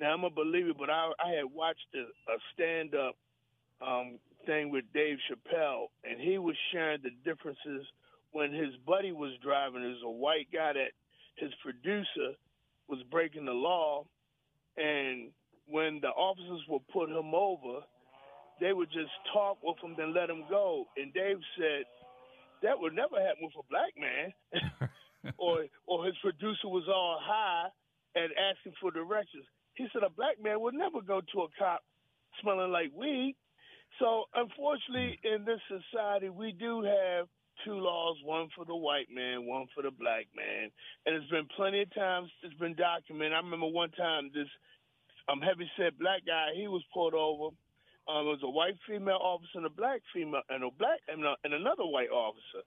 now 0.00 0.12
I'm 0.12 0.24
a 0.24 0.30
believer, 0.30 0.72
but 0.78 0.90
I, 0.90 1.10
I 1.24 1.30
had 1.30 1.46
watched 1.52 1.86
a, 1.94 2.00
a 2.00 2.36
stand 2.52 2.94
up 2.94 3.16
um, 3.80 4.18
thing 4.46 4.70
with 4.70 4.84
Dave 4.92 5.18
Chappelle, 5.30 5.86
and 6.04 6.20
he 6.20 6.38
was 6.38 6.56
sharing 6.72 7.00
the 7.02 7.10
differences 7.24 7.86
when 8.32 8.52
his 8.52 8.74
buddy 8.86 9.12
was 9.12 9.32
driving. 9.42 9.82
There's 9.82 10.02
a 10.04 10.10
white 10.10 10.48
guy 10.52 10.72
that 10.74 10.92
his 11.36 11.50
producer 11.62 12.36
was 12.88 12.98
breaking 13.10 13.46
the 13.46 13.52
law, 13.52 14.04
and 14.76 15.30
when 15.66 16.00
the 16.00 16.08
officers 16.08 16.62
would 16.68 16.86
put 16.88 17.08
him 17.08 17.34
over, 17.34 17.80
they 18.60 18.72
would 18.72 18.90
just 18.90 19.12
talk 19.32 19.58
with 19.62 19.76
him, 19.82 19.94
then 19.96 20.14
let 20.14 20.30
him 20.30 20.44
go. 20.48 20.86
And 20.96 21.12
Dave 21.12 21.38
said 21.58 21.84
that 22.62 22.78
would 22.78 22.94
never 22.94 23.16
happen 23.20 23.44
with 23.44 23.58
a 23.58 23.66
black 23.68 23.92
man, 23.98 24.32
or 25.38 25.66
or 25.86 26.06
his 26.06 26.16
producer 26.22 26.68
was 26.68 26.88
all 26.88 27.18
high 27.20 27.68
and 28.14 28.32
asking 28.32 28.72
for 28.80 28.90
directions. 28.90 29.44
He 29.74 29.86
said 29.92 30.02
a 30.02 30.10
black 30.10 30.42
man 30.42 30.60
would 30.60 30.74
never 30.74 31.02
go 31.02 31.20
to 31.20 31.40
a 31.42 31.48
cop 31.58 31.84
smelling 32.40 32.72
like 32.72 32.90
weed. 32.96 33.36
So 34.00 34.24
unfortunately, 34.34 35.18
in 35.24 35.44
this 35.44 35.60
society, 35.68 36.28
we 36.28 36.52
do 36.52 36.82
have 36.82 37.28
two 37.64 37.76
laws, 37.76 38.16
one 38.24 38.48
for 38.54 38.64
the 38.64 38.76
white 38.76 39.08
man, 39.12 39.46
one 39.46 39.66
for 39.74 39.82
the 39.82 39.90
black 39.90 40.26
man. 40.36 40.70
And 41.04 41.16
it's 41.16 41.30
been 41.30 41.48
plenty 41.56 41.82
of 41.82 41.94
times 41.94 42.28
it's 42.42 42.54
been 42.54 42.74
documented. 42.74 43.32
I 43.32 43.40
remember 43.40 43.66
one 43.66 43.90
time 43.92 44.30
this 44.34 44.48
um 45.28 45.40
heavy 45.40 45.68
set 45.76 45.98
black 45.98 46.24
guy, 46.26 46.52
he 46.54 46.68
was 46.68 46.82
pulled 46.92 47.14
over. 47.14 47.54
Um, 48.08 48.26
it 48.26 48.38
was 48.38 48.44
a 48.44 48.50
white 48.50 48.78
female 48.86 49.18
officer 49.20 49.58
and 49.58 49.66
a 49.66 49.70
black 49.70 50.00
female 50.14 50.42
and 50.48 50.62
a 50.62 50.70
black 50.70 51.00
and, 51.08 51.24
a, 51.24 51.34
and 51.44 51.54
another 51.54 51.84
white 51.84 52.10
officer. 52.10 52.62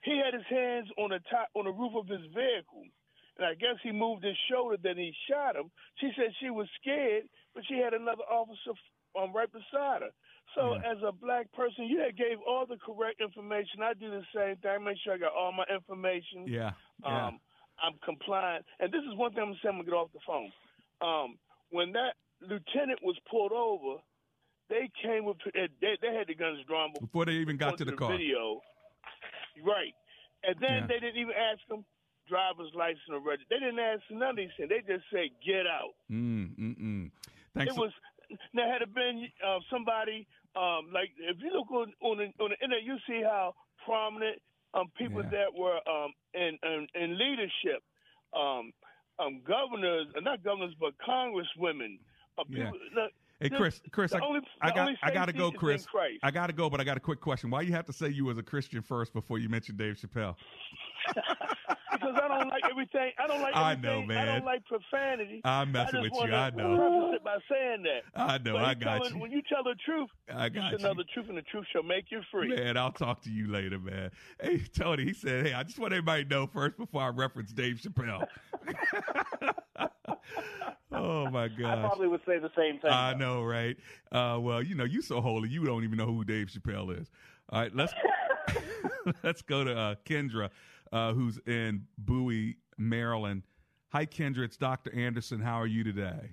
He 0.00 0.18
had 0.18 0.34
his 0.34 0.48
hands 0.48 0.88
on 0.98 1.10
the 1.10 1.20
top 1.30 1.48
on 1.54 1.64
the 1.64 1.72
roof 1.72 1.92
of 1.94 2.08
his 2.08 2.24
vehicle 2.32 2.88
and 3.38 3.46
I 3.46 3.54
guess 3.54 3.80
he 3.82 3.92
moved 3.92 4.24
his 4.24 4.36
shoulder, 4.50 4.76
then 4.82 4.96
he 4.96 5.12
shot 5.28 5.56
him. 5.56 5.70
She 6.00 6.10
said 6.16 6.34
she 6.40 6.50
was 6.50 6.68
scared, 6.80 7.24
but 7.54 7.64
she 7.66 7.78
had 7.78 7.94
another 7.94 8.24
officer 8.28 8.76
um, 9.18 9.32
right 9.32 9.50
beside 9.50 10.02
her. 10.02 10.12
So 10.54 10.74
yeah. 10.74 10.92
as 10.92 10.98
a 11.06 11.12
black 11.12 11.50
person, 11.52 11.86
you 11.88 12.00
had 12.00 12.16
gave 12.16 12.38
all 12.46 12.66
the 12.66 12.76
correct 12.76 13.20
information. 13.20 13.80
I 13.82 13.94
do 13.94 14.10
the 14.10 14.24
same 14.34 14.56
thing. 14.56 14.70
I 14.70 14.78
make 14.78 14.98
sure 15.02 15.14
I 15.14 15.18
got 15.18 15.32
all 15.32 15.52
my 15.52 15.64
information. 15.72 16.44
Yeah. 16.46 16.72
yeah. 17.02 17.28
Um, 17.28 17.40
I'm 17.82 17.94
compliant. 18.04 18.66
And 18.80 18.92
this 18.92 19.02
is 19.10 19.16
one 19.16 19.32
thing 19.32 19.42
I'm 19.42 19.56
saying. 19.62 19.80
I'm 19.80 19.80
gonna 19.80 19.84
get 19.84 19.94
off 19.94 20.12
the 20.12 20.20
phone. 20.26 20.52
Um, 21.00 21.38
when 21.70 21.92
that 21.92 22.20
lieutenant 22.42 23.00
was 23.02 23.16
pulled 23.30 23.52
over, 23.52 23.98
they 24.72 24.88
came 25.04 25.28
with 25.28 25.36
they, 25.52 25.68
they 26.00 26.12
had 26.16 26.26
the 26.26 26.34
guns 26.34 26.64
drawn 26.66 26.92
before 26.98 27.26
they 27.28 27.32
even 27.44 27.56
got 27.60 27.76
to 27.76 27.84
the, 27.84 27.92
the 27.92 27.96
car. 27.96 28.16
Video, 28.16 28.64
right? 29.60 29.92
And 30.42 30.56
then 30.64 30.78
Yeah. 30.82 30.86
they 30.88 30.98
didn't 31.04 31.20
even 31.20 31.36
ask 31.36 31.60
them 31.68 31.84
driver's 32.28 32.72
license 32.72 33.12
or 33.12 33.20
register. 33.20 33.52
They 33.52 33.60
didn't 33.60 33.78
ask 33.78 34.02
none 34.10 34.30
of 34.30 34.36
these 34.40 34.54
things. 34.56 34.70
They 34.72 34.80
just 34.80 35.04
said 35.12 35.28
get 35.44 35.68
out. 35.68 35.92
Mm, 36.10 36.56
mm, 36.56 36.76
mm. 36.80 37.10
Thanks. 37.54 37.68
It 37.68 37.76
was 37.76 37.92
now 38.56 38.64
had 38.72 38.80
it 38.80 38.94
been 38.94 39.28
uh, 39.44 39.60
somebody 39.70 40.26
um, 40.56 40.88
like 40.92 41.10
if 41.18 41.36
you 41.40 41.52
look 41.52 41.70
on 41.70 41.92
on 42.00 42.16
the, 42.18 42.28
on 42.42 42.50
the 42.52 42.58
internet, 42.64 42.84
you 42.84 42.96
see 43.08 43.22
how 43.22 43.54
prominent 43.84 44.40
um, 44.74 44.88
people 44.96 45.22
Yeah. 45.22 45.30
that 45.30 45.50
were 45.54 45.80
um, 45.88 46.12
in, 46.34 46.58
in 46.62 46.88
in 46.94 47.18
leadership, 47.18 47.80
um, 48.32 48.72
um, 49.18 49.40
governors, 49.46 50.08
uh, 50.16 50.20
not 50.20 50.42
governors, 50.44 50.74
but 50.80 50.92
congresswomen. 50.98 52.00
Uh, 52.38 52.44
people, 52.44 52.78
look, 52.96 53.12
Hey 53.42 53.50
Chris, 53.50 53.80
Chris, 53.90 54.12
I, 54.12 54.20
only- 54.20 54.40
I 54.60 54.70
got 54.70 54.94
I 55.02 55.10
got 55.10 55.26
to 55.26 55.32
go, 55.32 55.50
Chris. 55.50 55.84
I 56.22 56.30
got 56.30 56.46
to 56.46 56.52
go, 56.52 56.70
but 56.70 56.80
I 56.80 56.84
got 56.84 56.96
a 56.96 57.00
quick 57.00 57.20
question. 57.20 57.50
Why 57.50 57.62
you 57.62 57.72
have 57.72 57.86
to 57.86 57.92
say 57.92 58.08
you 58.08 58.24
was 58.26 58.38
a 58.38 58.42
Christian 58.42 58.82
first 58.82 59.12
before 59.12 59.38
you 59.38 59.48
mentioned 59.48 59.78
Dave 59.78 59.96
Chappelle? 59.96 60.36
because 61.92 62.14
I 62.22 62.28
don't 62.28 62.48
like 62.48 62.62
everything. 62.70 63.10
I 63.18 63.26
don't 63.26 63.40
like. 63.40 63.56
I 63.56 63.74
know, 63.74 64.02
everything. 64.02 64.16
I 64.16 64.24
don't 64.26 64.44
like 64.44 64.64
profanity. 64.66 65.40
I'm 65.44 65.72
messing 65.72 66.02
with 66.02 66.12
you. 66.14 66.32
I 66.32 66.50
know. 66.50 66.76
preface 66.76 67.16
it 67.16 67.24
by 67.24 67.38
saying 67.50 67.82
that. 67.82 68.02
I 68.14 68.38
know, 68.38 68.52
But 68.52 68.64
I 68.64 68.74
got 68.74 68.98
telling- 68.98 69.14
you. 69.16 69.20
When 69.20 69.32
you 69.32 69.42
tell 69.48 69.64
the 69.64 69.74
truth, 69.84 70.10
I 70.32 70.48
got 70.48 70.72
you. 70.72 70.78
know 70.78 70.94
the 70.94 71.04
truth, 71.12 71.26
and 71.28 71.36
the 71.36 71.42
truth 71.42 71.66
shall 71.72 71.82
make 71.82 72.06
you 72.10 72.20
free. 72.30 72.54
Man, 72.54 72.76
I'll 72.76 72.92
talk 72.92 73.22
to 73.22 73.30
you 73.30 73.48
later, 73.48 73.80
man. 73.80 74.10
Hey, 74.40 74.58
Tony, 74.72 75.04
he 75.04 75.14
said, 75.14 75.46
hey, 75.46 75.52
I 75.52 75.64
just 75.64 75.80
want 75.80 75.92
everybody 75.92 76.24
to 76.24 76.30
know 76.30 76.46
first 76.46 76.76
before 76.76 77.02
I 77.02 77.08
reference 77.08 77.52
Dave 77.52 77.80
Chappelle. 77.82 78.26
oh, 80.94 81.30
my 81.30 81.48
god! 81.48 81.78
I 81.78 81.80
probably 81.80 82.08
would 82.08 82.20
say 82.26 82.38
the 82.38 82.50
same 82.56 82.78
thing. 82.80 82.90
I 82.90 83.14
know, 83.14 83.42
right? 83.42 83.76
Uh, 84.10 84.38
well, 84.40 84.62
you 84.62 84.74
know, 84.74 84.84
you 84.84 85.02
so 85.02 85.20
holy, 85.20 85.48
you 85.48 85.64
don't 85.64 85.84
even 85.84 85.98
know 85.98 86.06
who 86.06 86.24
Dave 86.24 86.48
Chappelle 86.48 87.00
is. 87.00 87.10
All 87.50 87.60
right, 87.60 87.74
let's 87.74 87.92
let's 89.22 89.42
go 89.42 89.64
to 89.64 89.76
uh, 89.76 89.94
Kendra, 90.04 90.50
uh, 90.92 91.12
who's 91.12 91.38
in 91.46 91.86
Bowie, 91.98 92.56
Maryland. 92.78 93.42
Hi, 93.90 94.06
Kendra. 94.06 94.44
It's 94.44 94.56
Dr. 94.56 94.94
Anderson. 94.94 95.40
How 95.40 95.60
are 95.60 95.66
you 95.66 95.84
today? 95.84 96.32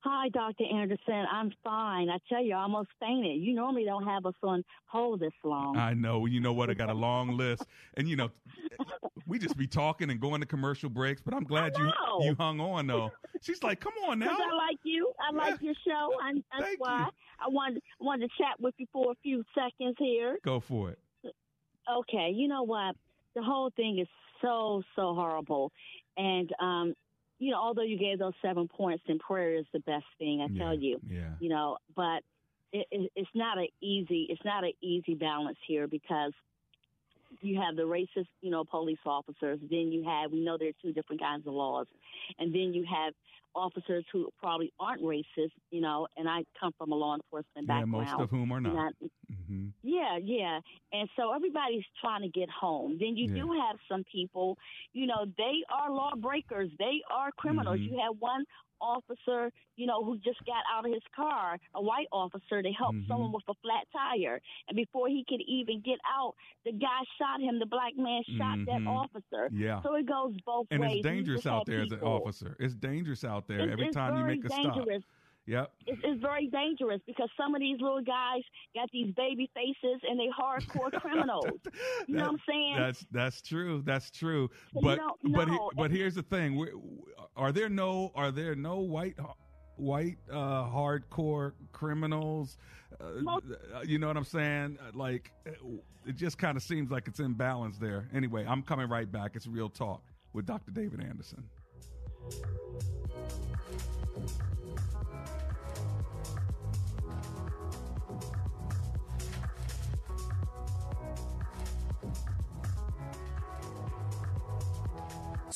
Hi, 0.00 0.28
Dr. 0.28 0.64
Anderson. 0.72 1.26
I'm 1.30 1.52
fine. 1.64 2.08
I 2.08 2.18
tell 2.28 2.42
you, 2.42 2.54
I 2.54 2.62
almost 2.62 2.88
fainted. 3.00 3.42
You 3.42 3.52
normally 3.54 3.84
don't 3.84 4.04
have 4.04 4.26
us 4.26 4.34
on 4.44 4.64
hold 4.86 5.18
this 5.18 5.32
long. 5.42 5.76
I 5.76 5.92
know. 5.94 6.26
You 6.26 6.40
know 6.40 6.52
what? 6.52 6.70
I 6.70 6.74
got 6.74 6.88
a 6.88 6.94
long 7.08 7.36
list, 7.36 7.64
and 7.96 8.08
you 8.08 8.14
know, 8.14 8.30
we 9.26 9.40
just 9.40 9.56
be 9.56 9.66
talking 9.66 10.10
and 10.10 10.20
going 10.20 10.40
to 10.40 10.46
commercial 10.46 10.88
breaks. 10.88 11.20
But 11.20 11.34
I'm 11.34 11.42
glad 11.42 11.76
you 11.76 11.90
you 12.20 12.36
hung 12.38 12.60
on 12.60 12.86
though. 12.86 13.10
She's 13.42 13.62
like, 13.64 13.80
"Come 13.80 13.94
on 14.06 14.20
now." 14.20 14.36
I 14.38 14.54
like 14.54 14.78
you. 14.84 15.12
I 15.20 15.34
like 15.34 15.60
your 15.60 15.74
show. 15.84 16.12
And 16.22 16.44
that's 16.52 16.64
Thank 16.64 16.80
why 16.80 17.08
I 17.40 17.48
wanted 17.48 17.82
wanted 17.98 18.30
to 18.30 18.42
chat 18.42 18.60
with 18.60 18.74
you 18.78 18.86
for 18.92 19.10
a 19.10 19.14
few 19.22 19.42
seconds 19.52 19.96
here. 19.98 20.38
Go 20.44 20.60
for 20.60 20.90
it. 20.90 20.98
Okay, 21.92 22.30
you 22.32 22.46
know 22.46 22.62
what? 22.62 22.94
The 23.34 23.42
whole 23.42 23.70
thing 23.74 23.98
is 23.98 24.08
so 24.42 24.82
so 24.94 25.14
horrible, 25.14 25.72
and 26.16 26.52
um, 26.60 26.94
you 27.38 27.52
know, 27.52 27.58
although 27.58 27.82
you 27.82 27.98
gave 27.98 28.18
those 28.18 28.34
seven 28.42 28.68
points, 28.68 29.04
and 29.08 29.20
prayer 29.20 29.54
is 29.54 29.66
the 29.72 29.80
best 29.80 30.06
thing. 30.18 30.40
I 30.40 30.58
tell 30.58 30.74
you. 30.74 31.00
Yeah. 31.08 31.30
you 31.40 31.48
know 31.48 31.78
but 31.94 32.22
it, 32.72 32.86
it, 32.90 33.12
it's 33.16 33.30
not 33.34 33.58
an 33.58 33.68
easy 33.80 34.26
it's 34.28 34.44
not 34.44 34.64
an 34.64 34.72
easy 34.82 35.14
balance 35.14 35.58
here 35.66 35.86
because 35.86 36.32
you 37.40 37.60
have 37.60 37.76
the 37.76 37.82
racist 37.82 38.26
you 38.40 38.50
know 38.50 38.64
police 38.64 38.98
officers 39.06 39.58
then 39.70 39.92
you 39.92 40.04
have 40.04 40.32
we 40.32 40.40
know 40.40 40.56
there 40.58 40.68
are 40.68 40.82
two 40.82 40.92
different 40.92 41.20
kinds 41.20 41.46
of 41.46 41.52
laws 41.52 41.86
and 42.38 42.54
then 42.54 42.74
you 42.74 42.84
have 42.84 43.14
officers 43.58 44.04
who 44.12 44.28
probably 44.38 44.72
aren't 44.78 45.02
racist 45.02 45.52
you 45.70 45.80
know 45.80 46.06
and 46.16 46.28
i 46.28 46.44
come 46.58 46.72
from 46.78 46.92
a 46.92 46.94
law 46.94 47.14
enforcement 47.14 47.66
Yeah, 47.66 47.80
background 47.80 47.90
most 47.90 48.20
of 48.20 48.30
whom 48.30 48.52
are 48.52 48.60
not. 48.60 48.74
Not- 48.74 48.94
hmm 49.48 49.68
yeah, 49.82 50.18
yeah. 50.22 50.60
And 50.92 51.08
so 51.16 51.32
everybody's 51.32 51.84
trying 52.00 52.22
to 52.22 52.28
get 52.28 52.48
home. 52.50 52.98
Then 53.00 53.16
you 53.16 53.28
Yeah. 53.28 53.42
do 53.42 53.52
have 53.52 53.76
some 53.90 54.04
people, 54.04 54.56
you 54.92 55.06
know, 55.06 55.24
they 55.36 55.56
are 55.70 55.90
lawbreakers. 55.90 56.70
They 56.78 57.00
are 57.10 57.30
criminals. 57.32 57.78
Mhm. 57.80 57.90
You 57.92 57.98
have 58.04 58.16
one 58.20 58.44
officer, 58.80 59.50
you 59.76 59.86
know, 59.86 60.04
who 60.04 60.16
just 60.18 60.38
got 60.44 60.62
out 60.72 60.86
of 60.86 60.92
his 60.92 61.02
car, 61.14 61.58
a 61.74 61.82
white 61.82 62.06
officer 62.12 62.62
to 62.62 62.70
help 62.72 62.94
Mhm. 62.94 63.08
someone 63.08 63.32
with 63.32 63.42
a 63.48 63.54
flat 63.54 63.88
tire. 63.92 64.40
And 64.68 64.76
before 64.76 65.08
he 65.08 65.24
could 65.28 65.40
even 65.42 65.80
get 65.80 65.98
out, 66.06 66.34
the 66.64 66.70
guy 66.72 67.00
shot 67.18 67.40
him. 67.40 67.58
The 67.58 67.66
black 67.66 67.96
man 67.96 68.22
shot 68.36 68.58
that 68.66 68.80
Mhm. 68.82 68.86
officer. 68.88 69.48
Yeah. 69.52 69.80
So 69.82 69.94
it 69.96 70.06
goes 70.06 70.36
both 70.42 70.68
And 70.70 70.80
ways. 70.80 70.90
And 70.90 70.98
it's 71.00 71.08
dangerous 71.08 71.46
out 71.46 71.66
there 71.66 71.80
as 71.80 71.90
an 71.92 72.02
officer. 72.02 72.56
It's 72.60 72.76
dangerous 72.76 73.24
out 73.24 73.47
there 73.48 73.60
It's- 73.60 73.72
every 73.72 73.86
it's 73.86 73.96
time 73.96 74.16
you 74.18 74.24
make 74.24 74.44
a 74.44 74.48
stop. 74.48 74.74
dangerous. 74.74 75.02
Yep. 75.46 75.72
It's, 75.86 76.00
it's 76.04 76.20
very 76.20 76.48
dangerous 76.48 77.00
because 77.06 77.30
some 77.34 77.54
of 77.54 77.60
these 77.62 77.80
little 77.80 78.02
guys 78.02 78.42
got 78.74 78.90
these 78.92 79.14
baby 79.14 79.50
faces 79.54 79.98
and 80.06 80.20
they 80.20 80.28
hardcore 80.38 80.92
criminals. 81.00 81.46
You 82.06 82.16
know 82.16 82.24
what 82.24 82.32
I'm 82.32 82.40
saying? 82.46 82.76
That's 82.78 83.06
that's 83.10 83.40
true. 83.40 83.82
That's 83.86 84.10
true. 84.10 84.50
So 84.74 84.80
but 84.82 84.98
but 85.32 85.48
he- 85.48 85.58
but 85.74 85.90
here's 85.90 86.14
the 86.16 86.22
thing: 86.22 86.56
we 86.56 86.68
are 87.34 87.50
there 87.50 87.70
no 87.70 88.12
are 88.14 88.30
there 88.30 88.54
no 88.54 88.80
white 88.80 89.16
white 89.76 90.18
uh, 90.30 90.64
hardcore 90.68 91.52
criminals? 91.72 92.58
Uh, 93.00 93.40
you 93.86 93.98
know 93.98 94.08
what 94.08 94.16
I'm 94.18 94.24
saying? 94.24 94.76
Like 94.92 95.32
it 96.06 96.14
just 96.16 96.36
kind 96.36 96.58
of 96.58 96.62
seems 96.62 96.90
like 96.90 97.08
it's 97.08 97.20
imbalanced 97.20 97.78
there. 97.80 98.06
Anyway, 98.12 98.44
I'm 98.46 98.62
coming 98.62 98.88
right 98.90 99.10
back. 99.10 99.34
It's 99.34 99.46
real 99.46 99.70
talk 99.70 100.02
with 100.34 100.44
Dr. 100.44 100.72
David 100.72 101.00
Anderson. 101.02 101.44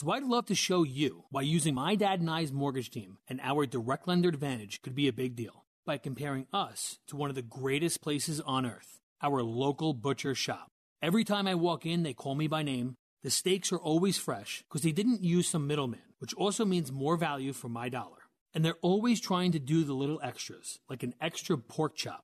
So 0.02 0.10
I'd 0.10 0.24
love 0.24 0.46
to 0.46 0.56
show 0.56 0.82
you 0.82 1.26
why 1.30 1.42
using 1.42 1.76
my 1.76 1.94
dad 1.94 2.18
and 2.18 2.28
I's 2.28 2.50
mortgage 2.50 2.90
team 2.90 3.18
and 3.28 3.40
our 3.40 3.66
direct 3.66 4.08
lender 4.08 4.30
advantage 4.30 4.82
could 4.82 4.96
be 4.96 5.06
a 5.06 5.12
big 5.12 5.36
deal 5.36 5.64
by 5.86 5.96
comparing 5.96 6.48
us 6.52 6.98
to 7.06 7.14
one 7.14 7.30
of 7.30 7.36
the 7.36 7.42
greatest 7.42 8.02
places 8.02 8.40
on 8.40 8.66
earth, 8.66 8.98
our 9.22 9.44
local 9.44 9.94
butcher 9.94 10.34
shop. 10.34 10.72
Every 11.00 11.22
time 11.22 11.46
I 11.46 11.54
walk 11.54 11.86
in, 11.86 12.02
they 12.02 12.14
call 12.14 12.34
me 12.34 12.48
by 12.48 12.64
name. 12.64 12.96
The 13.22 13.30
steaks 13.30 13.70
are 13.70 13.78
always 13.78 14.18
fresh 14.18 14.64
because 14.68 14.82
they 14.82 14.90
didn't 14.90 15.22
use 15.22 15.48
some 15.48 15.68
middleman, 15.68 16.00
which 16.22 16.34
also 16.34 16.64
means 16.64 16.92
more 16.92 17.16
value 17.16 17.52
for 17.52 17.68
my 17.68 17.88
dollar. 17.88 18.28
And 18.54 18.64
they're 18.64 18.76
always 18.80 19.20
trying 19.20 19.50
to 19.52 19.58
do 19.58 19.82
the 19.82 19.92
little 19.92 20.20
extras, 20.22 20.78
like 20.88 21.02
an 21.02 21.14
extra 21.20 21.58
pork 21.58 21.96
chop. 21.96 22.22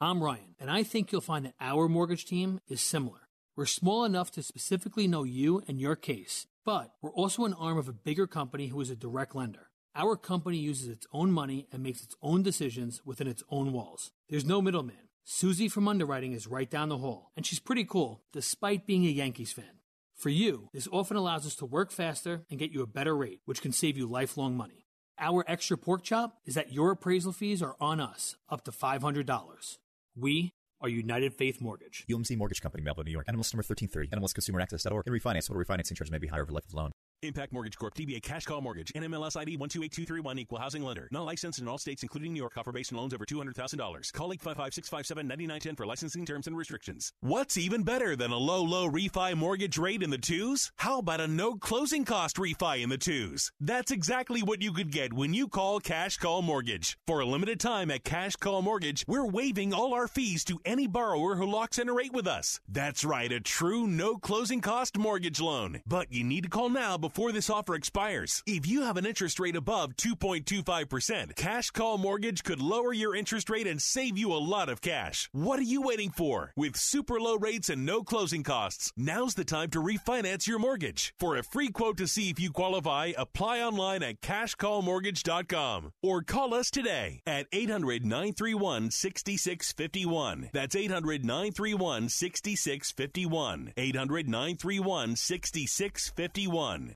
I'm 0.00 0.20
Ryan, 0.20 0.56
and 0.58 0.68
I 0.68 0.82
think 0.82 1.12
you'll 1.12 1.20
find 1.20 1.46
that 1.46 1.54
our 1.60 1.88
mortgage 1.88 2.24
team 2.24 2.58
is 2.66 2.80
similar. 2.80 3.28
We're 3.54 3.66
small 3.66 4.04
enough 4.04 4.32
to 4.32 4.42
specifically 4.42 5.06
know 5.06 5.22
you 5.22 5.62
and 5.68 5.80
your 5.80 5.94
case, 5.94 6.48
but 6.64 6.90
we're 7.00 7.12
also 7.12 7.44
an 7.44 7.54
arm 7.54 7.78
of 7.78 7.88
a 7.88 7.92
bigger 7.92 8.26
company 8.26 8.66
who 8.66 8.80
is 8.80 8.90
a 8.90 8.96
direct 8.96 9.36
lender. 9.36 9.70
Our 9.94 10.16
company 10.16 10.56
uses 10.56 10.88
its 10.88 11.06
own 11.12 11.30
money 11.30 11.68
and 11.70 11.84
makes 11.84 12.02
its 12.02 12.16
own 12.20 12.42
decisions 12.42 13.00
within 13.04 13.28
its 13.28 13.44
own 13.48 13.72
walls. 13.72 14.10
There's 14.28 14.44
no 14.44 14.60
middleman. 14.60 15.08
Susie 15.22 15.68
from 15.68 15.86
underwriting 15.86 16.32
is 16.32 16.48
right 16.48 16.68
down 16.68 16.88
the 16.88 16.98
hall, 16.98 17.30
and 17.36 17.46
she's 17.46 17.60
pretty 17.60 17.84
cool 17.84 18.24
despite 18.32 18.88
being 18.88 19.06
a 19.06 19.10
Yankees 19.10 19.52
fan. 19.52 19.82
For 20.16 20.30
you, 20.30 20.70
this 20.72 20.88
often 20.90 21.18
allows 21.18 21.46
us 21.46 21.54
to 21.56 21.66
work 21.66 21.92
faster 21.92 22.46
and 22.50 22.58
get 22.58 22.70
you 22.72 22.80
a 22.82 22.86
better 22.86 23.14
rate, 23.14 23.40
which 23.44 23.60
can 23.60 23.70
save 23.70 23.98
you 23.98 24.06
lifelong 24.06 24.56
money. 24.56 24.86
Our 25.18 25.44
extra 25.46 25.76
pork 25.76 26.02
chop 26.04 26.38
is 26.46 26.54
that 26.54 26.72
your 26.72 26.90
appraisal 26.90 27.32
fees 27.32 27.62
are 27.62 27.76
on 27.80 28.00
us, 28.00 28.34
up 28.48 28.64
to 28.64 28.70
$500. 28.70 29.78
We 30.16 30.54
are 30.80 30.88
United 30.88 31.34
Faith 31.34 31.60
Mortgage. 31.60 32.06
UMC 32.10 32.36
Mortgage 32.38 32.62
Company, 32.62 32.82
Melville, 32.82 33.04
New 33.04 33.10
York. 33.10 33.26
NMLS 33.26 33.52
number 33.52 33.64
1330. 33.66 34.08
NMLSconsumeraccess.org. 34.08 35.06
And 35.06 35.14
refinance. 35.14 35.48
Total 35.48 35.62
refinancing 35.62 35.96
charges 35.96 36.10
may 36.10 36.18
be 36.18 36.28
higher 36.28 36.42
over 36.42 36.52
life 36.52 36.64
of 36.66 36.72
loan. 36.72 36.92
Impact 37.22 37.52
Mortgage 37.52 37.76
Corp. 37.76 37.94
DBA 37.94 38.22
Cash 38.22 38.44
Call 38.44 38.60
Mortgage. 38.60 38.92
NMLS 38.94 39.36
ID 39.36 39.56
128231. 39.56 40.38
Equal 40.38 40.58
housing 40.58 40.82
lender. 40.82 41.08
Not 41.10 41.24
licensed 41.24 41.58
in 41.58 41.68
all 41.68 41.78
states, 41.78 42.02
including 42.02 42.32
New 42.32 42.40
York. 42.40 42.56
Offer 42.56 42.72
based 42.72 42.92
on 42.92 42.98
loans 42.98 43.14
over 43.14 43.24
$200,000. 43.24 44.12
Call 44.12 44.32
855-657-9910 44.34 45.76
for 45.76 45.86
licensing 45.86 46.26
terms 46.26 46.46
and 46.46 46.56
restrictions. 46.56 47.12
What's 47.20 47.56
even 47.56 47.82
better 47.82 48.16
than 48.16 48.30
a 48.30 48.36
low, 48.36 48.62
low 48.62 48.88
refi 48.88 49.36
mortgage 49.36 49.78
rate 49.78 50.02
in 50.02 50.10
the 50.10 50.18
twos? 50.18 50.72
How 50.76 50.98
about 50.98 51.20
a 51.20 51.26
no 51.26 51.54
closing 51.54 52.04
cost 52.04 52.36
refi 52.36 52.82
in 52.82 52.88
the 52.88 52.98
twos? 52.98 53.50
That's 53.60 53.90
exactly 53.90 54.42
what 54.42 54.62
you 54.62 54.72
could 54.72 54.92
get 54.92 55.12
when 55.12 55.34
you 55.34 55.48
call 55.48 55.80
Cash 55.80 56.18
Call 56.18 56.42
Mortgage. 56.42 56.98
For 57.06 57.20
a 57.20 57.26
limited 57.26 57.60
time 57.60 57.90
at 57.90 58.04
Cash 58.04 58.36
Call 58.36 58.62
Mortgage, 58.62 59.04
we're 59.08 59.26
waiving 59.26 59.72
all 59.72 59.94
our 59.94 60.08
fees 60.08 60.44
to 60.44 60.60
any 60.64 60.86
borrower 60.86 61.36
who 61.36 61.46
locks 61.46 61.78
in 61.78 61.88
a 61.88 61.94
rate 61.94 62.12
with 62.12 62.26
us. 62.26 62.60
That's 62.68 63.04
right, 63.04 63.30
a 63.32 63.40
true 63.40 63.86
no 63.86 64.16
closing 64.16 64.60
cost 64.60 64.98
mortgage 64.98 65.40
loan. 65.40 65.80
But 65.86 66.12
you 66.12 66.24
need 66.24 66.44
to 66.44 66.50
call 66.50 66.68
now 66.68 66.98
before 67.06 67.30
this 67.30 67.48
offer 67.48 67.76
expires. 67.76 68.42
If 68.46 68.66
you 68.66 68.82
have 68.82 68.96
an 68.96 69.06
interest 69.06 69.38
rate 69.38 69.54
above 69.54 69.94
2.25%, 69.94 71.36
Cash 71.36 71.70
Call 71.70 71.98
Mortgage 71.98 72.42
could 72.42 72.60
lower 72.60 72.92
your 72.92 73.14
interest 73.14 73.48
rate 73.48 73.68
and 73.68 73.80
save 73.80 74.18
you 74.18 74.32
a 74.32 74.42
lot 74.54 74.68
of 74.68 74.80
cash. 74.80 75.28
What 75.30 75.60
are 75.60 75.70
you 75.74 75.82
waiting 75.82 76.10
for? 76.10 76.52
With 76.56 76.76
super 76.76 77.20
low 77.20 77.36
rates 77.36 77.68
and 77.68 77.86
no 77.86 78.02
closing 78.02 78.42
costs, 78.42 78.92
now's 78.96 79.34
the 79.34 79.44
time 79.44 79.70
to 79.70 79.80
refinance 79.80 80.48
your 80.48 80.58
mortgage. 80.58 81.14
For 81.16 81.36
a 81.36 81.44
free 81.44 81.68
quote 81.68 81.96
to 81.98 82.08
see 82.08 82.28
if 82.28 82.40
you 82.40 82.50
qualify, 82.50 83.12
apply 83.16 83.60
online 83.60 84.02
at 84.02 84.20
cashcallmortgage.com 84.20 85.92
or 86.02 86.22
call 86.22 86.54
us 86.54 86.72
today 86.72 87.22
at 87.24 87.46
800 87.52 88.04
931 88.04 88.90
6651. 88.90 90.50
That's 90.52 90.74
800 90.74 91.24
931 91.24 92.08
6651. 92.08 93.74
800 93.76 94.28
931 94.28 95.14
6651. 95.14 96.95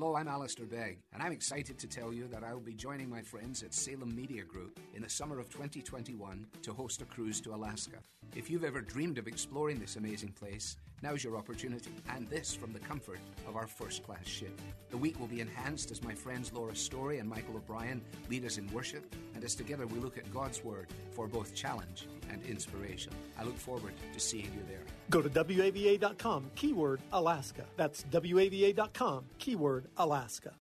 Hello, 0.00 0.16
I'm 0.16 0.28
Alistair 0.28 0.64
Begg, 0.64 0.96
and 1.12 1.22
I'm 1.22 1.30
excited 1.30 1.78
to 1.78 1.86
tell 1.86 2.10
you 2.10 2.26
that 2.28 2.42
I 2.42 2.54
will 2.54 2.62
be 2.62 2.72
joining 2.72 3.10
my 3.10 3.20
friends 3.20 3.62
at 3.62 3.74
Salem 3.74 4.16
Media 4.16 4.42
Group 4.42 4.80
in 4.94 5.02
the 5.02 5.10
summer 5.10 5.38
of 5.38 5.50
2021 5.50 6.46
to 6.62 6.72
host 6.72 7.02
a 7.02 7.04
cruise 7.04 7.38
to 7.42 7.54
Alaska. 7.54 7.98
If 8.34 8.48
you've 8.48 8.64
ever 8.64 8.80
dreamed 8.80 9.18
of 9.18 9.28
exploring 9.28 9.78
this 9.78 9.96
amazing 9.96 10.30
place, 10.30 10.78
now's 11.02 11.24
your 11.24 11.36
opportunity, 11.36 11.90
and 12.08 12.26
this 12.28 12.54
from 12.54 12.72
the 12.72 12.78
comfort 12.78 13.20
of 13.48 13.56
our 13.56 13.66
first 13.66 14.02
class 14.02 14.26
ship. 14.26 14.60
The 14.90 14.96
week 14.96 15.18
will 15.18 15.26
be 15.26 15.40
enhanced 15.40 15.90
as 15.90 16.02
my 16.02 16.14
friends 16.14 16.52
Laura 16.52 16.74
Story 16.74 17.18
and 17.18 17.28
Michael 17.28 17.56
O'Brien 17.56 18.02
lead 18.28 18.44
us 18.44 18.58
in 18.58 18.66
worship, 18.72 19.14
and 19.34 19.44
as 19.44 19.54
together 19.54 19.86
we 19.86 19.98
look 19.98 20.18
at 20.18 20.32
God's 20.32 20.64
Word 20.64 20.88
for 21.12 21.26
both 21.26 21.54
challenge 21.54 22.06
and 22.30 22.42
inspiration. 22.44 23.12
I 23.38 23.44
look 23.44 23.56
forward 23.56 23.94
to 24.12 24.20
seeing 24.20 24.44
you 24.44 24.62
there. 24.68 24.84
Go 25.10 25.22
to 25.22 25.28
WAVA.com, 25.28 26.50
keyword 26.54 27.00
Alaska. 27.12 27.64
That's 27.76 28.04
WAVA.com, 28.10 29.24
keyword 29.38 29.86
Alaska. 29.96 30.52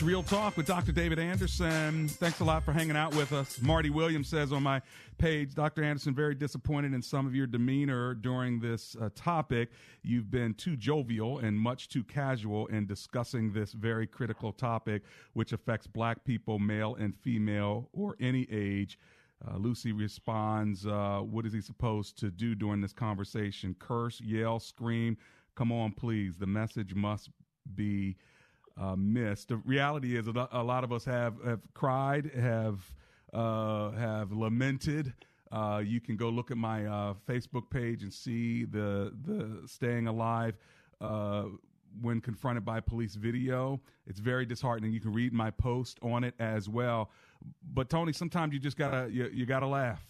It's 0.00 0.06
Real 0.06 0.22
Talk 0.22 0.56
with 0.56 0.66
Dr. 0.66 0.92
David 0.92 1.18
Anderson. 1.18 2.08
Thanks 2.08 2.40
a 2.40 2.44
lot 2.44 2.64
for 2.64 2.72
hanging 2.72 2.96
out 2.96 3.14
with 3.14 3.34
us. 3.34 3.60
Marty 3.60 3.90
Williams 3.90 4.28
says 4.28 4.50
on 4.50 4.62
my 4.62 4.80
page, 5.18 5.54
Dr. 5.54 5.84
Anderson, 5.84 6.14
very 6.14 6.34
disappointed 6.34 6.94
in 6.94 7.02
some 7.02 7.26
of 7.26 7.34
your 7.34 7.46
demeanor 7.46 8.14
during 8.14 8.60
this 8.60 8.96
uh, 8.98 9.10
topic. 9.14 9.68
You've 10.02 10.30
been 10.30 10.54
too 10.54 10.74
jovial 10.74 11.40
and 11.40 11.54
much 11.54 11.90
too 11.90 12.02
casual 12.02 12.66
in 12.68 12.86
discussing 12.86 13.52
this 13.52 13.72
very 13.72 14.06
critical 14.06 14.54
topic, 14.54 15.02
which 15.34 15.52
affects 15.52 15.86
black 15.86 16.24
people, 16.24 16.58
male 16.58 16.94
and 16.94 17.14
female, 17.14 17.90
or 17.92 18.16
any 18.20 18.48
age. 18.50 18.98
Uh, 19.46 19.58
Lucy 19.58 19.92
responds, 19.92 20.86
uh, 20.86 21.18
What 21.18 21.44
is 21.44 21.52
he 21.52 21.60
supposed 21.60 22.16
to 22.20 22.30
do 22.30 22.54
during 22.54 22.80
this 22.80 22.94
conversation? 22.94 23.76
Curse, 23.78 24.18
yell, 24.22 24.60
scream? 24.60 25.18
Come 25.56 25.70
on, 25.70 25.92
please. 25.92 26.38
The 26.38 26.46
message 26.46 26.94
must 26.94 27.28
be 27.74 28.16
uh, 28.78 28.96
missed. 28.96 29.48
The 29.48 29.56
reality 29.56 30.16
is, 30.16 30.26
a 30.26 30.62
lot 30.62 30.84
of 30.84 30.92
us 30.92 31.04
have 31.04 31.34
have 31.44 31.60
cried, 31.74 32.30
have 32.34 32.80
uh, 33.32 33.90
have 33.92 34.32
lamented. 34.32 35.12
Uh, 35.52 35.82
you 35.84 36.00
can 36.00 36.16
go 36.16 36.28
look 36.28 36.50
at 36.50 36.56
my 36.56 36.86
uh, 36.86 37.14
Facebook 37.28 37.70
page 37.70 38.02
and 38.02 38.12
see 38.12 38.64
the 38.64 39.12
the 39.24 39.62
staying 39.66 40.06
alive 40.06 40.56
uh, 41.00 41.44
when 42.00 42.20
confronted 42.20 42.64
by 42.64 42.80
police 42.80 43.14
video. 43.14 43.80
It's 44.06 44.20
very 44.20 44.46
disheartening. 44.46 44.92
You 44.92 45.00
can 45.00 45.12
read 45.12 45.32
my 45.32 45.50
post 45.50 45.98
on 46.02 46.24
it 46.24 46.34
as 46.38 46.68
well. 46.68 47.10
But 47.74 47.88
Tony, 47.88 48.12
sometimes 48.12 48.52
you 48.52 48.60
just 48.60 48.76
gotta 48.76 49.08
you, 49.10 49.28
you 49.32 49.46
gotta 49.46 49.66
laugh. 49.66 50.04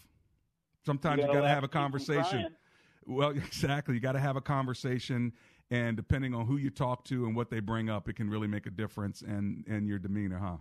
Sometimes 0.84 1.18
you 1.18 1.26
gotta, 1.26 1.32
you 1.38 1.42
gotta 1.42 1.54
have 1.54 1.64
a 1.64 1.68
conversation. 1.68 2.48
Well, 3.06 3.30
exactly. 3.30 3.94
You 3.94 4.00
got 4.00 4.12
to 4.12 4.20
have 4.20 4.36
a 4.36 4.40
conversation 4.40 5.32
and 5.71 5.97
depending 5.97 6.35
on 6.35 6.47
who 6.47 6.57
you 6.57 6.71
talk 6.71 7.05
to 7.07 7.27
and 7.27 7.37
what 7.37 7.51
they 7.51 7.61
bring 7.61 7.89
up, 7.89 8.09
it 8.09 8.16
can 8.16 8.29
really 8.29 8.49
make 8.49 8.66
a 8.66 8.71
difference 8.71 9.23
in 9.23 9.64
in 9.66 9.87
your 9.87 9.99
demeanor, 9.99 10.39
huh? 10.39 10.57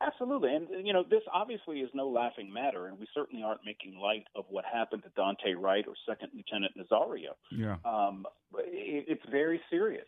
Absolutely, 0.00 0.54
and 0.54 0.86
you 0.86 0.92
know 0.92 1.04
this 1.08 1.22
obviously 1.32 1.80
is 1.80 1.90
no 1.94 2.08
laughing 2.08 2.52
matter, 2.52 2.86
and 2.86 2.98
we 2.98 3.06
certainly 3.14 3.42
aren't 3.42 3.60
making 3.64 3.98
light 3.98 4.24
of 4.34 4.44
what 4.48 4.64
happened 4.64 5.02
to 5.02 5.10
Daunte 5.20 5.54
Wright 5.56 5.84
or 5.86 5.94
Second 6.06 6.30
Lieutenant 6.34 6.72
Nazario. 6.76 7.34
Yeah, 7.50 7.76
um, 7.84 8.26
it, 8.58 9.04
it's 9.08 9.22
very 9.30 9.60
serious. 9.70 10.06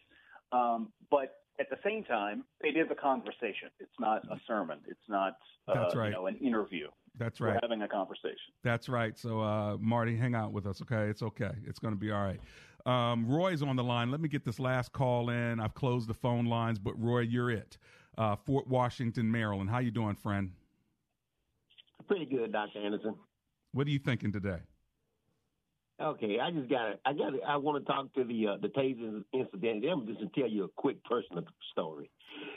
Um, 0.52 0.92
but 1.10 1.36
at 1.58 1.70
the 1.70 1.78
same 1.84 2.04
time, 2.04 2.44
it 2.60 2.76
is 2.76 2.86
a 2.90 2.94
conversation. 2.94 3.70
It's 3.80 3.98
not 3.98 4.24
a 4.30 4.38
sermon. 4.46 4.78
It's 4.86 4.98
not 5.08 5.36
uh, 5.68 5.74
That's 5.74 5.94
right. 5.94 6.08
you 6.08 6.12
know, 6.12 6.26
an 6.26 6.36
interview. 6.36 6.88
That's 7.18 7.40
right. 7.40 7.54
We're 7.54 7.60
having 7.62 7.82
a 7.82 7.88
conversation. 7.88 8.52
That's 8.62 8.88
right. 8.88 9.18
So, 9.18 9.40
uh, 9.40 9.78
Marty, 9.80 10.16
hang 10.16 10.34
out 10.34 10.52
with 10.52 10.66
us, 10.66 10.82
okay? 10.82 11.08
It's 11.08 11.22
okay. 11.22 11.52
It's 11.66 11.78
going 11.78 11.94
to 11.94 12.00
be 12.00 12.10
all 12.10 12.22
right. 12.22 12.40
Um, 12.86 13.26
Roy's 13.26 13.62
on 13.62 13.74
the 13.74 13.82
line. 13.82 14.12
Let 14.12 14.20
me 14.20 14.28
get 14.28 14.44
this 14.44 14.60
last 14.60 14.92
call 14.92 15.28
in. 15.28 15.58
I've 15.58 15.74
closed 15.74 16.08
the 16.08 16.14
phone 16.14 16.46
lines, 16.46 16.78
but 16.78 16.94
Roy, 17.02 17.20
you're 17.20 17.50
it. 17.50 17.76
Uh, 18.16 18.36
Fort 18.36 18.68
Washington, 18.68 19.30
Maryland. 19.30 19.68
How 19.68 19.80
you 19.80 19.90
doing, 19.90 20.14
friend? 20.14 20.52
Pretty 22.06 22.26
good, 22.26 22.52
Dr. 22.52 22.78
Anderson. 22.78 23.16
What 23.72 23.88
are 23.88 23.90
you 23.90 23.98
thinking 23.98 24.32
today? 24.32 24.60
Okay, 26.00 26.38
I 26.40 26.50
just 26.50 26.70
got 26.70 26.90
it. 26.90 27.00
I 27.04 27.12
got 27.12 27.34
it. 27.34 27.40
I 27.46 27.56
want 27.56 27.84
to 27.84 27.90
talk 27.90 28.12
to 28.14 28.24
the 28.24 28.48
uh, 28.48 28.56
the 28.60 28.68
taser 28.68 29.24
incident. 29.32 29.84
I'm 29.90 30.06
just 30.06 30.18
going 30.18 30.30
to 30.30 30.40
tell 30.40 30.48
you 30.48 30.64
a 30.64 30.68
quick 30.76 31.02
personal 31.04 31.42
story. 31.72 32.10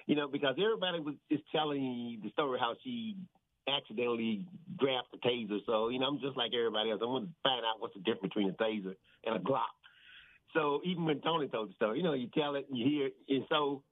You 0.08 0.16
know, 0.16 0.28
because 0.28 0.56
everybody 0.62 1.00
was 1.00 1.16
just 1.32 1.44
telling 1.52 2.20
the 2.22 2.30
story 2.32 2.60
how 2.60 2.76
she 2.84 3.16
accidentally 3.68 4.46
grabbed 4.78 5.08
the 5.14 5.20
taser. 5.20 5.60
So, 5.66 5.90
you 5.90 6.00
know, 6.00 6.08
I'm 6.08 6.20
just 6.20 6.36
like 6.36 6.52
everybody 6.54 6.92
else. 6.92 7.00
I 7.02 7.06
want 7.06 7.26
to 7.26 7.32
find 7.44 7.64
out 7.66 7.80
what's 7.80 7.94
the 7.94 8.02
difference 8.02 8.34
between 8.34 8.50
a 8.50 8.54
taser 8.54 8.96
and 9.26 9.36
a 9.36 9.40
Glock. 9.40 9.79
So 10.54 10.82
even 10.84 11.06
when 11.06 11.22
Tony 11.22 11.48
told 11.48 11.70
the 11.70 11.74
story, 11.74 11.98
you 11.98 12.04
know, 12.04 12.14
you 12.14 12.28
tell 12.34 12.56
it, 12.56 12.66
and 12.70 12.78
you 12.78 12.86
hear 12.86 13.08
it. 13.08 13.16
And 13.30 13.46
so, 13.50 13.84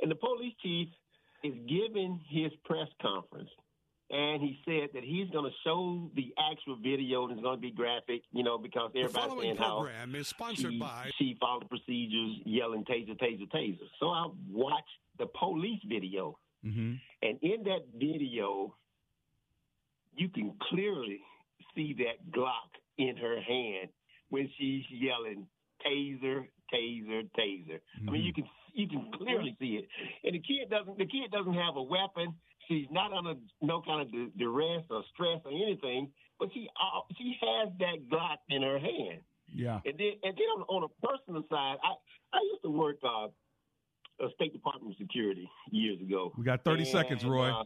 and 0.00 0.10
the 0.10 0.14
police 0.14 0.54
chief 0.62 0.88
is 1.42 1.54
giving 1.68 2.20
his 2.28 2.52
press 2.64 2.88
conference. 3.00 3.50
And 4.10 4.40
he 4.40 4.58
said 4.64 4.88
that 4.94 5.04
he's 5.04 5.28
going 5.30 5.44
to 5.44 5.56
show 5.64 6.10
the 6.16 6.32
actual 6.50 6.76
video 6.82 7.24
and 7.24 7.32
it's 7.32 7.42
going 7.42 7.56
to 7.56 7.60
be 7.60 7.70
graphic, 7.70 8.22
you 8.32 8.42
know, 8.42 8.56
because 8.56 8.90
everybody's 8.96 9.42
saying 9.42 9.56
how 9.56 9.86
is 10.14 10.28
sponsored 10.28 10.72
she, 10.72 10.78
by 10.78 11.10
she 11.18 11.36
followed 11.38 11.68
procedures, 11.68 12.36
yelling 12.46 12.84
taser, 12.84 13.18
taser, 13.18 13.46
taser. 13.50 13.86
So 14.00 14.08
I 14.08 14.28
watched 14.50 14.86
the 15.18 15.26
police 15.26 15.80
video, 15.86 16.38
mm-hmm. 16.64 16.94
and 17.22 17.38
in 17.42 17.64
that 17.64 17.80
video, 17.94 18.74
you 20.16 20.30
can 20.30 20.54
clearly 20.70 21.20
see 21.74 21.94
that 21.98 22.34
Glock 22.34 22.72
in 22.96 23.14
her 23.18 23.40
hand 23.42 23.90
when 24.30 24.48
she's 24.58 24.84
yelling 24.90 25.46
taser, 25.86 26.46
taser, 26.72 27.28
taser. 27.38 27.78
Mm-hmm. 27.78 28.08
I 28.08 28.12
mean, 28.12 28.22
you 28.22 28.32
can 28.32 28.44
you 28.74 28.88
can 28.88 29.10
clearly 29.16 29.56
see 29.58 29.80
it. 29.82 29.88
And 30.24 30.34
the 30.34 30.40
kid 30.40 30.70
doesn't 30.70 30.98
the 30.98 31.06
kid 31.06 31.30
doesn't 31.32 31.54
have 31.54 31.76
a 31.76 31.82
weapon. 31.82 32.34
She's 32.68 32.86
not 32.90 33.12
under 33.12 33.34
no 33.62 33.82
kind 33.82 34.02
of 34.02 34.38
duress 34.38 34.84
or 34.90 35.02
stress 35.14 35.40
or 35.44 35.52
anything. 35.52 36.10
But 36.38 36.50
she 36.52 36.68
uh, 36.76 37.00
she 37.16 37.36
has 37.40 37.72
that 37.78 38.08
Glock 38.10 38.38
in 38.48 38.62
her 38.62 38.78
hand. 38.78 39.20
Yeah. 39.52 39.80
And 39.84 39.98
then 39.98 40.12
and 40.22 40.34
then 40.36 40.48
on, 40.56 40.62
on 40.68 40.82
a 40.84 41.06
personal 41.06 41.42
side, 41.50 41.76
I 41.82 41.94
I 42.32 42.40
used 42.52 42.62
to 42.62 42.70
work 42.70 42.96
uh, 43.02 43.28
a 44.24 44.30
State 44.34 44.52
Department 44.52 44.92
of 44.92 44.98
Security 44.98 45.48
years 45.70 46.00
ago. 46.00 46.32
We 46.36 46.44
got 46.44 46.64
thirty 46.64 46.82
and, 46.82 46.90
seconds, 46.90 47.24
Roy. 47.24 47.50
Uh, 47.50 47.64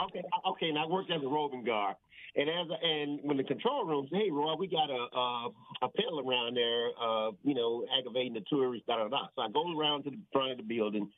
okay, 0.00 0.22
okay. 0.48 0.68
And 0.68 0.78
I 0.78 0.86
worked 0.86 1.10
as 1.10 1.22
a 1.22 1.28
roving 1.28 1.64
guard. 1.64 1.96
And 2.36 2.50
as 2.50 2.66
and 2.82 3.20
when 3.22 3.38
the 3.38 3.44
control 3.44 3.86
room 3.86 4.06
said, 4.10 4.18
"Hey, 4.18 4.30
Roy, 4.30 4.54
we 4.56 4.66
got 4.68 4.90
a 4.90 5.08
a, 5.16 5.48
a 5.82 5.88
pedal 5.88 6.20
around 6.20 6.56
there, 6.56 6.90
uh, 7.00 7.30
you 7.42 7.54
know, 7.54 7.86
aggravating 7.98 8.34
the 8.34 8.44
tourists." 8.48 8.86
Da 8.86 8.96
da 8.98 9.08
da. 9.08 9.28
So 9.34 9.42
I 9.42 9.48
go 9.48 9.78
around 9.78 10.04
to 10.04 10.10
the 10.10 10.20
front 10.32 10.52
of 10.52 10.58
the 10.58 10.62
building, 10.64 11.10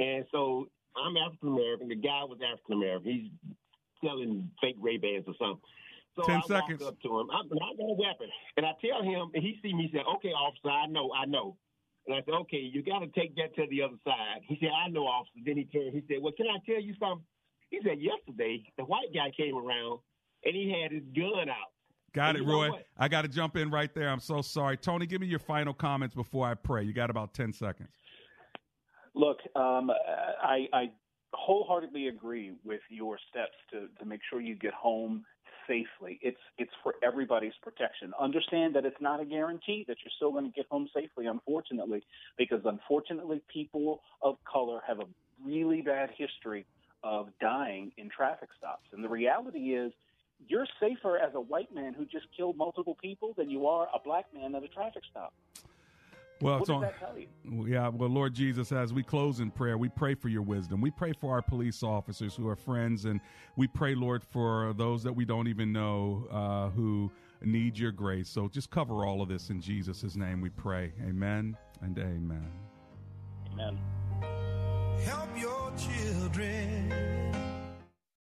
and 0.00 0.24
so 0.32 0.68
I'm 0.96 1.16
African 1.16 1.48
American. 1.48 1.88
The 1.88 1.94
guy 1.94 2.24
was 2.24 2.38
African 2.42 2.74
American. 2.74 3.12
He's 3.12 3.30
selling 4.02 4.50
fake 4.60 4.76
Ray 4.80 4.96
Bans 4.96 5.24
or 5.28 5.34
something. 5.38 5.62
So 6.16 6.26
Ten 6.26 6.42
I 6.42 6.46
seconds. 6.46 6.80
walk 6.80 6.88
up 6.90 7.00
to 7.02 7.20
him. 7.20 7.30
I, 7.30 7.38
I 7.38 7.70
got 7.78 7.90
a 7.90 7.94
weapon, 7.94 8.26
and 8.56 8.66
I 8.66 8.74
tell 8.82 9.02
him, 9.02 9.30
and 9.34 9.42
he 9.42 9.60
see 9.62 9.72
me. 9.72 9.86
He 9.86 9.96
said, 9.96 10.06
"Okay, 10.16 10.34
officer, 10.34 10.70
I 10.70 10.86
know, 10.86 11.12
I 11.14 11.26
know." 11.26 11.56
And 12.08 12.16
I 12.16 12.20
said, 12.24 12.34
"Okay, 12.34 12.58
you 12.58 12.82
got 12.82 12.98
to 12.98 13.08
take 13.14 13.36
that 13.36 13.54
to 13.54 13.66
the 13.70 13.82
other 13.82 13.98
side." 14.02 14.42
He 14.42 14.58
said, 14.58 14.70
"I 14.74 14.88
know, 14.88 15.06
officer." 15.06 15.38
Then 15.46 15.56
he 15.56 15.70
turned. 15.70 15.94
He 15.94 16.02
said, 16.08 16.18
"Well, 16.20 16.34
can 16.34 16.46
I 16.50 16.58
tell 16.66 16.82
you 16.82 16.94
something?" 16.98 17.22
He 17.70 17.80
said 17.84 17.98
yesterday 18.00 18.64
the 18.76 18.84
white 18.84 19.12
guy 19.14 19.30
came 19.36 19.56
around 19.56 20.00
and 20.44 20.54
he 20.54 20.74
had 20.82 20.92
his 20.92 21.02
gun 21.14 21.48
out. 21.48 21.72
Got 22.14 22.36
And 22.36 22.44
it, 22.44 22.50
Roy. 22.50 22.70
I 22.96 23.08
got 23.08 23.22
to 23.22 23.28
jump 23.28 23.56
in 23.56 23.70
right 23.70 23.94
there. 23.94 24.08
I'm 24.08 24.20
so 24.20 24.40
sorry. 24.40 24.76
Tony, 24.76 25.06
give 25.06 25.20
me 25.20 25.26
your 25.26 25.38
final 25.38 25.74
comments 25.74 26.14
before 26.14 26.46
I 26.46 26.54
pray. 26.54 26.82
You 26.82 26.92
got 26.92 27.10
about 27.10 27.34
10 27.34 27.52
seconds. 27.52 27.90
Look, 29.14 29.38
um, 29.54 29.90
I, 30.42 30.66
I 30.72 30.90
wholeheartedly 31.34 32.08
agree 32.08 32.52
with 32.64 32.80
your 32.88 33.18
steps 33.30 33.56
to, 33.72 33.88
to 33.98 34.06
make 34.06 34.20
sure 34.30 34.40
you 34.40 34.54
get 34.54 34.72
home 34.72 35.24
safely. 35.66 36.18
It's 36.22 36.40
it's 36.56 36.70
for 36.82 36.94
everybody's 37.02 37.52
protection. 37.62 38.12
Understand 38.18 38.74
that 38.74 38.86
it's 38.86 39.00
not 39.00 39.20
a 39.20 39.24
guarantee 39.24 39.84
that 39.86 39.98
you're 40.02 40.12
still 40.16 40.32
going 40.32 40.46
to 40.46 40.50
get 40.50 40.66
home 40.70 40.88
safely, 40.94 41.26
unfortunately, 41.26 42.02
because 42.38 42.60
unfortunately, 42.64 43.42
people 43.52 44.00
of 44.22 44.36
color 44.50 44.80
have 44.86 45.00
a 45.00 45.04
really 45.44 45.82
bad 45.82 46.10
history 46.16 46.64
of 47.02 47.28
dying 47.40 47.92
in 47.96 48.08
traffic 48.08 48.48
stops. 48.56 48.86
And 48.92 49.02
the 49.02 49.08
reality 49.08 49.74
is, 49.74 49.92
you're 50.46 50.66
safer 50.80 51.18
as 51.18 51.34
a 51.34 51.40
white 51.40 51.74
man 51.74 51.94
who 51.94 52.04
just 52.04 52.26
killed 52.36 52.56
multiple 52.56 52.96
people 53.02 53.34
than 53.36 53.50
you 53.50 53.66
are 53.66 53.88
a 53.94 53.98
black 54.04 54.26
man 54.32 54.54
at 54.54 54.62
a 54.62 54.68
traffic 54.68 55.02
stop. 55.10 55.34
Well, 56.40 56.54
what 56.54 56.60
it's 56.60 56.68
does 56.68 56.74
on. 56.76 56.82
that 56.82 56.98
tell 57.00 57.18
you? 57.18 57.66
Yeah, 57.66 57.88
well, 57.88 58.08
Lord 58.08 58.34
Jesus, 58.34 58.70
as 58.70 58.92
we 58.92 59.02
close 59.02 59.40
in 59.40 59.50
prayer, 59.50 59.76
we 59.76 59.88
pray 59.88 60.14
for 60.14 60.28
your 60.28 60.42
wisdom. 60.42 60.80
We 60.80 60.92
pray 60.92 61.12
for 61.12 61.32
our 61.32 61.42
police 61.42 61.82
officers 61.82 62.36
who 62.36 62.46
are 62.48 62.54
friends, 62.54 63.06
and 63.06 63.20
we 63.56 63.66
pray, 63.66 63.96
Lord, 63.96 64.22
for 64.22 64.72
those 64.74 65.02
that 65.02 65.12
we 65.12 65.24
don't 65.24 65.48
even 65.48 65.72
know 65.72 66.28
uh, 66.30 66.70
who 66.70 67.10
need 67.42 67.76
your 67.76 67.90
grace. 67.90 68.28
So 68.28 68.46
just 68.46 68.70
cover 68.70 69.04
all 69.04 69.20
of 69.20 69.28
this 69.28 69.50
in 69.50 69.60
Jesus' 69.60 70.14
name, 70.14 70.40
we 70.40 70.50
pray. 70.50 70.92
Amen 71.02 71.56
and 71.82 71.98
amen. 71.98 72.52
Amen. 73.52 73.78
Help 75.04 75.28
your 75.36 75.57
children 75.78 77.17